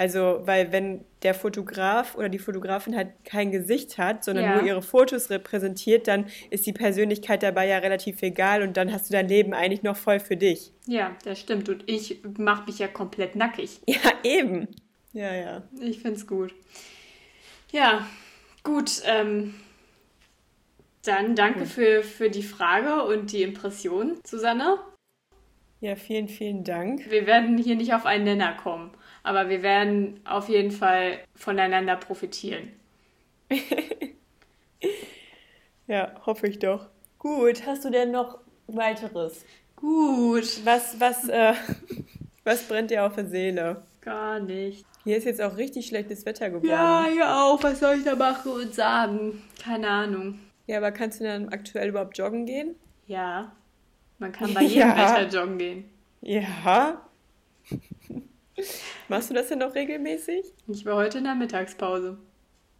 Also, 0.00 0.40
weil 0.44 0.70
wenn 0.70 1.04
der 1.24 1.34
Fotograf 1.34 2.14
oder 2.14 2.28
die 2.28 2.38
Fotografin 2.38 2.94
halt 2.96 3.08
kein 3.24 3.50
Gesicht 3.50 3.98
hat, 3.98 4.22
sondern 4.24 4.44
Ja. 4.44 4.54
nur 4.56 4.64
ihre 4.66 4.80
Fotos 4.82 5.28
repräsentiert, 5.28 6.06
dann 6.06 6.26
ist 6.50 6.64
die 6.66 6.72
Persönlichkeit 6.72 7.42
dabei 7.42 7.66
ja 7.66 7.78
relativ 7.78 8.22
egal 8.22 8.62
und 8.62 8.76
dann 8.76 8.92
hast 8.92 9.08
du 9.10 9.12
dein 9.12 9.26
Leben 9.28 9.52
eigentlich 9.54 9.82
noch 9.82 9.96
voll 9.96 10.20
für 10.20 10.36
dich. 10.36 10.72
Ja, 10.86 11.16
das 11.24 11.40
stimmt. 11.40 11.68
Und 11.68 11.82
ich 11.90 12.20
mache 12.38 12.66
mich 12.66 12.78
ja 12.78 12.86
komplett 12.86 13.34
nackig. 13.36 13.80
Ja, 13.88 14.12
eben. 14.22 14.68
Ja, 15.12 15.34
ja. 15.34 15.62
Ich 15.80 15.98
find's 16.00 16.26
gut. 16.28 16.54
Ja, 17.72 18.06
gut. 18.62 19.02
Ähm, 19.04 19.54
dann 21.04 21.34
danke 21.34 21.66
für, 21.66 22.02
für 22.02 22.30
die 22.30 22.42
Frage 22.42 23.02
und 23.04 23.32
die 23.32 23.42
Impression, 23.42 24.18
Susanne. 24.24 24.78
Ja, 25.80 25.96
vielen, 25.96 26.28
vielen 26.28 26.64
Dank. 26.64 27.10
Wir 27.10 27.26
werden 27.26 27.56
hier 27.58 27.76
nicht 27.76 27.94
auf 27.94 28.04
einen 28.04 28.24
Nenner 28.24 28.52
kommen, 28.54 28.90
aber 29.22 29.48
wir 29.48 29.62
werden 29.62 30.20
auf 30.24 30.48
jeden 30.48 30.70
Fall 30.70 31.18
voneinander 31.34 31.96
profitieren. 31.96 32.72
Ja, 35.86 36.12
hoffe 36.26 36.46
ich 36.46 36.58
doch. 36.58 36.88
Gut, 37.18 37.66
hast 37.66 37.84
du 37.84 37.90
denn 37.90 38.10
noch 38.10 38.38
weiteres? 38.66 39.44
Gut. 39.74 40.60
Was, 40.64 41.00
was, 41.00 41.28
äh, 41.28 41.54
was 42.44 42.62
brennt 42.68 42.90
dir 42.90 43.04
auf 43.06 43.14
der 43.14 43.26
Seele? 43.26 43.82
Gar 44.02 44.40
nicht. 44.40 44.84
Hier 45.04 45.16
ist 45.16 45.24
jetzt 45.24 45.40
auch 45.40 45.56
richtig 45.56 45.86
schlechtes 45.86 46.26
Wetter 46.26 46.50
geworden. 46.50 46.68
Ja, 46.68 47.08
ja 47.08 47.42
auch. 47.44 47.62
Was 47.62 47.80
soll 47.80 47.96
ich 47.96 48.04
da 48.04 48.14
machen 48.14 48.52
und 48.52 48.74
sagen? 48.74 49.42
Keine 49.62 49.88
Ahnung. 49.88 50.38
Ja, 50.66 50.76
aber 50.76 50.92
kannst 50.92 51.20
du 51.20 51.24
dann 51.24 51.48
aktuell 51.48 51.88
überhaupt 51.88 52.18
joggen 52.18 52.44
gehen? 52.44 52.74
Ja, 53.06 53.52
man 54.18 54.30
kann 54.32 54.52
bei 54.54 54.62
jedem 54.62 54.90
Ja. 54.90 54.96
Wetter 55.16 55.28
joggen 55.40 55.56
gehen. 55.58 55.84
Ja. 56.20 57.00
Machst 59.08 59.30
du 59.30 59.34
das 59.34 59.48
denn 59.48 59.60
noch 59.60 59.74
regelmäßig? 59.74 60.44
Ich 60.66 60.84
war 60.84 60.96
heute 60.96 61.18
in 61.18 61.24
der 61.24 61.34
Mittagspause. 61.34 62.18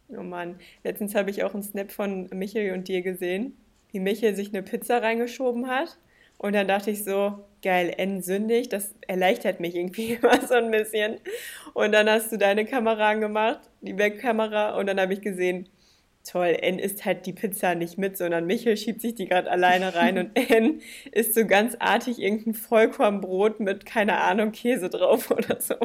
Oh 0.09 0.21
Mann, 0.21 0.59
letztens 0.83 1.15
habe 1.15 1.31
ich 1.31 1.43
auch 1.43 1.55
einen 1.55 1.63
Snap 1.63 1.91
von 1.91 2.29
Michel 2.31 2.73
und 2.73 2.87
dir 2.87 3.01
gesehen, 3.01 3.57
wie 3.91 3.99
Michel 3.99 4.35
sich 4.35 4.49
eine 4.49 4.61
Pizza 4.61 5.01
reingeschoben 5.01 5.67
hat. 5.67 5.97
Und 6.37 6.53
dann 6.53 6.67
dachte 6.67 6.91
ich 6.91 7.03
so, 7.03 7.39
geil, 7.63 7.93
entsündig, 7.97 8.69
das 8.69 8.93
erleichtert 9.07 9.59
mich 9.59 9.75
irgendwie 9.75 10.13
immer 10.21 10.39
so 10.45 10.53
ein 10.53 10.69
bisschen. 10.69 11.17
Und 11.73 11.93
dann 11.93 12.07
hast 12.07 12.31
du 12.31 12.37
deine 12.37 12.65
Kamera 12.65 13.09
angemacht, 13.09 13.61
die 13.81 13.97
Webkamera, 13.97 14.77
und 14.77 14.85
dann 14.85 14.99
habe 14.99 15.13
ich 15.13 15.21
gesehen, 15.21 15.67
toll, 16.29 16.57
N 16.61 16.79
isst 16.79 17.05
halt 17.05 17.25
die 17.25 17.33
Pizza 17.33 17.75
nicht 17.75 17.97
mit, 17.97 18.17
sondern 18.17 18.45
Michel 18.45 18.77
schiebt 18.77 19.01
sich 19.01 19.15
die 19.15 19.27
gerade 19.27 19.49
alleine 19.49 19.95
rein 19.95 20.17
und 20.17 20.31
N 20.49 20.81
isst 21.11 21.35
so 21.35 21.45
ganz 21.45 21.75
artig 21.79 22.19
irgendein 22.19 22.53
Vollkornbrot 22.53 23.59
mit, 23.59 23.85
keine 23.85 24.19
Ahnung, 24.21 24.51
Käse 24.51 24.89
drauf 24.89 25.31
oder 25.31 25.59
so. 25.59 25.75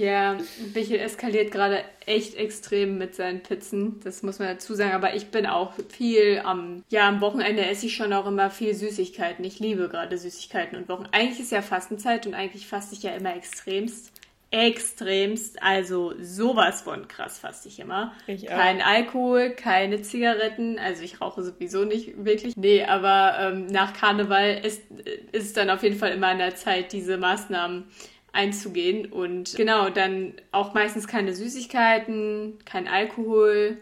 Ja, 0.00 0.38
Michel 0.74 0.98
eskaliert 0.98 1.50
gerade 1.50 1.84
echt 2.06 2.34
extrem 2.34 2.96
mit 2.96 3.14
seinen 3.14 3.42
Pizzen. 3.42 4.00
Das 4.02 4.22
muss 4.22 4.38
man 4.38 4.48
dazu 4.48 4.74
sagen. 4.74 4.92
Aber 4.92 5.14
ich 5.14 5.26
bin 5.26 5.44
auch 5.44 5.74
viel 5.90 6.40
am, 6.42 6.84
ja, 6.88 7.06
am 7.06 7.20
Wochenende 7.20 7.66
esse 7.66 7.84
ich 7.84 7.96
schon 7.96 8.14
auch 8.14 8.26
immer 8.26 8.50
viel 8.50 8.74
Süßigkeiten. 8.74 9.44
Ich 9.44 9.58
liebe 9.58 9.90
gerade 9.90 10.16
Süßigkeiten 10.16 10.78
und 10.78 10.88
Wochen. 10.88 11.04
Eigentlich 11.12 11.40
ist 11.40 11.52
ja 11.52 11.60
Fastenzeit 11.60 12.26
und 12.26 12.32
eigentlich 12.32 12.66
faste 12.66 12.94
ich 12.94 13.02
ja 13.02 13.10
immer 13.10 13.36
extremst. 13.36 14.10
Extremst, 14.52 15.62
also 15.62 16.12
sowas 16.20 16.82
von 16.82 17.06
krass 17.06 17.38
faste 17.38 17.68
ich 17.68 17.78
immer. 17.78 18.12
Ich. 18.26 18.46
Kein 18.46 18.82
Alkohol, 18.82 19.50
keine 19.50 20.02
Zigaretten, 20.02 20.78
also 20.78 21.04
ich 21.04 21.20
rauche 21.20 21.44
sowieso 21.44 21.84
nicht 21.84 22.24
wirklich. 22.24 22.56
Nee, 22.56 22.84
aber 22.84 23.36
ähm, 23.40 23.66
nach 23.66 23.92
Karneval 23.92 24.60
ist, 24.64 24.82
ist 25.30 25.44
es 25.44 25.52
dann 25.52 25.70
auf 25.70 25.84
jeden 25.84 25.96
Fall 25.96 26.10
immer 26.10 26.28
an 26.28 26.38
der 26.38 26.56
Zeit, 26.56 26.92
diese 26.92 27.16
Maßnahmen 27.16 27.84
einzugehen. 28.32 29.06
Und 29.06 29.54
genau, 29.56 29.88
dann 29.88 30.34
auch 30.50 30.74
meistens 30.74 31.06
keine 31.06 31.32
Süßigkeiten, 31.32 32.58
kein 32.64 32.88
Alkohol, 32.88 33.78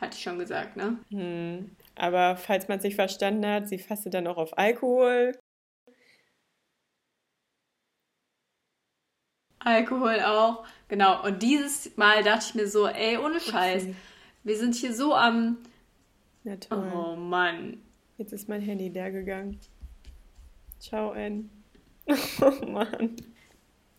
hatte 0.00 0.16
ich 0.16 0.22
schon 0.22 0.38
gesagt, 0.38 0.76
ne? 0.76 0.98
Hm. 1.10 1.70
Aber 1.94 2.36
falls 2.36 2.68
man 2.68 2.80
sich 2.80 2.94
verstanden 2.94 3.46
hat, 3.46 3.68
sie 3.68 3.78
fastet 3.78 4.14
dann 4.14 4.26
auch 4.26 4.38
auf 4.38 4.56
Alkohol. 4.56 5.32
Alkohol 9.64 10.20
auch, 10.20 10.64
genau. 10.88 11.24
Und 11.24 11.42
dieses 11.42 11.96
Mal 11.96 12.22
dachte 12.22 12.46
ich 12.48 12.54
mir 12.54 12.68
so, 12.68 12.86
ey, 12.86 13.18
ohne 13.18 13.40
Scheiß, 13.40 13.86
wir 14.44 14.56
sind 14.56 14.74
hier 14.74 14.94
so 14.94 15.14
am... 15.14 15.58
Ja, 16.44 16.56
toll. 16.56 16.92
Oh 16.94 17.14
Mann, 17.14 17.80
Jetzt 18.22 18.32
ist 18.32 18.48
mein 18.48 18.60
Handy 18.60 18.88
leer 18.88 19.10
gegangen. 19.10 19.58
Ciao, 20.78 21.12
N. 21.12 21.50
Oh 22.40 22.66
Mann. 22.66 23.16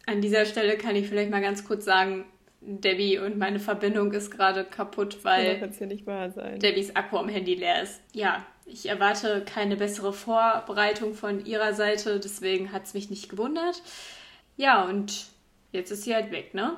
An 0.05 0.21
dieser 0.21 0.45
Stelle 0.45 0.77
kann 0.77 0.95
ich 0.95 1.09
vielleicht 1.09 1.31
mal 1.31 1.41
ganz 1.41 1.65
kurz 1.65 1.83
sagen, 1.83 2.25
Debbie 2.61 3.19
und 3.19 3.37
meine 3.37 3.59
Verbindung 3.59 4.13
ist 4.13 4.31
gerade 4.31 4.63
kaputt, 4.63 5.23
weil. 5.23 5.59
Debbies 6.59 6.95
Akku 6.95 7.17
am 7.17 7.27
Handy 7.27 7.55
leer 7.55 7.83
ist. 7.83 8.01
Ja, 8.13 8.45
ich 8.65 8.87
erwarte 8.87 9.43
keine 9.45 9.75
bessere 9.75 10.13
Vorbereitung 10.13 11.13
von 11.13 11.45
ihrer 11.45 11.73
Seite, 11.73 12.19
deswegen 12.19 12.71
hat 12.71 12.85
es 12.85 12.93
mich 12.93 13.09
nicht 13.09 13.27
gewundert. 13.27 13.81
Ja, 14.55 14.85
und 14.85 15.25
jetzt 15.73 15.91
ist 15.91 16.03
sie 16.03 16.15
halt 16.15 16.31
weg, 16.31 16.53
ne? 16.53 16.77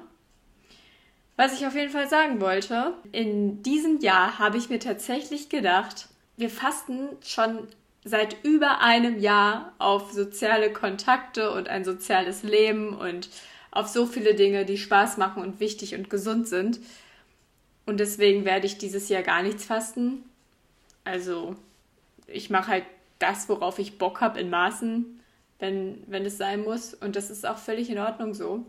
Was 1.37 1.53
ich 1.53 1.67
auf 1.67 1.75
jeden 1.75 1.91
Fall 1.91 2.09
sagen 2.09 2.41
wollte, 2.41 2.93
in 3.11 3.61
diesem 3.61 3.99
Jahr 3.99 4.39
habe 4.39 4.57
ich 4.57 4.69
mir 4.69 4.79
tatsächlich 4.79 5.49
gedacht, 5.49 6.07
wir 6.37 6.49
fasten 6.49 7.09
schon 7.23 7.67
seit 8.05 8.37
über 8.43 8.79
einem 8.79 9.19
Jahr 9.19 9.73
auf 9.77 10.11
soziale 10.11 10.71
Kontakte 10.71 11.51
und 11.51 11.67
ein 11.67 11.83
soziales 11.83 12.43
Leben 12.43 12.95
und 12.95 13.29
auf 13.71 13.87
so 13.87 14.05
viele 14.05 14.35
Dinge, 14.35 14.63
die 14.63 14.77
Spaß 14.77 15.17
machen 15.17 15.43
und 15.43 15.59
wichtig 15.59 15.95
und 15.95 16.09
gesund 16.09 16.47
sind. 16.47 16.79
Und 17.85 17.99
deswegen 17.99 18.45
werde 18.45 18.65
ich 18.65 18.77
dieses 18.77 19.09
Jahr 19.09 19.23
gar 19.23 19.43
nichts 19.43 19.65
fasten. 19.65 20.23
Also 21.03 21.55
ich 22.27 22.49
mache 22.49 22.71
halt 22.71 22.85
das, 23.19 23.49
worauf 23.49 23.79
ich 23.79 23.97
Bock 23.97 24.21
habe 24.21 24.39
in 24.39 24.49
Maßen, 24.49 25.19
wenn, 25.59 26.03
wenn 26.07 26.25
es 26.25 26.37
sein 26.37 26.63
muss. 26.63 26.93
Und 26.93 27.15
das 27.15 27.29
ist 27.29 27.45
auch 27.45 27.57
völlig 27.57 27.89
in 27.89 27.99
Ordnung 27.99 28.33
so. 28.33 28.65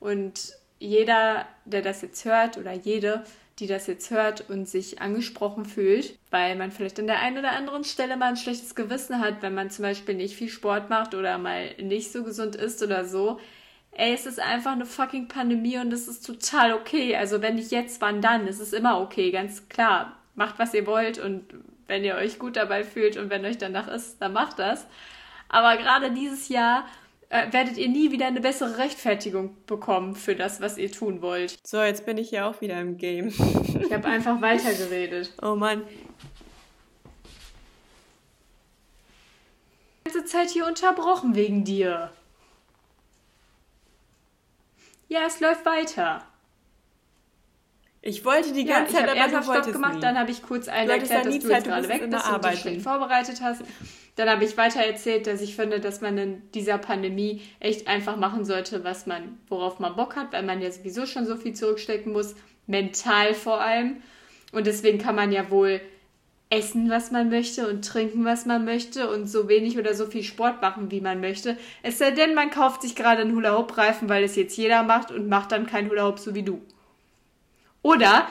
Und 0.00 0.52
jeder, 0.78 1.46
der 1.64 1.82
das 1.82 2.02
jetzt 2.02 2.24
hört 2.24 2.58
oder 2.58 2.72
jede, 2.72 3.24
die 3.58 3.66
das 3.66 3.86
jetzt 3.86 4.10
hört 4.10 4.50
und 4.50 4.68
sich 4.68 5.00
angesprochen 5.00 5.64
fühlt, 5.64 6.18
weil 6.30 6.56
man 6.56 6.72
vielleicht 6.72 6.98
an 6.98 7.06
der 7.06 7.20
einen 7.20 7.38
oder 7.38 7.52
anderen 7.52 7.84
Stelle 7.84 8.16
mal 8.16 8.30
ein 8.30 8.36
schlechtes 8.36 8.74
Gewissen 8.74 9.20
hat, 9.20 9.42
wenn 9.42 9.54
man 9.54 9.70
zum 9.70 9.84
Beispiel 9.84 10.16
nicht 10.16 10.34
viel 10.34 10.48
Sport 10.48 10.90
macht 10.90 11.14
oder 11.14 11.38
mal 11.38 11.72
nicht 11.80 12.10
so 12.10 12.24
gesund 12.24 12.56
ist 12.56 12.82
oder 12.82 13.04
so. 13.04 13.38
Ey, 13.92 14.12
es 14.12 14.26
ist 14.26 14.40
einfach 14.40 14.72
eine 14.72 14.86
fucking 14.86 15.28
Pandemie 15.28 15.78
und 15.78 15.92
es 15.92 16.08
ist 16.08 16.26
total 16.26 16.72
okay. 16.72 17.14
Also 17.14 17.42
wenn 17.42 17.54
nicht 17.54 17.70
jetzt, 17.70 18.00
wann 18.00 18.20
dann? 18.20 18.48
Es 18.48 18.58
ist 18.58 18.74
immer 18.74 19.00
okay, 19.00 19.30
ganz 19.30 19.68
klar. 19.68 20.16
Macht, 20.34 20.58
was 20.58 20.74
ihr 20.74 20.84
wollt 20.86 21.20
und 21.20 21.44
wenn 21.86 22.02
ihr 22.02 22.16
euch 22.16 22.40
gut 22.40 22.56
dabei 22.56 22.82
fühlt 22.82 23.16
und 23.16 23.30
wenn 23.30 23.44
euch 23.44 23.58
danach 23.58 23.86
ist, 23.86 24.20
dann 24.20 24.32
macht 24.32 24.58
das. 24.58 24.88
Aber 25.54 25.76
gerade 25.76 26.10
dieses 26.10 26.48
Jahr 26.48 26.84
äh, 27.28 27.52
werdet 27.52 27.76
ihr 27.76 27.88
nie 27.88 28.10
wieder 28.10 28.26
eine 28.26 28.40
bessere 28.40 28.76
Rechtfertigung 28.76 29.56
bekommen 29.66 30.16
für 30.16 30.34
das, 30.34 30.60
was 30.60 30.78
ihr 30.78 30.90
tun 30.90 31.22
wollt. 31.22 31.64
So, 31.64 31.80
jetzt 31.80 32.04
bin 32.04 32.18
ich 32.18 32.32
ja 32.32 32.50
auch 32.50 32.60
wieder 32.60 32.80
im 32.80 32.96
Game. 32.96 33.28
Ich 33.28 33.92
habe 33.92 34.08
einfach 34.08 34.40
weitergeredet. 34.40 35.32
Oh 35.42 35.54
Mann. 35.54 35.84
Die 40.04 40.10
ganze 40.10 40.24
Zeit 40.24 40.50
hier 40.50 40.66
unterbrochen 40.66 41.36
wegen 41.36 41.62
dir. 41.62 42.10
Ja, 45.06 45.20
es 45.24 45.38
läuft 45.38 45.64
weiter. 45.64 46.26
Ich 48.06 48.22
wollte 48.22 48.52
die 48.52 48.66
Ja, 48.66 48.80
ganze 48.80 48.92
ich 48.92 48.98
Zeit, 48.98 49.08
habe 49.18 49.38
aber 49.38 49.38
du 49.38 49.42
Stopp 49.62 49.72
gemacht, 49.72 49.94
nie. 49.94 50.00
dann 50.00 50.18
habe 50.18 50.30
ich 50.30 50.42
kurz 50.42 50.68
allen 50.68 50.90
erklärt, 50.90 51.10
ja 51.10 51.30
dass 51.30 51.38
du 51.38 51.48
Zeit, 51.48 51.50
jetzt 51.50 51.64
gerade 51.64 51.88
weg 51.88 52.10
bist 52.10 52.30
und 52.30 52.44
dich 52.44 52.60
schlecht 52.60 52.82
vorbereitet 52.82 53.40
hast. 53.40 53.62
Dann 54.16 54.28
habe 54.28 54.44
ich 54.44 54.56
weiter 54.58 54.80
erzählt, 54.80 55.26
dass 55.26 55.40
ich 55.40 55.56
finde, 55.56 55.80
dass 55.80 56.02
man 56.02 56.18
in 56.18 56.42
dieser 56.52 56.76
Pandemie 56.76 57.40
echt 57.60 57.88
einfach 57.88 58.16
machen 58.16 58.44
sollte, 58.44 58.84
was 58.84 59.06
man, 59.06 59.38
worauf 59.48 59.78
man 59.78 59.96
Bock 59.96 60.16
hat, 60.16 60.34
weil 60.34 60.42
man 60.42 60.60
ja 60.60 60.70
sowieso 60.70 61.06
schon 61.06 61.24
so 61.24 61.36
viel 61.36 61.54
zurückstecken 61.54 62.12
muss, 62.12 62.34
mental 62.66 63.32
vor 63.32 63.62
allem. 63.62 64.02
Und 64.52 64.66
deswegen 64.66 64.98
kann 64.98 65.14
man 65.14 65.32
ja 65.32 65.50
wohl 65.50 65.80
essen, 66.50 66.90
was 66.90 67.10
man 67.10 67.30
möchte 67.30 67.66
und 67.68 67.86
trinken, 67.86 68.26
was 68.26 68.44
man 68.44 68.66
möchte 68.66 69.08
und 69.10 69.28
so 69.28 69.48
wenig 69.48 69.78
oder 69.78 69.94
so 69.94 70.04
viel 70.04 70.22
Sport 70.22 70.60
machen, 70.60 70.90
wie 70.90 71.00
man 71.00 71.20
möchte. 71.22 71.56
Es 71.82 71.96
sei 71.98 72.10
denn, 72.10 72.34
man 72.34 72.50
kauft 72.50 72.82
sich 72.82 72.94
gerade 72.94 73.22
einen 73.22 73.34
Hula-Hoop-Reifen, 73.34 74.10
weil 74.10 74.24
es 74.24 74.36
jetzt 74.36 74.58
jeder 74.58 74.82
macht 74.82 75.10
und 75.10 75.26
macht 75.28 75.52
dann 75.52 75.66
keinen 75.66 75.88
Hula-Hoop 75.88 76.18
so 76.18 76.34
wie 76.34 76.42
du. 76.42 76.60
Oder 77.84 78.26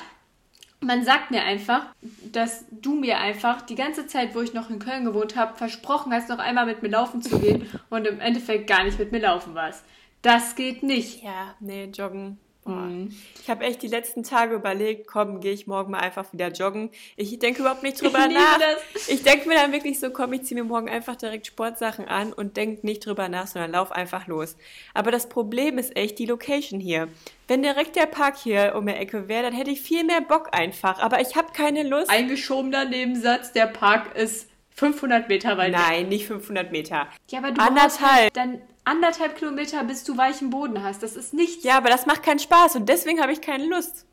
man 0.82 1.06
sagt 1.06 1.30
mir 1.30 1.44
einfach, 1.44 1.86
dass 2.32 2.66
du 2.72 2.96
mir 2.96 3.20
einfach 3.20 3.62
die 3.62 3.76
ganze 3.76 4.08
Zeit, 4.08 4.34
wo 4.34 4.42
ich 4.42 4.54
noch 4.54 4.72
in 4.72 4.80
Köln 4.80 5.06
gewohnt 5.06 5.36
habe, 5.36 5.56
versprochen 5.56 6.12
hast, 6.12 6.28
noch 6.28 6.40
einmal 6.40 6.66
mit 6.66 6.82
mir 6.82 6.90
laufen 6.90 7.22
zu 7.22 7.40
gehen 7.40 7.70
und 7.92 8.08
im 8.08 8.20
Endeffekt 8.20 8.68
gar 8.68 8.84
nicht 8.84 8.98
mit 8.98 9.12
mir 9.12 9.20
laufen 9.20 9.54
warst. 9.54 9.86
Das 10.24 10.56
geht 10.56 10.82
nicht. 10.82 11.24
Ja, 11.24 11.54
nee, 11.60 11.86
joggen. 11.86 12.40
Boah. 12.66 12.72
Mhm. 12.74 13.14
Ich 13.42 13.50
habe 13.50 13.66
echt 13.66 13.82
die 13.82 13.88
letzten 13.88 14.24
Tage 14.24 14.56
überlegt, 14.56 15.08
komm, 15.08 15.42
gehe 15.42 15.52
ich 15.52 15.68
morgen 15.68 15.92
mal 15.92 16.00
einfach 16.00 16.32
wieder 16.32 16.48
joggen. 16.50 16.92
Ich 17.18 17.38
denke 17.40 17.62
überhaupt 17.62 17.84
nicht 17.84 18.00
drüber 18.02 18.26
Ich 18.28 18.34
nach. 18.34 18.58
das. 18.58 19.08
Ich 19.10 19.24
denke 19.24 19.50
mir 19.50 19.56
dann 19.56 19.72
wirklich 19.74 20.00
so, 20.00 20.10
komm, 20.12 20.32
ich 20.34 20.44
ziehe 20.44 20.62
mir 20.62 20.68
morgen 20.68 20.90
einfach 20.90 21.16
direkt 21.16 21.48
Sportsachen 21.48 22.08
an 22.08 22.32
und 22.34 22.56
denke 22.58 22.86
nicht 22.86 23.06
drüber 23.06 23.28
nach, 23.30 23.48
sondern 23.48 23.72
lauf 23.72 23.92
einfach 23.92 24.28
los. 24.28 24.56
Aber 24.94 25.12
das 25.12 25.28
Problem 25.28 25.78
ist 25.78 25.96
echt 25.98 26.20
die 26.20 26.26
Location 26.26 26.80
hier. 26.80 27.10
Wenn 27.48 27.62
direkt 27.64 27.96
der 27.98 28.06
Park 28.06 28.38
hier 28.38 28.74
um 28.78 28.88
die 28.88 28.94
Ecke 28.94 29.28
wäre, 29.28 29.44
dann 29.44 29.54
hätte 29.54 29.72
ich 29.72 29.82
viel 29.82 30.04
mehr 30.06 30.22
Bock 30.22 30.50
einfach. 30.54 31.00
Aber 31.00 31.20
ich 31.20 31.36
habe 31.36 31.52
keine 31.54 31.84
Lust. 31.84 32.10
Eingeschobener 32.10 32.86
Nebensatz, 32.86 33.52
der 33.52 33.68
Park 33.68 34.16
ist 34.16 34.48
500 34.76 35.28
Meter 35.30 35.58
weit. 35.58 35.74
Nein, 35.74 36.08
nicht 36.08 36.26
500 36.28 36.72
Meter. 36.72 37.08
Ja, 37.30 37.40
aber 37.40 37.52
du 37.52 37.62
Anderthalb. 37.62 38.02
halt 38.12 38.38
dann 38.38 38.62
anderthalb 38.86 39.38
Kilometer, 39.38 39.84
bis 39.84 40.04
du 40.04 40.18
weichen 40.18 40.50
Boden 40.50 40.84
hast. 40.84 41.04
Das 41.04 41.16
ist 41.16 41.34
nichts. 41.34 41.64
Ja, 41.64 41.78
aber 41.78 41.90
das 41.90 42.06
macht 42.06 42.24
keinen 42.24 42.40
Spaß 42.40 42.76
und 42.76 42.88
deswegen 42.90 43.22
habe 43.22 43.32
ich 43.32 43.42
keine 43.42 43.66
Lust. 43.66 44.06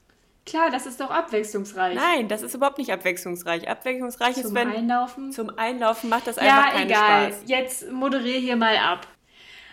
Klar, 0.47 0.71
das 0.71 0.87
ist 0.87 1.01
doch 1.01 1.11
abwechslungsreich. 1.11 1.95
Nein, 1.97 2.29
das 2.29 2.43
ist 2.43 2.55
überhaupt 2.55 2.79
nicht 2.79 2.91
abwechslungsreich. 2.93 3.69
Abwechslungsreich 3.69 4.37
ist, 4.39 4.47
Zum 4.47 4.55
wenn 4.55 4.69
Einlaufen. 4.73 5.33
zum 5.33 5.51
Einlaufen 5.59 6.09
macht 6.09 6.27
das 6.27 6.37
Ja, 6.37 6.43
einfach 6.63 6.73
keinen 6.73 6.87
egal. 6.91 7.27
Spaß. 7.33 7.43
Jetzt 7.47 7.93
moderiere 7.93 8.39
hier 8.39 8.57
mal 8.57 8.77
ab. 8.79 9.07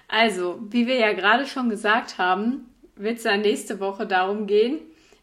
Also, 0.07 0.59
wie 0.69 0.85
wir 0.87 0.95
ja 0.95 1.13
gerade 1.13 1.45
schon 1.47 1.69
gesagt 1.69 2.17
haben, 2.17 2.73
wird 2.95 3.17
es 3.17 3.23
dann 3.23 3.41
nächste 3.41 3.79
Woche 3.79 4.05
darum 4.05 4.45
gehen, 4.47 4.79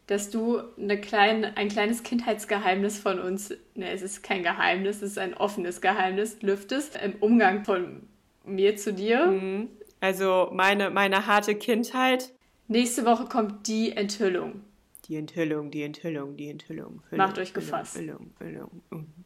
dass 0.07 0.29
du 0.29 0.61
eine 0.79 0.99
kleine, 0.99 1.57
ein 1.57 1.69
kleines 1.69 2.03
Kindheitsgeheimnis 2.03 2.99
von 2.99 3.19
uns, 3.19 3.49
ne, 3.73 3.89
es 3.91 4.01
ist 4.01 4.23
kein 4.23 4.43
Geheimnis, 4.43 4.97
es 4.97 5.11
ist 5.11 5.17
ein 5.17 5.33
offenes 5.35 5.81
Geheimnis, 5.81 6.37
lüftest 6.41 6.97
im 7.03 7.13
Umgang 7.19 7.65
von 7.65 8.07
mir 8.45 8.75
zu 8.77 8.93
dir. 8.93 9.27
Mhm. 9.27 9.69
Also 9.99 10.49
meine, 10.51 10.89
meine 10.89 11.25
harte 11.25 11.55
Kindheit. 11.55 12.31
Nächste 12.67 13.05
Woche 13.05 13.25
kommt 13.25 13.67
die 13.67 13.91
Enthüllung. 13.95 14.61
Die 15.07 15.15
Enthüllung, 15.15 15.69
die 15.69 15.83
Enthüllung, 15.83 16.35
die 16.35 16.49
Enthüllung. 16.49 17.03
Hüllung, 17.09 17.25
Macht 17.27 17.37
euch 17.37 17.53
gefasst. 17.53 17.97
Um, 17.97 18.33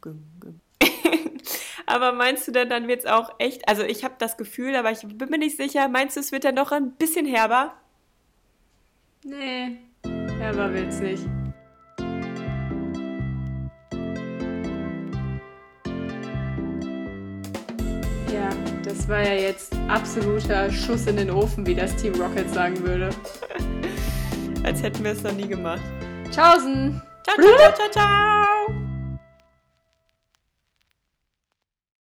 gum, 0.02 0.24
gum. 0.40 0.60
aber 1.86 2.12
meinst 2.12 2.48
du 2.48 2.52
denn, 2.52 2.70
dann 2.70 2.88
wird 2.88 3.00
es 3.00 3.06
auch 3.06 3.36
echt, 3.40 3.68
also 3.70 3.84
ich 3.84 4.04
habe 4.04 4.16
das 4.20 4.36
Gefühl, 4.38 4.76
aber 4.76 4.92
ich 4.92 5.02
bin 5.02 5.30
mir 5.30 5.38
nicht 5.38 5.56
sicher, 5.56 5.88
meinst 5.88 6.18
du, 6.18 6.20
es 6.20 6.32
wird 6.34 6.44
dann 6.44 6.56
noch 6.56 6.72
ein 6.74 6.92
bisschen 6.92 7.26
herber? 7.26 7.74
Nee, 9.24 9.78
aber 10.42 10.74
will's 10.74 11.00
nicht. 11.00 11.24
Das 19.00 19.08
war 19.08 19.22
ja 19.22 19.34
jetzt 19.34 19.74
absoluter 19.88 20.70
Schuss 20.70 21.08
in 21.08 21.16
den 21.16 21.32
Ofen, 21.32 21.66
wie 21.66 21.74
das 21.74 21.96
Team 21.96 22.20
Rocket 22.20 22.54
sagen 22.54 22.78
würde. 22.82 23.10
Als 24.64 24.84
hätten 24.84 25.04
wir 25.06 25.12
es 25.12 25.24
noch 25.24 25.32
nie 25.32 25.48
gemacht. 25.48 25.82
Tschaußen! 26.30 27.02
Ciao, 27.24 27.36
ciao, 27.38 27.58
ciao, 27.58 27.74
ciao, 27.76 27.92
ciao! 27.92 28.69